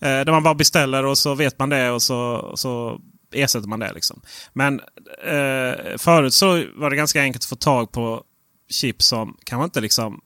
Eh, 0.00 0.08
där 0.08 0.32
man 0.32 0.42
bara 0.42 0.54
beställer 0.54 1.04
och 1.04 1.18
så 1.18 1.34
vet 1.34 1.58
man 1.58 1.68
det 1.68 1.90
och 1.90 2.02
så, 2.02 2.18
och 2.18 2.58
så 2.58 3.00
ersätter 3.32 3.68
man 3.68 3.80
det. 3.80 3.92
Liksom. 3.92 4.20
Men 4.52 4.80
eh, 5.24 5.96
förut 5.98 6.34
så 6.34 6.64
var 6.74 6.90
det 6.90 6.96
ganska 6.96 7.22
enkelt 7.22 7.42
att 7.42 7.48
få 7.48 7.56
tag 7.56 7.92
på 7.92 8.24
chip 8.70 9.02
som 9.02 9.36
kanske 9.44 9.64
inte 9.64 9.80
liksom 9.80 10.20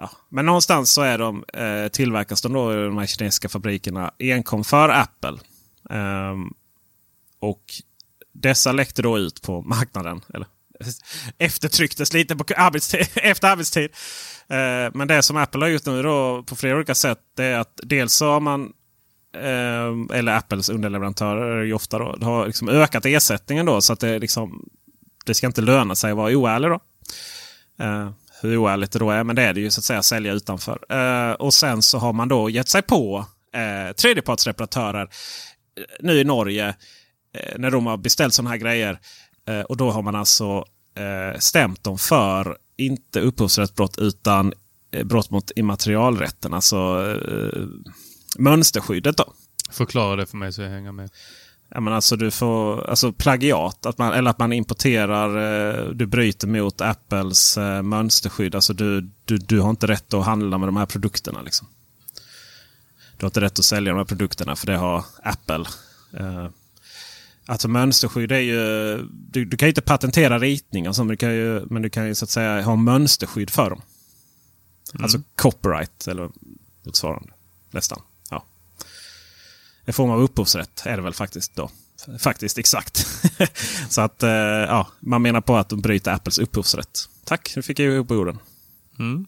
Ja, 0.00 0.10
men 0.28 0.46
någonstans 0.46 0.92
så 0.92 1.02
är 1.02 1.18
de, 1.18 1.44
eh, 1.54 1.88
tillverkas 1.88 2.42
de 2.42 2.52
då 2.52 2.72
i 2.72 2.76
de 2.76 2.98
här 2.98 3.06
kinesiska 3.06 3.48
fabrikerna 3.48 4.14
enkom 4.18 4.64
för 4.64 4.88
Apple. 4.88 5.38
Um, 5.90 6.54
och 7.38 7.62
dessa 8.32 8.72
läckte 8.72 9.02
då 9.02 9.18
ut 9.18 9.42
på 9.42 9.62
marknaden. 9.62 10.20
Eller 10.34 10.46
eftertrycktes 11.38 12.12
lite 12.12 12.36
på 12.36 12.44
arbetstid, 12.56 13.06
efter 13.14 13.48
arbetstid. 13.48 13.90
Eh, 14.48 14.90
men 14.94 15.08
det 15.08 15.22
som 15.22 15.36
Apple 15.36 15.64
har 15.64 15.68
gjort 15.68 15.86
nu 15.86 16.02
då 16.02 16.42
på 16.42 16.56
flera 16.56 16.76
olika 16.76 16.94
sätt 16.94 17.18
det 17.36 17.44
är 17.44 17.58
att 17.58 17.80
dels 17.82 18.12
så 18.12 18.30
har 18.30 18.40
man 18.40 18.72
eh, 19.36 20.18
eller 20.18 20.36
Apples 20.36 20.68
underleverantörer 20.68 21.56
är 21.56 21.64
ju 21.64 21.72
ofta 21.72 21.98
då, 21.98 22.16
har 22.22 22.46
liksom 22.46 22.68
ökat 22.68 23.06
ersättningen 23.06 23.66
då 23.66 23.80
så 23.80 23.92
att 23.92 24.00
det 24.00 24.18
liksom 24.18 24.68
det 25.26 25.34
ska 25.34 25.46
inte 25.46 25.60
löna 25.60 25.94
sig 25.94 26.10
att 26.10 26.16
vara 26.16 26.36
oärlig. 26.36 26.70
Då. 26.70 26.80
Eh, 27.84 28.10
hur 28.42 28.56
oärligt 28.56 28.92
det 28.92 28.98
då 28.98 29.10
är, 29.10 29.24
men 29.24 29.36
det 29.36 29.42
är 29.42 29.54
det 29.54 29.60
ju 29.60 29.70
så 29.70 29.80
att 29.80 29.84
säga 29.84 30.02
sälja 30.02 30.32
utanför. 30.32 30.78
Eh, 30.88 31.32
och 31.32 31.54
sen 31.54 31.82
så 31.82 31.98
har 31.98 32.12
man 32.12 32.28
då 32.28 32.50
gett 32.50 32.68
sig 32.68 32.82
på 32.82 33.26
eh, 33.54 33.92
tredjepartsreparatörer 33.92 35.02
eh, 35.02 35.84
nu 36.00 36.12
i 36.12 36.24
Norge 36.24 36.68
eh, 37.34 37.58
när 37.58 37.70
de 37.70 37.86
har 37.86 37.96
beställt 37.96 38.34
sådana 38.34 38.50
här 38.50 38.56
grejer. 38.56 38.98
Eh, 39.48 39.60
och 39.60 39.76
då 39.76 39.90
har 39.90 40.02
man 40.02 40.14
alltså 40.14 40.64
eh, 40.94 41.38
stämt 41.38 41.84
dem 41.84 41.98
för 41.98 42.56
inte 42.76 43.20
upphovsrättsbrott 43.20 43.98
utan 43.98 44.52
eh, 44.90 45.04
brott 45.04 45.30
mot 45.30 45.50
immaterialrätten. 45.56 46.54
Alltså 46.54 46.76
eh, 47.28 47.66
mönsterskyddet. 48.38 49.16
då. 49.16 49.32
Förklara 49.70 50.16
det 50.16 50.26
för 50.26 50.36
mig 50.36 50.52
så 50.52 50.62
jag 50.62 50.70
hänger 50.70 50.92
med. 50.92 51.10
Ja, 51.70 51.80
men 51.80 51.92
alltså 51.92 52.16
du 52.16 52.30
får 52.30 52.90
alltså 52.90 53.12
plagiat, 53.12 53.86
att 53.86 53.98
man, 53.98 54.12
eller 54.12 54.30
att 54.30 54.38
man 54.38 54.52
importerar, 54.52 55.28
eh, 55.78 55.90
du 55.90 56.06
bryter 56.06 56.48
mot 56.48 56.80
Apples 56.80 57.58
eh, 57.58 57.82
mönsterskydd. 57.82 58.54
Alltså 58.54 58.72
du, 58.72 59.10
du, 59.24 59.36
du 59.36 59.60
har 59.60 59.70
inte 59.70 59.86
rätt 59.86 60.14
att 60.14 60.24
handla 60.24 60.58
med 60.58 60.68
de 60.68 60.76
här 60.76 60.86
produkterna. 60.86 61.42
Liksom. 61.42 61.66
Du 63.16 63.24
har 63.24 63.28
inte 63.28 63.40
rätt 63.40 63.58
att 63.58 63.64
sälja 63.64 63.92
de 63.92 63.98
här 63.98 64.04
produkterna 64.04 64.56
för 64.56 64.66
det 64.66 64.76
har 64.76 65.04
Apple. 65.22 65.64
Eh, 66.12 66.48
Alltså 67.48 67.68
mönsterskydd 67.68 68.32
är 68.32 68.38
ju... 68.38 68.96
Du, 69.10 69.44
du 69.44 69.56
kan 69.56 69.66
ju 69.66 69.70
inte 69.70 69.80
patentera 69.80 70.38
ritningar 70.38 70.94
men 70.98 71.08
du 71.08 71.16
kan 71.16 71.34
ju, 71.34 71.66
men 71.70 71.82
du 71.82 71.90
kan 71.90 72.06
ju 72.06 72.14
så 72.14 72.24
att 72.24 72.30
säga 72.30 72.62
ha 72.62 72.76
mönsterskydd 72.76 73.50
för 73.50 73.70
dem. 73.70 73.82
Mm. 74.94 75.04
Alltså 75.04 75.22
copyright 75.36 76.08
eller 76.08 76.30
motsvarande. 76.82 77.32
Nästan. 77.70 78.02
Ja. 78.30 78.44
En 79.84 79.92
form 79.92 80.10
av 80.10 80.20
upphovsrätt 80.20 80.82
är 80.84 80.96
det 80.96 81.02
väl 81.02 81.14
faktiskt 81.14 81.56
då. 81.56 81.70
Faktiskt 82.18 82.58
exakt. 82.58 83.06
så 83.88 84.00
att 84.00 84.22
eh, 84.22 84.30
ja, 84.30 84.88
man 85.00 85.22
menar 85.22 85.40
på 85.40 85.56
att 85.56 85.68
de 85.68 85.80
bryter 85.80 86.12
Apples 86.12 86.38
upphovsrätt. 86.38 87.08
Tack, 87.24 87.52
nu 87.56 87.62
fick 87.62 87.78
jag 87.78 87.94
ihop 87.94 88.10
orden. 88.10 88.38
Mm. 88.98 89.26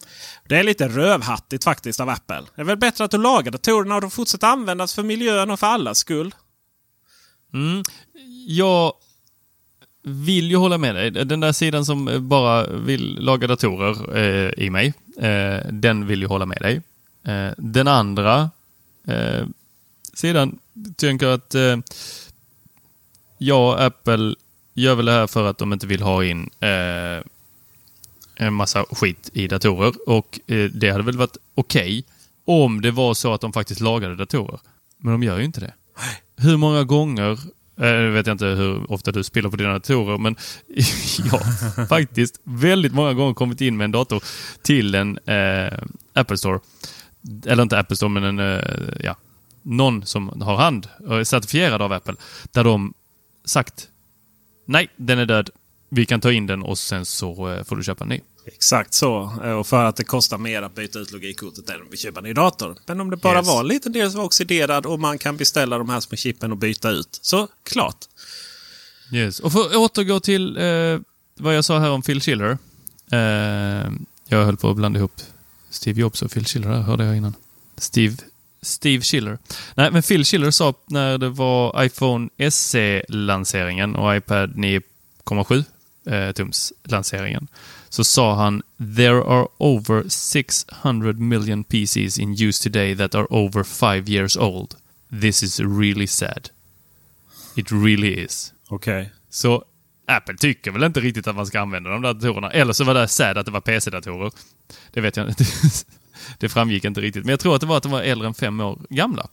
Det 0.49 0.57
är 0.57 0.63
lite 0.63 0.89
rövhattigt 0.89 1.65
faktiskt 1.65 2.01
av 2.01 2.09
Apple. 2.09 2.45
Det 2.55 2.61
är 2.61 2.65
väl 2.65 2.79
bättre 2.79 3.05
att 3.05 3.11
du 3.11 3.19
lagar 3.19 3.53
datorerna 3.53 3.95
och 3.95 4.01
de 4.01 4.11
fortsätter 4.11 4.47
användas 4.47 4.95
för 4.95 5.03
miljön 5.03 5.51
och 5.51 5.61
för 5.61 5.67
allas 5.67 5.99
skull. 5.99 6.35
Mm 7.53 7.83
jag 8.47 8.93
vill 10.03 10.51
ju 10.51 10.57
hålla 10.57 10.79
med 10.79 10.95
dig. 10.95 11.11
Den 11.11 11.41
där 11.41 11.53
sidan 11.53 11.85
som 11.85 12.29
bara 12.29 12.67
vill 12.67 13.19
laga 13.21 13.47
datorer 13.47 14.17
eh, 14.17 14.65
i 14.65 14.71
mig, 14.71 14.95
eh, 15.17 15.67
den 15.71 16.07
vill 16.07 16.21
ju 16.21 16.27
hålla 16.27 16.47
med 16.47 16.59
dig. 16.61 16.83
Eh, 17.25 17.53
den 17.57 17.89
andra 17.89 18.51
eh, 19.07 19.47
sidan 20.15 20.59
tänker 20.97 21.27
att 21.27 21.55
eh, 21.55 21.77
jag 23.39 23.81
Apple 23.81 24.35
gör 24.75 24.95
väl 24.95 25.07
det 25.07 25.13
här 25.13 25.27
för 25.27 25.47
att 25.47 25.59
de 25.59 25.73
inte 25.73 25.87
vill 25.87 26.03
ha 26.03 26.25
in 26.25 26.51
eh, 26.61 27.25
en 28.35 28.55
massa 28.55 28.85
skit 28.91 29.31
i 29.33 29.49
datorer 29.49 30.09
och 30.09 30.41
eh, 30.47 30.71
det 30.71 30.91
hade 30.91 31.05
väl 31.05 31.17
varit 31.17 31.37
okej 31.55 31.99
okay 31.99 32.03
om 32.45 32.81
det 32.81 32.91
var 32.91 33.15
så 33.15 33.35
att 33.35 33.41
de 33.41 33.53
faktiskt 33.53 33.81
lagade 33.81 34.17
datorer. 34.17 34.61
Men 34.97 35.13
de 35.13 35.23
gör 35.23 35.39
ju 35.39 35.45
inte 35.45 35.61
det. 35.61 35.75
Hur 36.43 36.57
många 36.57 36.85
gånger 36.85 37.31
eh, 37.77 37.93
nu 37.93 38.11
vet 38.11 38.27
jag 38.27 38.35
inte 38.35 38.47
hur 38.47 38.93
ofta 38.93 39.13
du 39.13 39.25
spelar 39.25 39.51
på 39.51 39.57
dina 39.57 39.73
datorer, 39.73 40.19
men 40.19 40.37
jag 41.25 41.39
har 41.39 41.87
faktiskt 41.87 42.41
väldigt 42.45 42.95
många 42.95 43.15
gånger 43.15 43.35
kommit 43.35 43.61
in 43.61 43.77
med 43.77 43.85
en 43.85 43.93
dator 43.93 44.23
till 44.63 44.95
en 44.95 45.19
eh, 45.19 45.79
Apple 46.13 46.39
Store. 46.39 46.61
Eller 47.47 47.63
inte 47.63 47.79
Apple 47.79 47.97
Store, 47.97 48.11
men 48.11 48.25
en, 48.25 48.39
eh, 48.39 48.95
ja, 49.01 49.17
någon 49.63 50.07
som 50.07 50.43
har 50.43 50.57
hand 50.57 50.89
och 51.07 51.21
är 51.21 51.25
certifierad 51.25 51.83
av 51.83 51.93
Apple. 51.93 52.15
Där 52.53 52.65
de 52.65 52.95
sagt 53.45 53.89
nej, 54.65 54.89
den 54.97 55.19
är 55.19 55.27
död. 55.27 55.51
Vi 55.89 56.07
kan 56.07 56.21
ta 56.21 56.33
in 56.33 56.47
den 56.47 56.63
och 56.63 56.79
sen 56.79 57.07
så 57.07 57.51
eh, 57.51 57.65
får 57.65 57.77
du 57.77 57.83
köpa 57.83 58.05
en 58.05 58.09
ny. 58.09 58.21
Exakt 58.45 58.95
så. 58.95 59.33
Eh, 59.45 59.51
och 59.51 59.67
för 59.67 59.85
att 59.85 59.97
det 59.97 60.05
kostar 60.05 60.39
mer 60.39 60.63
att 60.63 60.75
byta 60.75 60.99
ut 60.99 61.13
logikkortet 61.13 61.71
än 61.71 61.81
att 61.93 61.99
köpa 61.99 62.21
en 62.21 62.25
ny 62.25 62.33
dator. 62.33 62.77
Men 62.87 63.01
om 63.01 63.11
det 63.11 63.17
bara 63.17 63.39
yes. 63.39 63.47
var 63.47 63.61
en 63.61 63.69
liten 63.69 63.93
del 63.93 64.11
som 64.11 64.19
var 64.19 64.27
oxiderad 64.27 64.87
och 64.87 65.01
man 65.01 65.19
kan 65.19 65.37
beställa 65.37 65.79
de 65.79 65.89
här 65.89 66.01
små 66.01 66.17
chippen 66.17 66.53
och 66.53 66.59
byta 66.59 66.91
ut. 66.91 67.19
Så 67.23 67.49
klart. 67.63 67.97
Yes. 69.13 69.41
Och 69.41 69.53
för 69.53 69.61
att 69.61 69.77
återgå 69.77 70.21
till 70.21 70.57
eh, 70.57 70.99
vad 71.37 71.57
jag 71.57 71.65
sa 71.65 71.79
här 71.79 71.91
om 71.91 72.03
Phil 72.03 72.21
Schiller. 72.21 72.59
Eh, 73.13 73.91
jag 74.29 74.45
höll 74.45 74.57
på 74.57 74.71
att 74.71 74.77
blanda 74.77 74.99
ihop 74.99 75.21
Steve 75.71 76.01
Jobs 76.01 76.23
och 76.23 76.31
Phil 76.31 76.45
Schiller, 76.45 76.69
där 76.69 76.81
hörde 76.81 77.05
jag 77.05 77.17
innan. 77.17 77.35
Steve, 77.77 78.17
Steve 78.63 79.03
Schiller. 79.03 79.39
Nej, 79.75 79.91
men 79.91 80.03
Phil 80.03 80.25
Schiller 80.25 80.51
sa 80.51 80.75
när 80.87 81.19
det 81.19 81.29
var 81.29 81.85
iPhone 81.85 82.29
SE-lanseringen 82.51 83.97
och 83.97 84.17
iPad 84.17 84.51
9,7 84.51 85.65
eh, 86.07 86.33
tums 86.33 86.73
lanseringen 86.85 87.49
så 87.91 88.05
sa 88.05 88.35
han 88.35 88.63
“There 88.97 89.23
are 89.25 89.47
over 89.59 90.09
600 90.09 91.19
million 91.19 91.65
PCs 91.65 92.19
in 92.19 92.43
use 92.43 92.71
today 92.71 92.97
that 92.97 93.15
are 93.15 93.27
over 93.31 93.65
five 93.65 94.13
years 94.13 94.37
old. 94.37 94.75
This 95.21 95.43
is 95.43 95.61
really 95.61 96.07
sad. 96.07 96.49
It 97.57 97.73
really 97.73 98.25
is.” 98.25 98.53
Okej. 98.69 99.01
Okay. 99.01 99.13
Så 99.31 99.65
Apple 100.07 100.37
tycker 100.37 100.71
väl 100.71 100.85
inte 100.85 101.01
riktigt 101.01 101.27
att 101.27 101.37
man 101.37 101.47
ska 101.47 101.61
använda 101.61 101.91
de 101.91 102.03
där 102.03 102.15
datorerna. 102.15 102.51
Eller 102.51 102.73
så 102.73 102.85
var 102.85 102.95
det 102.95 103.09
sad 103.09 103.39
att 103.39 103.47
det 103.47 103.53
var 103.53 103.61
PC-datorer. 103.61 104.33
Det 104.91 105.01
vet 105.01 105.17
jag 105.17 105.29
inte. 105.29 105.45
det 106.39 106.49
framgick 106.49 106.85
inte 106.85 107.01
riktigt. 107.01 107.25
Men 107.25 107.31
jag 107.31 107.41
tror 107.41 107.55
att 107.55 107.61
det 107.61 107.67
var 107.67 107.77
att 107.77 107.83
de 107.83 107.93
var 107.93 108.03
äldre 108.03 108.29
än 108.29 108.35
fem 108.35 108.61
år 108.61 108.79
gamla. 108.89 109.29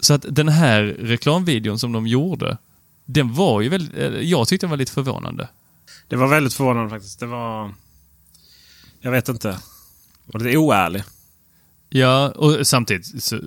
Så 0.00 0.14
att 0.14 0.24
den 0.28 0.48
här 0.48 0.82
reklamvideon 0.82 1.78
som 1.78 1.92
de 1.92 2.06
gjorde, 2.06 2.58
den 3.04 3.34
var 3.34 3.60
ju 3.60 3.68
väldigt... 3.68 3.96
Eh, 3.96 4.20
jag 4.20 4.48
tyckte 4.48 4.66
den 4.66 4.70
var 4.70 4.76
lite 4.76 4.92
förvånande. 4.92 5.48
Det 6.08 6.16
var 6.16 6.26
väldigt 6.26 6.54
förvånande 6.54 6.90
faktiskt. 6.90 7.20
Det 7.20 7.26
var... 7.26 7.74
Jag 9.00 9.10
vet 9.10 9.28
inte. 9.28 9.58
Var 10.26 10.40
lite 10.40 10.58
oärlig. 10.58 11.02
Ja, 11.88 12.30
och 12.30 12.66
samtidigt 12.66 13.22
så, 13.22 13.40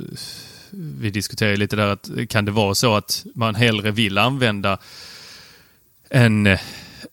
vi 0.71 1.09
diskuterar 1.09 1.55
lite 1.55 1.75
där 1.75 1.87
att 1.87 2.09
kan 2.29 2.45
det 2.45 2.51
vara 2.51 2.75
så 2.75 2.95
att 2.95 3.25
man 3.35 3.55
hellre 3.55 3.91
vill 3.91 4.17
använda 4.17 4.77
en 6.09 6.57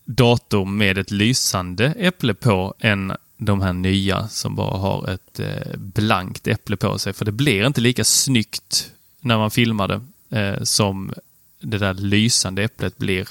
dator 0.04 0.64
med 0.64 0.98
ett 0.98 1.10
lysande 1.10 1.86
äpple 1.86 2.34
på 2.34 2.74
än 2.78 3.12
de 3.36 3.60
här 3.60 3.72
nya 3.72 4.28
som 4.28 4.56
bara 4.56 4.78
har 4.78 5.08
ett 5.08 5.40
eh, 5.40 5.76
blankt 5.76 6.46
äpple 6.46 6.76
på 6.76 6.98
sig. 6.98 7.12
För 7.12 7.24
det 7.24 7.32
blir 7.32 7.66
inte 7.66 7.80
lika 7.80 8.04
snyggt 8.04 8.92
när 9.20 9.38
man 9.38 9.50
filmar 9.50 9.88
det 9.88 10.00
eh, 10.38 10.62
som 10.62 11.14
det 11.60 11.78
där 11.78 11.94
lysande 11.94 12.62
äpplet 12.62 12.98
blir 12.98 13.28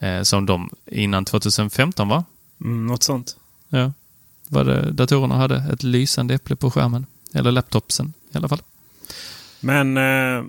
Eh, 0.00 0.22
som 0.22 0.46
de 0.46 0.70
innan 0.86 1.24
2015 1.24 2.08
va? 2.08 2.24
Mm, 2.60 2.86
något 2.86 3.02
sånt. 3.02 3.36
Ja. 3.68 3.92
Var 4.48 4.64
det, 4.64 4.90
datorerna 4.90 5.36
hade 5.36 5.56
ett 5.72 5.82
lysande 5.82 6.34
äpple 6.34 6.56
på 6.56 6.70
skärmen. 6.70 7.06
Eller 7.34 7.52
laptopsen 7.52 8.12
i 8.32 8.36
alla 8.36 8.48
fall. 8.48 8.62
Men 9.60 9.96
eh, 9.96 10.44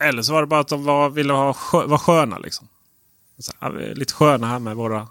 eller 0.00 0.22
så 0.22 0.32
var 0.32 0.40
det 0.40 0.46
bara 0.46 0.60
att 0.60 0.68
de 0.68 0.84
var, 0.84 1.10
ville 1.10 1.32
ha, 1.32 1.56
vara 1.72 1.98
sköna. 1.98 2.38
Liksom. 2.38 2.68
Så, 3.38 3.52
lite 3.94 4.12
sköna 4.12 4.46
här 4.46 4.58
med 4.58 4.76
våra 4.76 5.08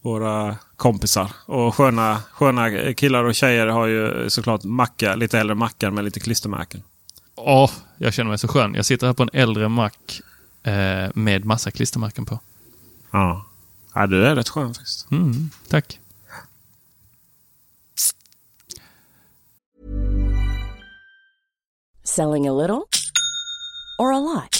våra 0.00 0.56
kompisar. 0.76 1.30
Och 1.46 1.74
sköna, 1.74 2.22
sköna 2.32 2.92
killar 2.92 3.24
och 3.24 3.34
tjejer 3.34 3.66
har 3.66 3.86
ju 3.86 4.30
såklart 4.30 4.64
mackar, 4.64 5.16
lite 5.16 5.38
äldre 5.38 5.54
mackar 5.54 5.90
med 5.90 6.04
lite 6.04 6.20
klistermärken. 6.20 6.82
Åh, 7.34 7.70
jag 7.98 8.14
känner 8.14 8.28
mig 8.28 8.38
så 8.38 8.48
skön. 8.48 8.74
Jag 8.74 8.86
sitter 8.86 9.06
här 9.06 9.14
på 9.14 9.22
en 9.22 9.30
äldre 9.32 9.68
mack 9.68 10.20
eh, 10.62 11.10
med 11.14 11.44
massa 11.44 11.70
klistermärken 11.70 12.26
på. 12.26 12.40
Ja. 13.10 13.46
ja, 13.94 14.06
du 14.06 14.26
är 14.26 14.36
rätt 14.36 14.48
skön 14.48 14.74
faktiskt. 14.74 15.10
Mm, 15.10 15.50
tack. 15.68 16.00
Selling 22.04 22.48
a 22.48 22.52
little 22.52 22.82
or 23.98 24.12
a 24.12 24.20
lot? 24.20 24.59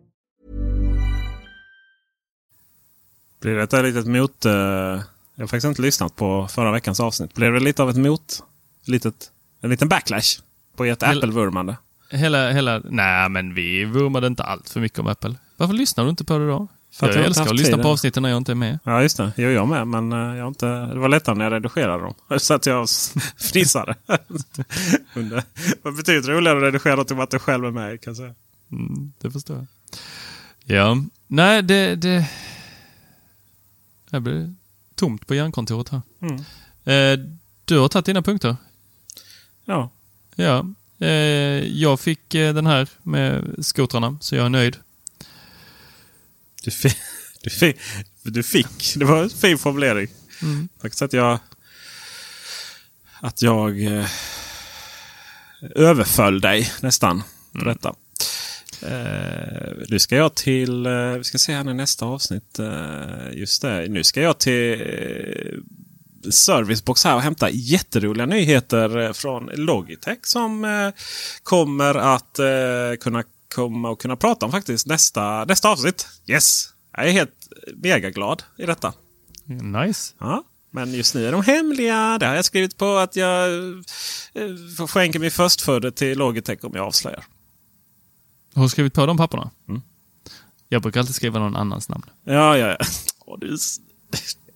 Blir 3.41 3.55
det 3.55 3.63
ett 3.63 3.83
litet 3.83 4.05
mot... 4.07 4.45
eh, 4.45 4.51
jag 4.51 5.43
har 5.43 5.47
faktiskt 5.47 5.65
inte 5.65 5.81
lyssnat 5.81 6.15
på 6.15 6.47
förra 6.47 6.71
veckans 6.71 6.99
avsnitt. 6.99 7.33
Blev 7.33 7.53
det 7.53 7.59
lite 7.59 7.83
av 7.83 7.89
ett 7.89 7.97
mot... 7.97 8.43
Litet, 8.85 9.31
en 9.61 9.69
liten 9.69 9.89
backlash 9.89 10.39
på 10.75 10.85
ert 10.85 11.03
Apple-vurmande? 11.03 11.75
Hela, 12.09 12.51
hela... 12.51 12.81
Nej, 12.89 13.29
men 13.29 13.53
vi 13.53 13.85
vurmade 13.85 14.27
inte 14.27 14.43
allt 14.43 14.69
för 14.69 14.79
mycket 14.79 14.99
om 14.99 15.07
Apple. 15.07 15.35
Varför 15.57 15.73
lyssnar 15.73 16.03
du 16.03 16.09
inte 16.09 16.23
på 16.23 16.37
det 16.37 16.47
då? 16.47 16.67
För 16.93 17.09
att 17.09 17.15
jag 17.15 17.21
jag 17.21 17.27
älskar 17.27 17.45
att 17.45 17.55
lyssna 17.55 17.77
på 17.77 17.87
avsnitten 17.87 18.23
när 18.23 18.29
jag 18.29 18.37
inte 18.37 18.51
är 18.51 18.55
med. 18.55 18.79
Ja, 18.83 19.01
just 19.01 19.17
det. 19.17 19.31
Jo, 19.37 19.49
jag 19.49 19.67
med. 19.67 19.87
Men 19.87 20.11
eh, 20.13 20.37
jag 20.37 20.47
inte, 20.47 20.65
det 20.67 20.99
var 20.99 21.09
lättare 21.09 21.35
när 21.35 21.45
jag 21.45 21.53
redigerade 21.53 22.03
dem. 22.03 22.13
Så 22.39 22.53
att 22.53 22.65
jag 22.65 22.87
fnissade. 23.51 23.95
Under- 25.13 25.43
Vad 25.81 25.95
betyder 25.95 26.21
det 26.21 26.33
roligare 26.37 26.57
att 26.57 26.63
redigera 26.63 26.95
något 26.95 27.11
än 27.11 27.19
att 27.21 27.31
du 27.31 27.39
själv 27.39 27.65
är 27.65 27.71
med? 27.71 28.01
Kan 28.01 28.11
jag 28.11 28.17
säga. 28.17 28.33
Mm, 28.71 29.11
det 29.21 29.31
förstår 29.31 29.55
jag. 29.57 29.67
Ja, 30.77 30.97
nej 31.27 31.61
det... 31.63 31.95
det... 31.95 32.29
Det 34.11 34.19
blir 34.19 34.55
tomt 34.95 35.27
på 35.27 35.35
hjärnkontoret 35.35 35.89
här. 35.89 36.01
Mm. 36.21 36.35
Eh, 36.83 37.25
du 37.65 37.79
har 37.79 37.87
tagit 37.87 38.05
dina 38.05 38.21
punkter. 38.21 38.55
Ja. 39.65 39.91
Ja. 40.35 40.65
Eh, 40.99 41.09
jag 41.67 41.99
fick 41.99 42.35
eh, 42.35 42.53
den 42.53 42.65
här 42.65 42.89
med 43.03 43.55
skotrarna, 43.65 44.17
så 44.21 44.35
jag 44.35 44.45
är 44.45 44.49
nöjd. 44.49 44.77
Du 46.63 46.71
fick, 46.71 46.97
du 47.43 47.49
fick, 47.49 47.77
du 48.23 48.43
fick. 48.43 48.93
Det 48.95 49.05
var 49.05 49.23
en 49.23 49.29
fin 49.29 49.57
formulering. 49.57 50.07
Mm. 50.41 50.69
Faktiskt 50.81 51.01
att 51.01 51.13
jag... 51.13 51.39
Att 53.23 53.41
jag 53.41 53.81
överföll 55.75 56.41
dig 56.41 56.71
nästan 56.81 57.23
på 57.51 57.65
detta. 57.65 57.95
Eh, 58.83 59.73
nu 59.89 59.99
ska 59.99 60.15
jag 60.15 60.35
till... 60.35 60.85
Eh, 60.85 61.11
vi 61.11 61.23
ska 61.23 61.37
se 61.37 61.53
här 61.53 61.69
i 61.69 61.73
nästa 61.73 62.05
avsnitt. 62.05 62.59
Eh, 62.59 63.33
just 63.33 63.61
det. 63.61 63.87
Nu 63.89 64.03
ska 64.03 64.21
jag 64.21 64.39
till 64.39 65.63
Servicebox 66.31 67.03
här 67.03 67.15
och 67.15 67.21
hämta 67.21 67.49
jätteroliga 67.49 68.25
nyheter 68.25 69.13
från 69.13 69.45
Logitech 69.45 70.19
som 70.21 70.91
kommer 71.43 71.95
att 71.95 72.39
kunna 72.99 73.23
komma 73.55 73.89
och 73.89 74.01
kunna 74.01 74.15
prata 74.15 74.45
om 74.45 74.51
faktiskt 74.51 74.87
nästa, 74.87 75.45
nästa 75.45 75.69
avsnitt. 75.69 76.07
Yes! 76.27 76.69
Jag 76.97 77.07
är 77.07 77.11
helt 77.11 77.31
megaglad 77.75 78.43
i 78.57 78.65
detta. 78.65 78.93
Nice. 79.45 80.13
Ja, 80.19 80.43
men 80.71 80.93
just 80.93 81.15
nu 81.15 81.27
är 81.27 81.31
de 81.31 81.43
hemliga. 81.43 82.17
Det 82.19 82.25
har 82.25 82.35
jag 82.35 82.45
skrivit 82.45 82.77
på 82.77 82.97
att 82.97 83.15
jag 83.15 83.49
skänker 84.89 85.19
min 85.19 85.31
förstfödde 85.31 85.91
till 85.91 86.17
Logitech 86.17 86.63
om 86.63 86.71
jag 86.75 86.85
avslöjar. 86.85 87.23
Har 88.55 88.63
du 88.63 88.69
skrivit 88.69 88.93
på 88.93 89.05
de 89.05 89.17
papperna? 89.17 89.51
Mm. 89.69 89.81
Jag 90.69 90.81
brukar 90.81 90.99
alltid 90.99 91.15
skriva 91.15 91.39
någon 91.39 91.55
annans 91.55 91.89
namn. 91.89 92.03
Ja, 92.23 92.57
ja, 92.57 92.77
ja. 93.27 93.37
Du, 93.39 93.57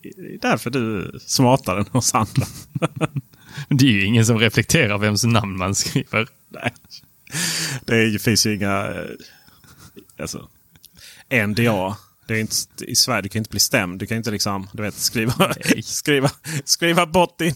det 0.01 0.33
är 0.33 0.39
därför 0.41 0.69
du 0.69 1.01
är 1.05 1.19
smartare 1.19 1.79
än 1.79 1.85
oss 1.91 2.13
andra. 2.15 2.45
Det 3.69 3.85
är 3.85 3.91
ju 3.91 4.05
ingen 4.05 4.25
som 4.25 4.39
reflekterar 4.39 4.97
vems 4.97 5.23
namn 5.23 5.57
man 5.57 5.75
skriver. 5.75 6.27
Nej. 6.49 6.73
Det 7.85 7.95
är, 7.95 8.19
finns 8.19 8.45
ju 8.45 8.55
inga... 8.55 8.87
eh, 8.87 9.05
Alltså, 10.19 10.49
NDA. 11.47 11.97
Det 12.27 12.33
är 12.33 12.39
inte, 12.39 12.55
I 12.87 12.95
Sverige 12.95 13.21
du 13.21 13.29
kan 13.29 13.39
inte 13.39 13.49
bli 13.49 13.59
stämd. 13.59 13.99
Du 13.99 14.05
kan 14.05 14.17
inte 14.17 14.31
liksom, 14.31 14.67
du 14.73 14.83
vet, 14.83 14.95
skriva, 14.95 15.53
skriva, 15.83 16.31
skriva 16.65 17.05
bort 17.05 17.37
din, 17.39 17.53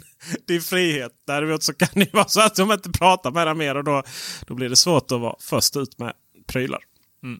din 0.47 0.61
frihet. 0.61 1.11
Däremot 1.27 1.63
så 1.63 1.73
kan 1.73 1.87
det 1.93 2.13
vara 2.13 2.27
så 2.27 2.41
att 2.41 2.55
de 2.55 2.71
inte 2.71 2.91
pratar 2.91 3.31
med 3.31 3.47
dig 3.47 3.55
mer 3.55 3.75
och 3.77 3.83
då, 3.83 4.03
då 4.47 4.53
blir 4.55 4.69
det 4.69 4.75
svårt 4.75 5.11
att 5.11 5.21
vara 5.21 5.35
först 5.39 5.77
ut 5.77 5.99
med 5.99 6.13
prylar. 6.49 6.79
Mm. 7.23 7.39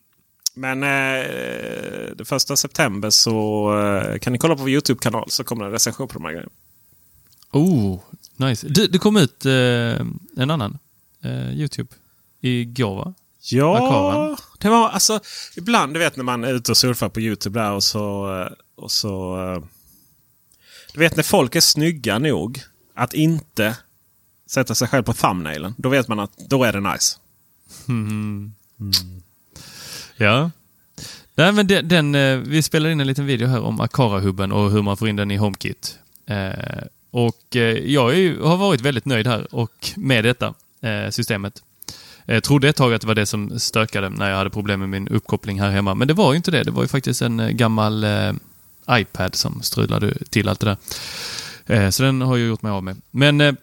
Men 0.56 0.84
eh, 0.84 2.16
den 2.16 2.26
första 2.26 2.56
september 2.56 3.10
så 3.10 3.70
eh, 3.80 4.20
kan 4.20 4.34
ni 4.34 4.40
kolla 4.40 4.56
på 4.56 4.62
vår 4.62 4.70
YouTube-kanal 4.70 5.32
så 5.32 5.44
kommer 5.44 5.64
det 5.64 5.68
en 5.68 5.72
recension 5.72 6.08
på 6.08 6.14
de 6.14 6.26
här 6.26 6.32
grejerna. 6.32 6.52
Oh, 7.52 8.00
nice. 8.36 8.68
Du, 8.68 8.88
det 8.88 8.98
kom 8.98 9.18
ut 9.18 9.46
eh, 9.46 9.52
en 10.38 10.52
annan 10.52 10.78
eh, 11.24 11.52
YouTube 11.54 11.90
igår 12.42 12.96
va? 12.96 13.14
Ja, 13.42 14.38
det 14.60 14.70
var 14.70 14.90
alltså 14.90 15.20
ibland 15.56 15.94
du 15.94 16.00
vet 16.00 16.16
när 16.16 16.24
man 16.24 16.44
är 16.44 16.54
ute 16.54 16.72
och 16.72 16.78
surfar 16.78 17.10
på 17.10 17.20
Youtube 17.22 17.60
där 17.60 17.72
och 17.72 17.84
så... 17.84 18.40
eh, 18.42 18.48
Och 18.76 18.92
så 18.92 19.38
eh, 19.38 19.64
du 20.94 21.00
vet 21.00 21.16
när 21.16 21.24
folk 21.24 21.56
är 21.56 21.62
snygga 21.62 22.20
nog 22.20 22.62
att 22.96 23.14
inte 23.14 23.78
sätta 24.48 24.76
sig 24.76 24.88
själv 24.88 25.04
på 25.04 25.14
thumbnailen. 25.14 25.74
Då 25.78 25.90
vet 25.90 26.08
man 26.08 26.20
att 26.20 26.38
då 26.50 26.64
är 26.64 26.74
det 26.74 26.80
nice. 26.80 27.18
Mm. 27.88 28.54
Mm. 28.80 28.92
Ja. 30.18 30.52
Nej, 31.36 31.52
men 31.52 31.68
den, 31.68 31.88
den, 31.88 32.16
eh, 32.16 32.38
vi 32.38 32.62
spelade 32.62 32.92
in 32.92 33.00
en 33.00 33.08
liten 33.08 33.26
video 33.26 33.48
här 33.48 33.62
om 33.62 33.82
Akara-hubben 33.82 34.52
och 34.52 34.72
hur 34.72 34.82
man 34.82 34.98
får 34.98 35.10
in 35.10 35.16
den 35.16 35.32
i 35.32 35.38
HomeKit. 35.38 36.00
Eh, 36.26 36.84
och 37.12 37.56
eh, 37.56 37.62
jag 37.78 38.18
är, 38.18 38.40
har 38.40 38.58
varit 38.58 38.82
väldigt 38.82 39.06
nöjd 39.06 39.28
här 39.28 39.56
och 39.56 39.90
med 39.96 40.24
detta 40.24 40.54
eh, 40.82 41.10
systemet. 41.10 41.64
Jag 42.26 42.44
trodde 42.44 42.70
ett 42.70 42.76
tag 42.76 42.94
att 42.94 43.02
det 43.02 43.08
var 43.08 43.16
det 43.16 43.26
som 43.26 43.60
stökade 43.60 44.10
när 44.10 44.30
jag 44.30 44.38
hade 44.38 44.50
problem 44.50 44.80
med 44.80 44.90
min 44.90 45.08
uppkoppling 45.08 45.62
här 45.62 45.70
hemma. 45.70 45.96
Men 45.96 46.08
det 46.08 46.14
var 46.14 46.34
ju 46.34 46.38
inte 46.38 46.52
det. 46.52 46.64
Det 46.64 46.72
var 46.72 46.82
ju 46.82 46.88
faktiskt 46.88 47.22
en 47.22 47.40
eh, 47.40 47.50
gammal 47.50 48.04
eh, 48.04 48.34
iPad 48.90 49.36
som 49.36 49.62
strulade 49.62 50.14
till 50.30 50.50
allt 50.50 50.60
det 50.60 50.66
där. 50.66 51.92
Så 51.92 52.04
den 52.04 52.22
har 52.22 52.38
jag 52.38 52.48
gjort 52.48 52.62
mig 52.62 52.72
av 52.72 52.84
med. 52.84 53.02
Men 53.12 53.58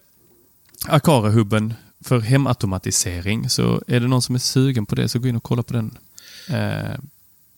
Akara-hubben 0.87 1.75
för 2.07 2.21
hemautomatisering, 2.21 3.49
så 3.51 3.83
är 3.87 4.01
det 4.01 4.07
någon 4.09 4.23
som 4.23 4.35
är 4.35 4.39
sugen 4.39 4.87
på 4.87 4.95
det 4.95 5.09
så 5.09 5.19
gå 5.19 5.29
in 5.29 5.37
och 5.37 5.43
kolla 5.43 5.63
på 5.63 5.73
den. 5.73 5.99
Eh, 6.51 6.99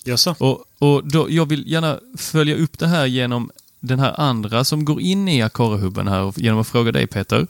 Jaså? 0.05 0.34
och, 0.38 0.64
och 0.78 1.09
då, 1.09 1.26
jag 1.30 1.46
vill 1.46 1.72
gärna 1.72 1.99
följa 2.18 2.57
upp 2.57 2.78
det 2.78 2.86
här 2.86 3.07
genom 3.07 3.51
den 3.80 3.99
här 3.99 4.20
andra 4.20 4.64
som 4.64 4.84
går 4.84 5.01
in 5.01 5.28
i 5.28 5.42
Akara-hubben 5.42 6.09
här 6.09 6.20
och- 6.22 6.38
genom 6.38 6.61
att 6.61 6.66
fråga 6.68 6.92
dig 6.92 7.07
Peter. 7.07 7.46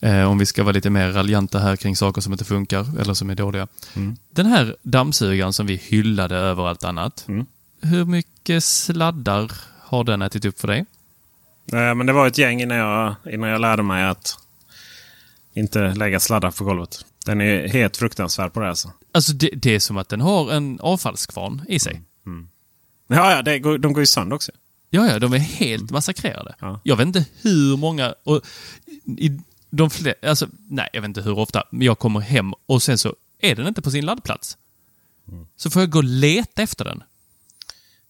Eh, 0.00 0.30
om 0.30 0.38
vi 0.38 0.46
ska 0.46 0.62
vara 0.62 0.72
lite 0.72 0.90
mer 0.90 1.12
raljanta 1.12 1.58
här 1.58 1.76
kring 1.76 1.96
saker 1.96 2.20
som 2.20 2.32
inte 2.32 2.44
funkar 2.44 3.00
eller 3.00 3.14
som 3.14 3.30
är 3.30 3.34
dåliga. 3.34 3.68
Den 4.30 4.46
här 4.46 4.76
dammsugaren 4.82 5.52
som 5.52 5.66
vi 5.66 5.76
hyllade 5.76 6.36
över 6.36 6.66
allt 6.68 6.84
annat. 6.84 7.26
Hur 7.80 8.04
mycket 8.04 8.64
sladdar 8.64 9.50
har 9.82 10.04
den 10.04 10.22
ätit 10.22 10.44
upp 10.44 10.60
för 10.60 10.68
dig? 10.68 10.78
Eh, 11.72 11.94
Men 11.94 12.06
det 12.06 12.12
var 12.12 12.26
ett 12.26 12.38
gäng 12.38 12.62
innan 12.62 12.76
jag, 12.76 13.14
innan 13.32 13.50
jag 13.50 13.60
lärde 13.60 13.82
mig 13.82 14.04
att 14.04 14.38
inte 15.58 15.94
lägga 15.94 16.20
sladdar 16.20 16.50
på 16.50 16.64
golvet. 16.64 17.04
Den 17.26 17.40
är 17.40 17.68
helt 17.68 17.96
fruktansvärd 17.96 18.52
på 18.52 18.60
det 18.60 18.68
alltså. 18.68 18.92
Alltså 19.12 19.32
det, 19.32 19.50
det 19.54 19.74
är 19.74 19.80
som 19.80 19.96
att 19.96 20.08
den 20.08 20.20
har 20.20 20.52
en 20.52 20.80
avfallskvarn 20.80 21.62
i 21.68 21.78
sig. 21.78 22.02
Ja, 23.08 23.32
ja 23.32 23.42
det 23.42 23.58
de 23.58 23.92
går 23.92 24.00
ju 24.00 24.06
sönder 24.06 24.36
också. 24.36 24.52
Ja, 24.90 25.10
ja, 25.10 25.18
de 25.18 25.32
är 25.32 25.38
helt 25.38 25.90
massakrerade. 25.90 26.54
Ja. 26.60 26.80
Jag 26.84 26.96
vet 26.96 27.06
inte 27.06 27.24
hur 27.42 27.76
många... 27.76 28.14
Och 28.24 28.42
i 29.18 29.40
de 29.70 29.90
fler, 29.90 30.14
alltså, 30.22 30.48
nej, 30.68 30.88
jag 30.92 31.00
vet 31.00 31.08
inte 31.08 31.22
hur 31.22 31.38
ofta, 31.38 31.64
men 31.70 31.86
jag 31.86 31.98
kommer 31.98 32.20
hem 32.20 32.52
och 32.66 32.82
sen 32.82 32.98
så 32.98 33.14
är 33.38 33.54
den 33.54 33.66
inte 33.66 33.82
på 33.82 33.90
sin 33.90 34.06
laddplats. 34.06 34.56
Så 35.56 35.70
får 35.70 35.82
jag 35.82 35.90
gå 35.90 35.98
och 35.98 36.04
leta 36.04 36.62
efter 36.62 36.84
den. 36.84 37.02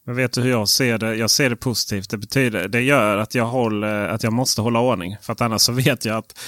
Men 0.08 0.16
vet 0.16 0.32
du 0.32 0.42
hur 0.42 0.50
jag 0.50 0.68
ser 0.68 0.98
det? 0.98 1.14
Jag 1.14 1.30
ser 1.30 1.50
det 1.50 1.56
positivt. 1.56 2.10
Det, 2.10 2.16
betyder, 2.16 2.68
det 2.68 2.80
gör 2.80 3.16
att 3.16 3.34
jag, 3.34 3.46
håller, 3.46 4.08
att 4.08 4.22
jag 4.22 4.32
måste 4.32 4.60
hålla 4.60 4.80
ordning. 4.80 5.16
För 5.22 5.32
att 5.32 5.40
annars 5.40 5.62
så 5.62 5.72
vet 5.72 6.04
jag 6.04 6.16
att 6.16 6.38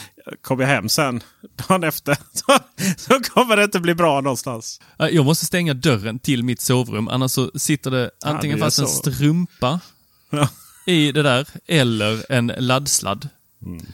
kommer 0.43 0.63
jag 0.65 0.71
hem 0.71 0.89
sen 0.89 1.23
dagen 1.69 1.85
efter 1.85 2.17
så, 2.33 2.59
så 2.97 3.21
kommer 3.21 3.57
det 3.57 3.65
inte 3.65 3.81
bli 3.81 3.95
bra 3.95 4.21
någonstans. 4.21 4.81
Jag 4.97 5.25
måste 5.25 5.47
stänga 5.47 5.75
dörren 5.75 6.19
till 6.19 6.45
mitt 6.45 6.61
sovrum, 6.61 7.09
annars 7.09 7.31
så 7.31 7.51
sitter 7.55 7.91
det 7.91 8.11
antingen 8.25 8.59
det 8.59 8.63
är 8.63 8.67
fast 8.67 8.79
en 8.79 8.87
strumpa 8.87 9.81
Ja. 10.31 10.49
i 10.87 11.13
det 11.13 11.23
där, 11.23 11.49
eller 11.67 12.33
en 12.33 12.53
laddsladd. 12.59 13.29
Mm. 13.67 13.87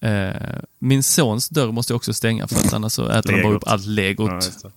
Eh, 0.00 0.58
min 0.78 1.02
sons 1.02 1.48
dörr 1.48 1.72
måste 1.72 1.92
jag 1.92 1.96
också 1.96 2.14
stänga 2.14 2.48
för 2.48 2.56
att 2.56 2.72
annars 2.72 2.92
så 2.92 3.08
äter 3.08 3.32
de 3.36 3.42
bara 3.42 3.54
upp 3.54 3.66
allt 3.66 3.86
legot. 3.86 4.52
Ja, 4.62 4.70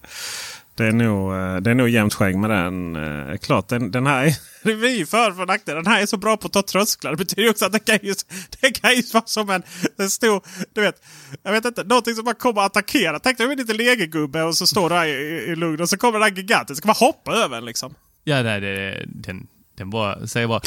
det. 0.77 0.85
Är 0.87 0.91
nog, 0.91 1.33
eh, 1.33 1.55
det 1.57 1.71
är 1.71 1.75
nog 1.75 1.89
jämnt 1.89 2.13
skägg 2.13 2.37
med 2.37 2.49
den. 2.49 2.95
Eh, 2.95 3.37
Klart, 3.37 3.67
den, 3.67 3.91
den 3.91 4.07
här 4.07 4.25
är, 4.25 4.35
det 4.63 4.71
är 4.87 4.97
ju 4.97 5.05
för 5.05 5.31
för 5.31 5.45
nackdel. 5.45 5.75
Den 5.75 5.87
här 5.87 6.01
är 6.01 6.05
så 6.05 6.17
bra 6.17 6.37
på 6.37 6.47
att 6.47 6.53
ta 6.53 6.61
trösklar. 6.63 7.11
Det 7.11 7.17
betyder 7.17 7.49
också 7.49 7.65
att 7.65 7.71
det 7.71 7.79
kan 7.79 7.99
ju, 8.03 8.13
det 8.61 8.71
kan 8.71 8.95
ju 8.95 9.03
vara 9.13 9.23
som 9.25 9.49
en, 9.49 9.63
en 9.97 10.09
stor, 10.09 10.41
du 10.73 10.81
vet, 10.81 11.05
jag 11.43 11.51
vet 11.51 11.65
inte, 11.65 11.83
någonting 11.83 12.15
som 12.15 12.25
bara 12.25 12.35
kommer 12.35 12.61
att 12.61 12.65
attackera. 12.65 13.19
Tänk 13.19 13.37
dig 13.37 13.51
en 13.51 13.57
liten 13.57 13.77
legogubbe 13.77 14.43
och 14.43 14.55
så 14.57 14.67
står 14.67 14.89
du 14.89 14.95
här 14.95 15.05
i, 15.05 15.11
i, 15.11 15.51
i 15.51 15.55
lugn 15.55 15.81
och 15.81 15.89
så 15.89 15.97
kommer 15.97 16.19
den 16.19 16.29
här 16.29 16.35
gigantiska 16.37 16.87
bara 16.87 16.93
hoppa 16.93 17.31
över 17.35 17.57
en 17.57 17.65
liksom. 17.65 17.93
Ja, 18.23 18.43
nej, 18.43 18.61
det, 18.61 19.03
den, 19.07 19.47
den 19.77 19.89
bara, 19.89 20.27
säger 20.27 20.47
bara... 20.47 20.61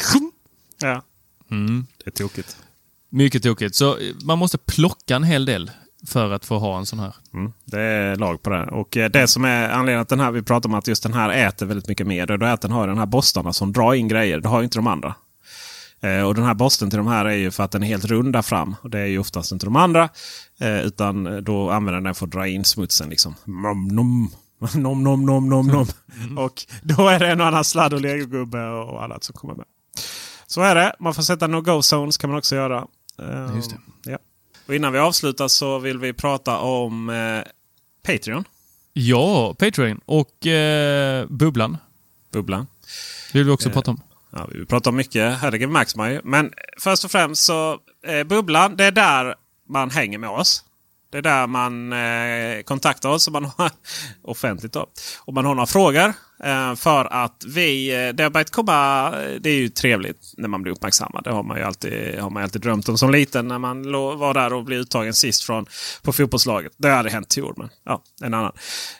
Ja, 0.81 1.01
Mm. 1.51 1.85
det 2.03 2.09
är 2.09 2.11
tokigt. 2.11 2.57
Mycket 3.09 3.43
tokigt. 3.43 3.75
Så 3.75 3.97
eh, 3.97 4.15
man 4.23 4.37
måste 4.37 4.57
plocka 4.57 5.15
en 5.15 5.23
hel 5.23 5.45
del 5.45 5.71
för 6.07 6.31
att 6.31 6.45
få 6.45 6.59
ha 6.59 6.77
en 6.77 6.85
sån 6.85 6.99
här. 6.99 7.15
Mm, 7.33 7.53
det 7.65 7.81
är 7.81 8.15
lag 8.15 8.41
på 8.41 8.49
det. 8.49 8.63
Och 8.63 8.97
eh, 8.97 9.09
det 9.09 9.27
som 9.27 9.45
är 9.45 9.69
anledningen 9.69 10.01
att 10.01 10.09
den 10.09 10.19
här, 10.19 10.31
vi 10.31 10.41
pratar 10.41 10.69
om 10.69 10.75
att 10.75 10.87
just 10.87 11.03
den 11.03 11.13
här 11.13 11.29
äter 11.29 11.65
väldigt 11.65 11.87
mycket 11.87 12.07
mer. 12.07 12.25
Det 12.25 12.33
är 12.33 12.53
att 12.53 12.61
den 12.61 12.71
har 12.71 12.87
den 12.87 12.97
här 12.97 13.05
borstarna 13.05 13.53
som 13.53 13.73
drar 13.73 13.93
in 13.93 14.07
grejer. 14.07 14.39
Det 14.39 14.49
har 14.49 14.59
ju 14.59 14.63
inte 14.63 14.77
de 14.77 14.87
andra. 14.87 15.15
Eh, 16.01 16.21
och 16.21 16.35
den 16.35 16.43
här 16.43 16.53
borsten 16.53 16.89
till 16.89 16.97
de 16.97 17.07
här 17.07 17.25
är 17.25 17.35
ju 17.35 17.51
för 17.51 17.63
att 17.63 17.71
den 17.71 17.83
är 17.83 17.87
helt 17.87 18.05
rund 18.05 18.33
där 18.33 18.41
fram. 18.41 18.75
Och 18.81 18.89
det 18.89 18.99
är 18.99 19.05
ju 19.05 19.19
oftast 19.19 19.51
inte 19.51 19.65
de 19.65 19.75
andra. 19.75 20.09
Eh, 20.59 20.81
utan 20.81 21.43
då 21.43 21.69
använder 21.69 22.01
den 22.01 22.15
för 22.15 22.25
att 22.25 22.31
dra 22.31 22.47
in 22.47 22.65
smutsen. 22.65 23.09
Liksom. 23.09 23.35
Nom, 23.45 23.87
nom. 23.87 24.31
Nom, 24.75 25.03
nom, 25.03 25.25
nom, 25.25 25.49
nom, 25.49 25.67
nom. 25.67 25.87
Och 26.37 26.65
då 26.81 27.07
är 27.07 27.19
det 27.19 27.27
en 27.27 27.41
och 27.41 27.47
annan 27.47 27.63
sladd 27.63 27.93
och 27.93 28.01
legogubbe 28.01 28.67
och 28.67 29.03
annat 29.03 29.23
som 29.23 29.33
kommer 29.33 29.55
med. 29.55 29.65
Så 30.47 30.61
är 30.61 30.75
det. 30.75 30.95
Man 30.99 31.13
får 31.13 31.23
sätta 31.23 31.47
no-go 31.47 31.81
zones 31.81 32.17
kan 32.17 32.29
man 32.29 32.39
också 32.39 32.55
göra. 32.55 32.87
Just 33.55 33.69
det. 33.69 34.11
Ja. 34.11 34.17
Och 34.65 34.75
innan 34.75 34.93
vi 34.93 34.99
avslutar 34.99 35.47
så 35.47 35.79
vill 35.79 35.97
vi 35.97 36.13
prata 36.13 36.57
om 36.57 37.09
eh, 37.09 37.43
Patreon. 38.03 38.43
Ja, 38.93 39.53
Patreon 39.59 40.01
och 40.05 40.47
eh, 40.47 41.25
Bubblan 41.29 41.77
Bubblan. 42.31 42.67
vill 43.33 43.43
vi 43.43 43.51
också 43.51 43.69
prata 43.69 43.91
om. 43.91 44.01
Ja, 44.29 44.47
vi 44.51 44.65
pratar 44.65 44.91
om 44.91 44.97
mycket. 44.97 45.37
Herregud, 45.37 45.69
märks 45.69 45.95
man 45.95 46.11
ju. 46.11 46.21
Men 46.23 46.53
först 46.79 47.05
och 47.05 47.11
främst 47.11 47.43
så 47.45 47.79
eh, 48.07 48.23
Bubblan, 48.23 48.75
det 48.75 48.85
är 48.85 48.91
där 48.91 49.35
man 49.69 49.89
hänger 49.89 50.17
med 50.17 50.29
oss. 50.29 50.63
Det 51.11 51.17
är 51.17 51.21
där 51.21 51.47
man 51.47 51.93
eh, 51.93 52.61
kontaktar 52.63 53.09
oss 53.09 53.27
om 53.27 53.33
man 53.33 53.45
har, 53.45 53.71
offentligt. 54.21 54.73
Då. 54.73 54.87
Om 55.19 55.33
man 55.33 55.45
har 55.45 55.55
några 55.55 55.67
frågor. 55.67 56.13
Eh, 56.43 56.75
för 56.75 57.13
att 57.13 57.43
vi, 57.47 57.93
eh, 58.07 58.13
det 58.13 58.23
har 58.23 58.29
börjat 58.29 58.51
komma, 58.51 59.07
eh, 59.07 59.41
det 59.41 59.49
är 59.49 59.55
ju 59.55 59.69
trevligt 59.69 60.33
när 60.37 60.47
man 60.47 60.61
blir 60.61 60.73
uppmärksammad. 60.73 61.23
Det 61.23 61.31
har 61.31 61.43
man 61.43 61.57
ju 61.57 61.63
alltid, 61.63 62.19
har 62.19 62.29
man 62.29 62.43
alltid 62.43 62.61
drömt 62.61 62.89
om 62.89 62.97
som 62.97 63.11
liten 63.11 63.47
när 63.47 63.59
man 63.59 63.91
var 63.91 64.33
där 64.33 64.53
och 64.53 64.63
blev 64.63 64.79
uttagen 64.79 65.13
sist 65.13 65.43
från, 65.43 65.65
på 66.01 66.13
fotbollslaget. 66.13 66.73
Det 66.77 66.89
hade 66.89 67.09
hänt 67.09 67.37
i 67.37 67.41
år, 67.41 67.53
men 67.57 67.69
ja, 67.83 68.03
en 68.23 68.33
annan. 68.33 68.51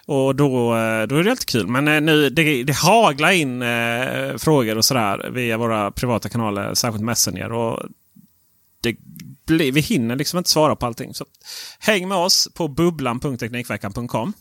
Och 0.06 0.36
då, 0.36 0.70
då 1.10 1.16
är 1.16 1.24
det 1.24 1.32
alltid 1.32 1.50
kul. 1.50 1.68
Men 1.68 2.06
nu, 2.06 2.30
det, 2.30 2.64
det 2.64 2.74
haglar 2.74 3.32
in 3.32 3.62
eh, 3.62 4.38
frågor 4.38 4.78
och 4.78 4.86
sådär 4.86 5.30
via 5.34 5.58
våra 5.58 5.92
privata 5.92 6.30
kanaler, 6.30 6.74
särskilt 6.74 7.04
Messenger. 7.04 7.52
Och 7.52 7.86
det 8.82 8.96
vi 9.72 9.82
hinner 9.82 10.16
liksom 10.16 10.38
inte 10.38 10.50
svara 10.50 10.76
på 10.76 10.86
allting. 10.86 11.14
Så 11.14 11.26
häng 11.80 12.08
med 12.08 12.18
oss 12.18 12.50
på 12.54 12.68
bubblan.teknikveckan.com. 12.68 14.34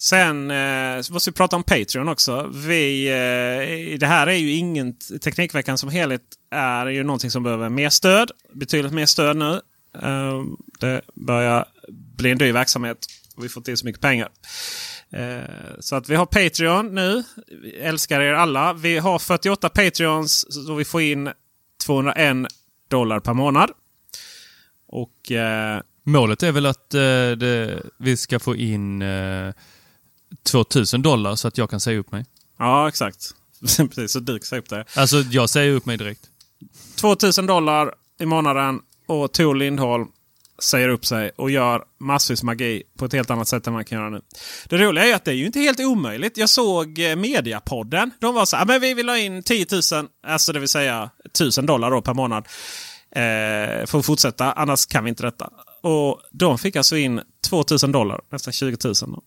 Sen 0.00 0.50
eh, 0.50 0.96
måste 1.10 1.30
vi 1.30 1.34
prata 1.34 1.56
om 1.56 1.62
Patreon 1.62 2.08
också. 2.08 2.50
Vi, 2.54 3.08
eh, 3.08 3.98
det 3.98 4.06
här 4.06 4.26
är 4.26 4.32
ju 4.32 4.52
ingen... 4.52 4.94
Teknikveckan 5.20 5.78
som 5.78 5.88
helhet 5.88 6.22
är 6.50 6.86
ju 6.86 7.04
någonting 7.04 7.30
som 7.30 7.42
behöver 7.42 7.68
mer 7.68 7.90
stöd. 7.90 8.30
Betydligt 8.52 8.92
mer 8.92 9.06
stöd 9.06 9.36
nu. 9.36 9.60
Eh, 10.02 10.42
det 10.80 11.02
börjar 11.14 11.66
bli 12.16 12.30
en 12.30 12.38
dyr 12.38 12.52
verksamhet. 12.52 12.98
Och 13.36 13.44
vi 13.44 13.48
får 13.48 13.60
inte 13.60 13.70
in 13.70 13.76
så 13.76 13.86
mycket 13.86 14.02
pengar. 14.02 14.28
Eh, 15.10 15.78
så 15.80 15.96
att 15.96 16.08
vi 16.08 16.16
har 16.16 16.26
Patreon 16.26 16.94
nu. 16.94 17.22
Vi 17.62 17.70
älskar 17.70 18.20
er 18.20 18.32
alla. 18.32 18.72
Vi 18.72 18.98
har 18.98 19.18
48 19.18 19.68
Patreons 19.68 20.46
så 20.66 20.74
vi 20.74 20.84
får 20.84 21.00
in 21.02 21.30
201 21.84 22.36
dollar 22.88 23.20
per 23.20 23.34
månad. 23.34 23.70
Och 24.86 25.32
eh, 25.32 25.80
Målet 26.08 26.42
är 26.42 26.52
väl 26.52 26.66
att 26.66 26.94
eh, 26.94 27.00
det, 27.30 27.82
vi 27.96 28.16
ska 28.16 28.38
få 28.38 28.56
in 28.56 29.02
eh, 29.02 29.52
2000 30.42 31.02
dollar 31.02 31.36
så 31.36 31.48
att 31.48 31.58
jag 31.58 31.70
kan 31.70 31.80
säga 31.80 31.98
upp 31.98 32.12
mig. 32.12 32.24
ja, 32.58 32.88
exakt. 32.88 33.34
Precis, 33.76 34.12
så 34.12 34.20
du 34.20 34.38
kan 34.38 34.46
säga 34.46 34.60
upp 34.60 34.68
det. 34.68 34.84
Alltså, 34.96 35.16
jag 35.16 35.50
säger 35.50 35.72
upp 35.72 35.86
mig 35.86 35.96
direkt. 35.96 36.20
2000 36.96 37.46
dollar 37.46 37.94
i 38.20 38.26
månaden 38.26 38.80
och 39.06 39.32
Tor 39.32 39.54
Lindholm 39.54 40.08
säger 40.62 40.88
upp 40.88 41.06
sig 41.06 41.30
och 41.36 41.50
gör 41.50 41.84
massvis 42.00 42.42
magi 42.42 42.82
på 42.98 43.04
ett 43.04 43.12
helt 43.12 43.30
annat 43.30 43.48
sätt 43.48 43.66
än 43.66 43.72
man 43.72 43.84
kan 43.84 43.98
göra 43.98 44.10
nu. 44.10 44.20
Det 44.68 44.78
roliga 44.78 45.04
är 45.04 45.14
att 45.14 45.24
det 45.24 45.30
är 45.30 45.34
ju 45.34 45.46
inte 45.46 45.60
helt 45.60 45.80
omöjligt. 45.80 46.36
Jag 46.36 46.48
såg 46.48 46.98
eh, 46.98 47.16
Mediapodden. 47.16 48.10
De 48.20 48.34
var 48.34 48.44
så 48.44 48.56
här, 48.56 48.66
men 48.66 48.80
vi 48.80 48.94
vill 48.94 49.08
ha 49.08 49.18
in 49.18 49.42
10 49.42 49.66
000, 49.92 50.08
alltså 50.26 50.52
det 50.52 50.58
vill 50.58 50.68
säga 50.68 51.10
1000 51.24 51.66
dollar 51.66 51.90
då 51.90 52.02
per 52.02 52.14
månad. 52.14 52.44
Eh, 53.10 53.86
för 53.86 53.98
att 53.98 54.06
fortsätta, 54.06 54.52
annars 54.52 54.86
kan 54.86 55.04
vi 55.04 55.10
inte 55.10 55.22
detta. 55.22 55.50
Och 55.82 56.20
de 56.30 56.58
fick 56.58 56.76
alltså 56.76 56.96
in 56.96 57.20
2000 57.48 57.92
dollar, 57.92 58.20
nästan 58.30 58.52
20 58.52 58.76
000. 58.84 58.94
Då, 59.00 59.22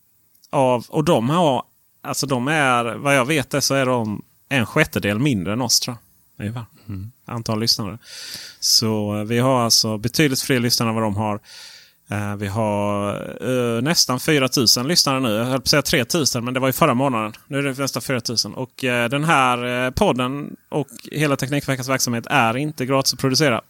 av, 0.52 0.86
och 0.90 1.04
de 1.04 1.30
har, 1.30 1.64
alltså 2.02 2.28
de 2.28 2.48
är, 2.48 2.96
vad 2.96 3.16
jag 3.16 3.26
vet 3.26 3.50
det, 3.50 3.62
så 3.62 3.74
är 3.74 3.86
de 3.86 4.22
en 4.50 4.66
sjättedel 4.66 5.20
mindre 5.20 5.54
än 5.54 5.62
oss 5.62 5.80
tror 5.80 5.98
jag. 6.38 6.46
Ungefär. 6.46 6.66
Antal 7.26 7.60
lyssnare. 7.60 7.98
Så 8.60 9.18
eh, 9.18 9.24
vi 9.24 9.40
har 9.40 9.64
alltså 9.64 9.98
betydligt 9.98 10.42
fler 10.42 10.60
lyssnare 10.60 10.90
än 10.90 10.96
vad 10.96 11.04
de 11.04 11.16
har. 11.16 11.40
Eh, 12.10 12.36
vi 12.36 12.48
har 12.48 13.14
eh, 13.42 13.82
nästan 13.82 14.20
4000 14.20 14.88
lyssnare 14.88 15.20
nu. 15.20 15.34
Jag 15.34 15.46
höll 15.46 15.60
på 15.60 15.64
att 15.64 15.68
säga 15.68 15.82
3000 15.82 16.46
men 16.46 16.54
det 16.54 16.60
var 16.60 16.68
ju 16.68 16.74
förra 16.74 16.94
månaden. 16.94 17.34
Nu 17.48 17.58
är 17.58 17.64
det 17.64 17.80
nästan 17.80 18.02
4000. 18.02 18.54
Och 18.54 18.84
eh, 18.84 19.10
den 19.10 19.24
här 19.24 19.86
eh, 19.86 19.92
podden 19.92 20.56
och 20.70 20.88
hela 21.12 21.36
Teknikveckans 21.36 21.90
verksamhet 21.90 22.26
är 22.30 22.58
inte 22.58 22.86
gratis 22.86 23.14
att 23.14 23.20
producera. 23.20 23.62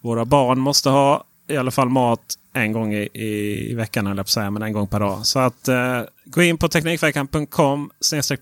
Våra 0.00 0.24
barn 0.24 0.60
måste 0.60 0.90
ha 0.90 1.24
i 1.48 1.56
alla 1.56 1.70
fall 1.70 1.88
mat 1.88 2.20
en 2.52 2.72
gång 2.72 2.94
i, 2.94 3.08
i, 3.12 3.70
i 3.70 3.74
veckan, 3.74 4.06
eller 4.06 4.22
på 4.22 4.28
säga, 4.28 4.50
men 4.50 4.62
en 4.62 4.72
gång 4.72 4.88
per 4.88 5.00
dag. 5.00 5.26
Så 5.26 5.38
att 5.38 5.68
eh, 5.68 6.00
gå 6.24 6.42
in 6.42 6.58
på 6.58 6.68
Teknikveckan.com 6.68 7.90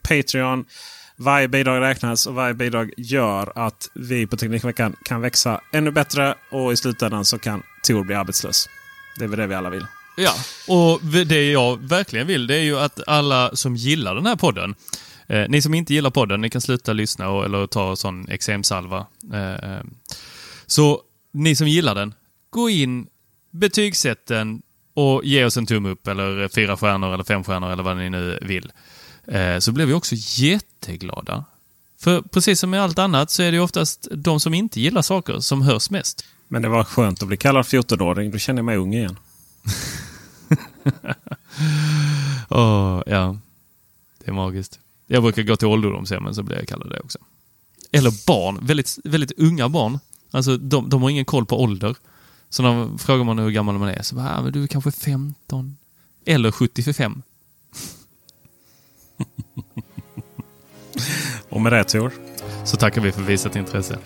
Patreon. 0.02 0.64
Varje 1.16 1.48
bidrag 1.48 1.82
räknas 1.82 2.26
och 2.26 2.34
varje 2.34 2.54
bidrag 2.54 2.92
gör 2.96 3.52
att 3.54 3.90
vi 3.94 4.26
på 4.26 4.36
Teknikveckan 4.36 4.96
kan 5.04 5.20
växa 5.20 5.60
ännu 5.72 5.90
bättre 5.90 6.34
och 6.50 6.72
i 6.72 6.76
slutändan 6.76 7.24
så 7.24 7.38
kan 7.38 7.62
Tor 7.86 8.04
bli 8.04 8.14
arbetslös. 8.14 8.68
Det 9.18 9.24
är 9.24 9.28
väl 9.28 9.38
det 9.38 9.46
vi 9.46 9.54
alla 9.54 9.70
vill. 9.70 9.86
Ja, 10.16 10.32
och 10.68 11.00
det 11.26 11.50
jag 11.50 11.88
verkligen 11.88 12.26
vill 12.26 12.46
det 12.46 12.54
är 12.54 12.62
ju 12.62 12.78
att 12.78 13.00
alla 13.06 13.56
som 13.56 13.76
gillar 13.76 14.14
den 14.14 14.26
här 14.26 14.36
podden 14.36 14.74
Eh, 15.26 15.48
ni 15.48 15.62
som 15.62 15.74
inte 15.74 15.94
gillar 15.94 16.10
podden, 16.10 16.40
ni 16.40 16.50
kan 16.50 16.60
sluta 16.60 16.92
lyssna 16.92 17.28
och, 17.28 17.44
eller 17.44 17.66
ta 17.66 17.96
sån 17.96 18.28
eksemsalva. 18.28 19.06
Eh, 19.32 19.54
eh, 19.54 19.82
så 20.66 21.00
ni 21.32 21.56
som 21.56 21.68
gillar 21.68 21.94
den, 21.94 22.14
gå 22.56 22.70
in, 22.70 23.06
betygsätt 23.50 24.26
den 24.26 24.62
och 24.94 25.24
ge 25.24 25.44
oss 25.44 25.56
en 25.56 25.66
tumme 25.66 25.88
upp 25.88 26.06
eller 26.06 26.48
fyra 26.48 26.76
stjärnor 26.76 27.14
eller 27.14 27.24
fem 27.24 27.44
stjärnor 27.44 27.70
eller 27.70 27.82
vad 27.82 27.96
ni 27.96 28.10
nu 28.10 28.38
vill. 28.42 28.72
Eh, 29.26 29.58
så 29.58 29.72
blir 29.72 29.86
vi 29.86 29.92
också 29.92 30.14
jätteglada. 30.18 31.44
För 31.98 32.22
precis 32.22 32.60
som 32.60 32.70
med 32.70 32.82
allt 32.82 32.98
annat 32.98 33.30
så 33.30 33.42
är 33.42 33.52
det 33.52 33.60
oftast 33.60 34.08
de 34.10 34.40
som 34.40 34.54
inte 34.54 34.80
gillar 34.80 35.02
saker 35.02 35.40
som 35.40 35.62
hörs 35.62 35.90
mest. 35.90 36.24
Men 36.48 36.62
det 36.62 36.68
var 36.68 36.84
skönt 36.84 37.22
att 37.22 37.28
bli 37.28 37.36
kallad 37.36 37.64
14-åring. 37.64 38.30
Då 38.30 38.38
känner 38.38 38.58
jag 38.58 38.64
mig 38.64 38.76
ung 38.76 38.94
igen. 38.94 39.18
oh, 42.48 43.02
ja, 43.06 43.38
det 44.24 44.30
är 44.30 44.32
magiskt. 44.32 44.78
Jag 45.06 45.22
brukar 45.22 45.42
gå 45.42 45.56
till 45.56 45.68
ålderdomshemmen 45.68 46.34
så 46.34 46.42
blir 46.42 46.56
jag 46.56 46.68
kallad 46.68 46.90
det 46.90 47.00
också. 47.00 47.18
Eller 47.92 48.26
barn, 48.26 48.58
väldigt, 48.62 48.98
väldigt 49.04 49.38
unga 49.38 49.68
barn. 49.68 49.98
Alltså 50.30 50.56
de, 50.56 50.88
de 50.90 51.02
har 51.02 51.10
ingen 51.10 51.24
koll 51.24 51.46
på 51.46 51.62
ålder. 51.62 51.96
Så 52.56 52.62
när 52.62 52.98
frågar 52.98 53.24
man 53.24 53.38
hur 53.38 53.50
gammal 53.50 53.78
man 53.78 53.88
är 53.88 54.02
så 54.02 54.14
bara, 54.14 54.38
ah, 54.38 54.42
men 54.42 54.52
du 54.52 54.62
är 54.62 54.66
kanske 54.66 54.90
15. 54.90 55.76
Eller 56.26 56.50
75. 56.50 57.22
Och 61.48 61.60
med 61.60 61.72
det 61.72 61.84
Tor. 61.84 62.12
Så 62.64 62.76
tackar 62.76 63.00
vi 63.00 63.12
för 63.12 63.22
visat 63.22 63.56
intresse. 63.56 63.98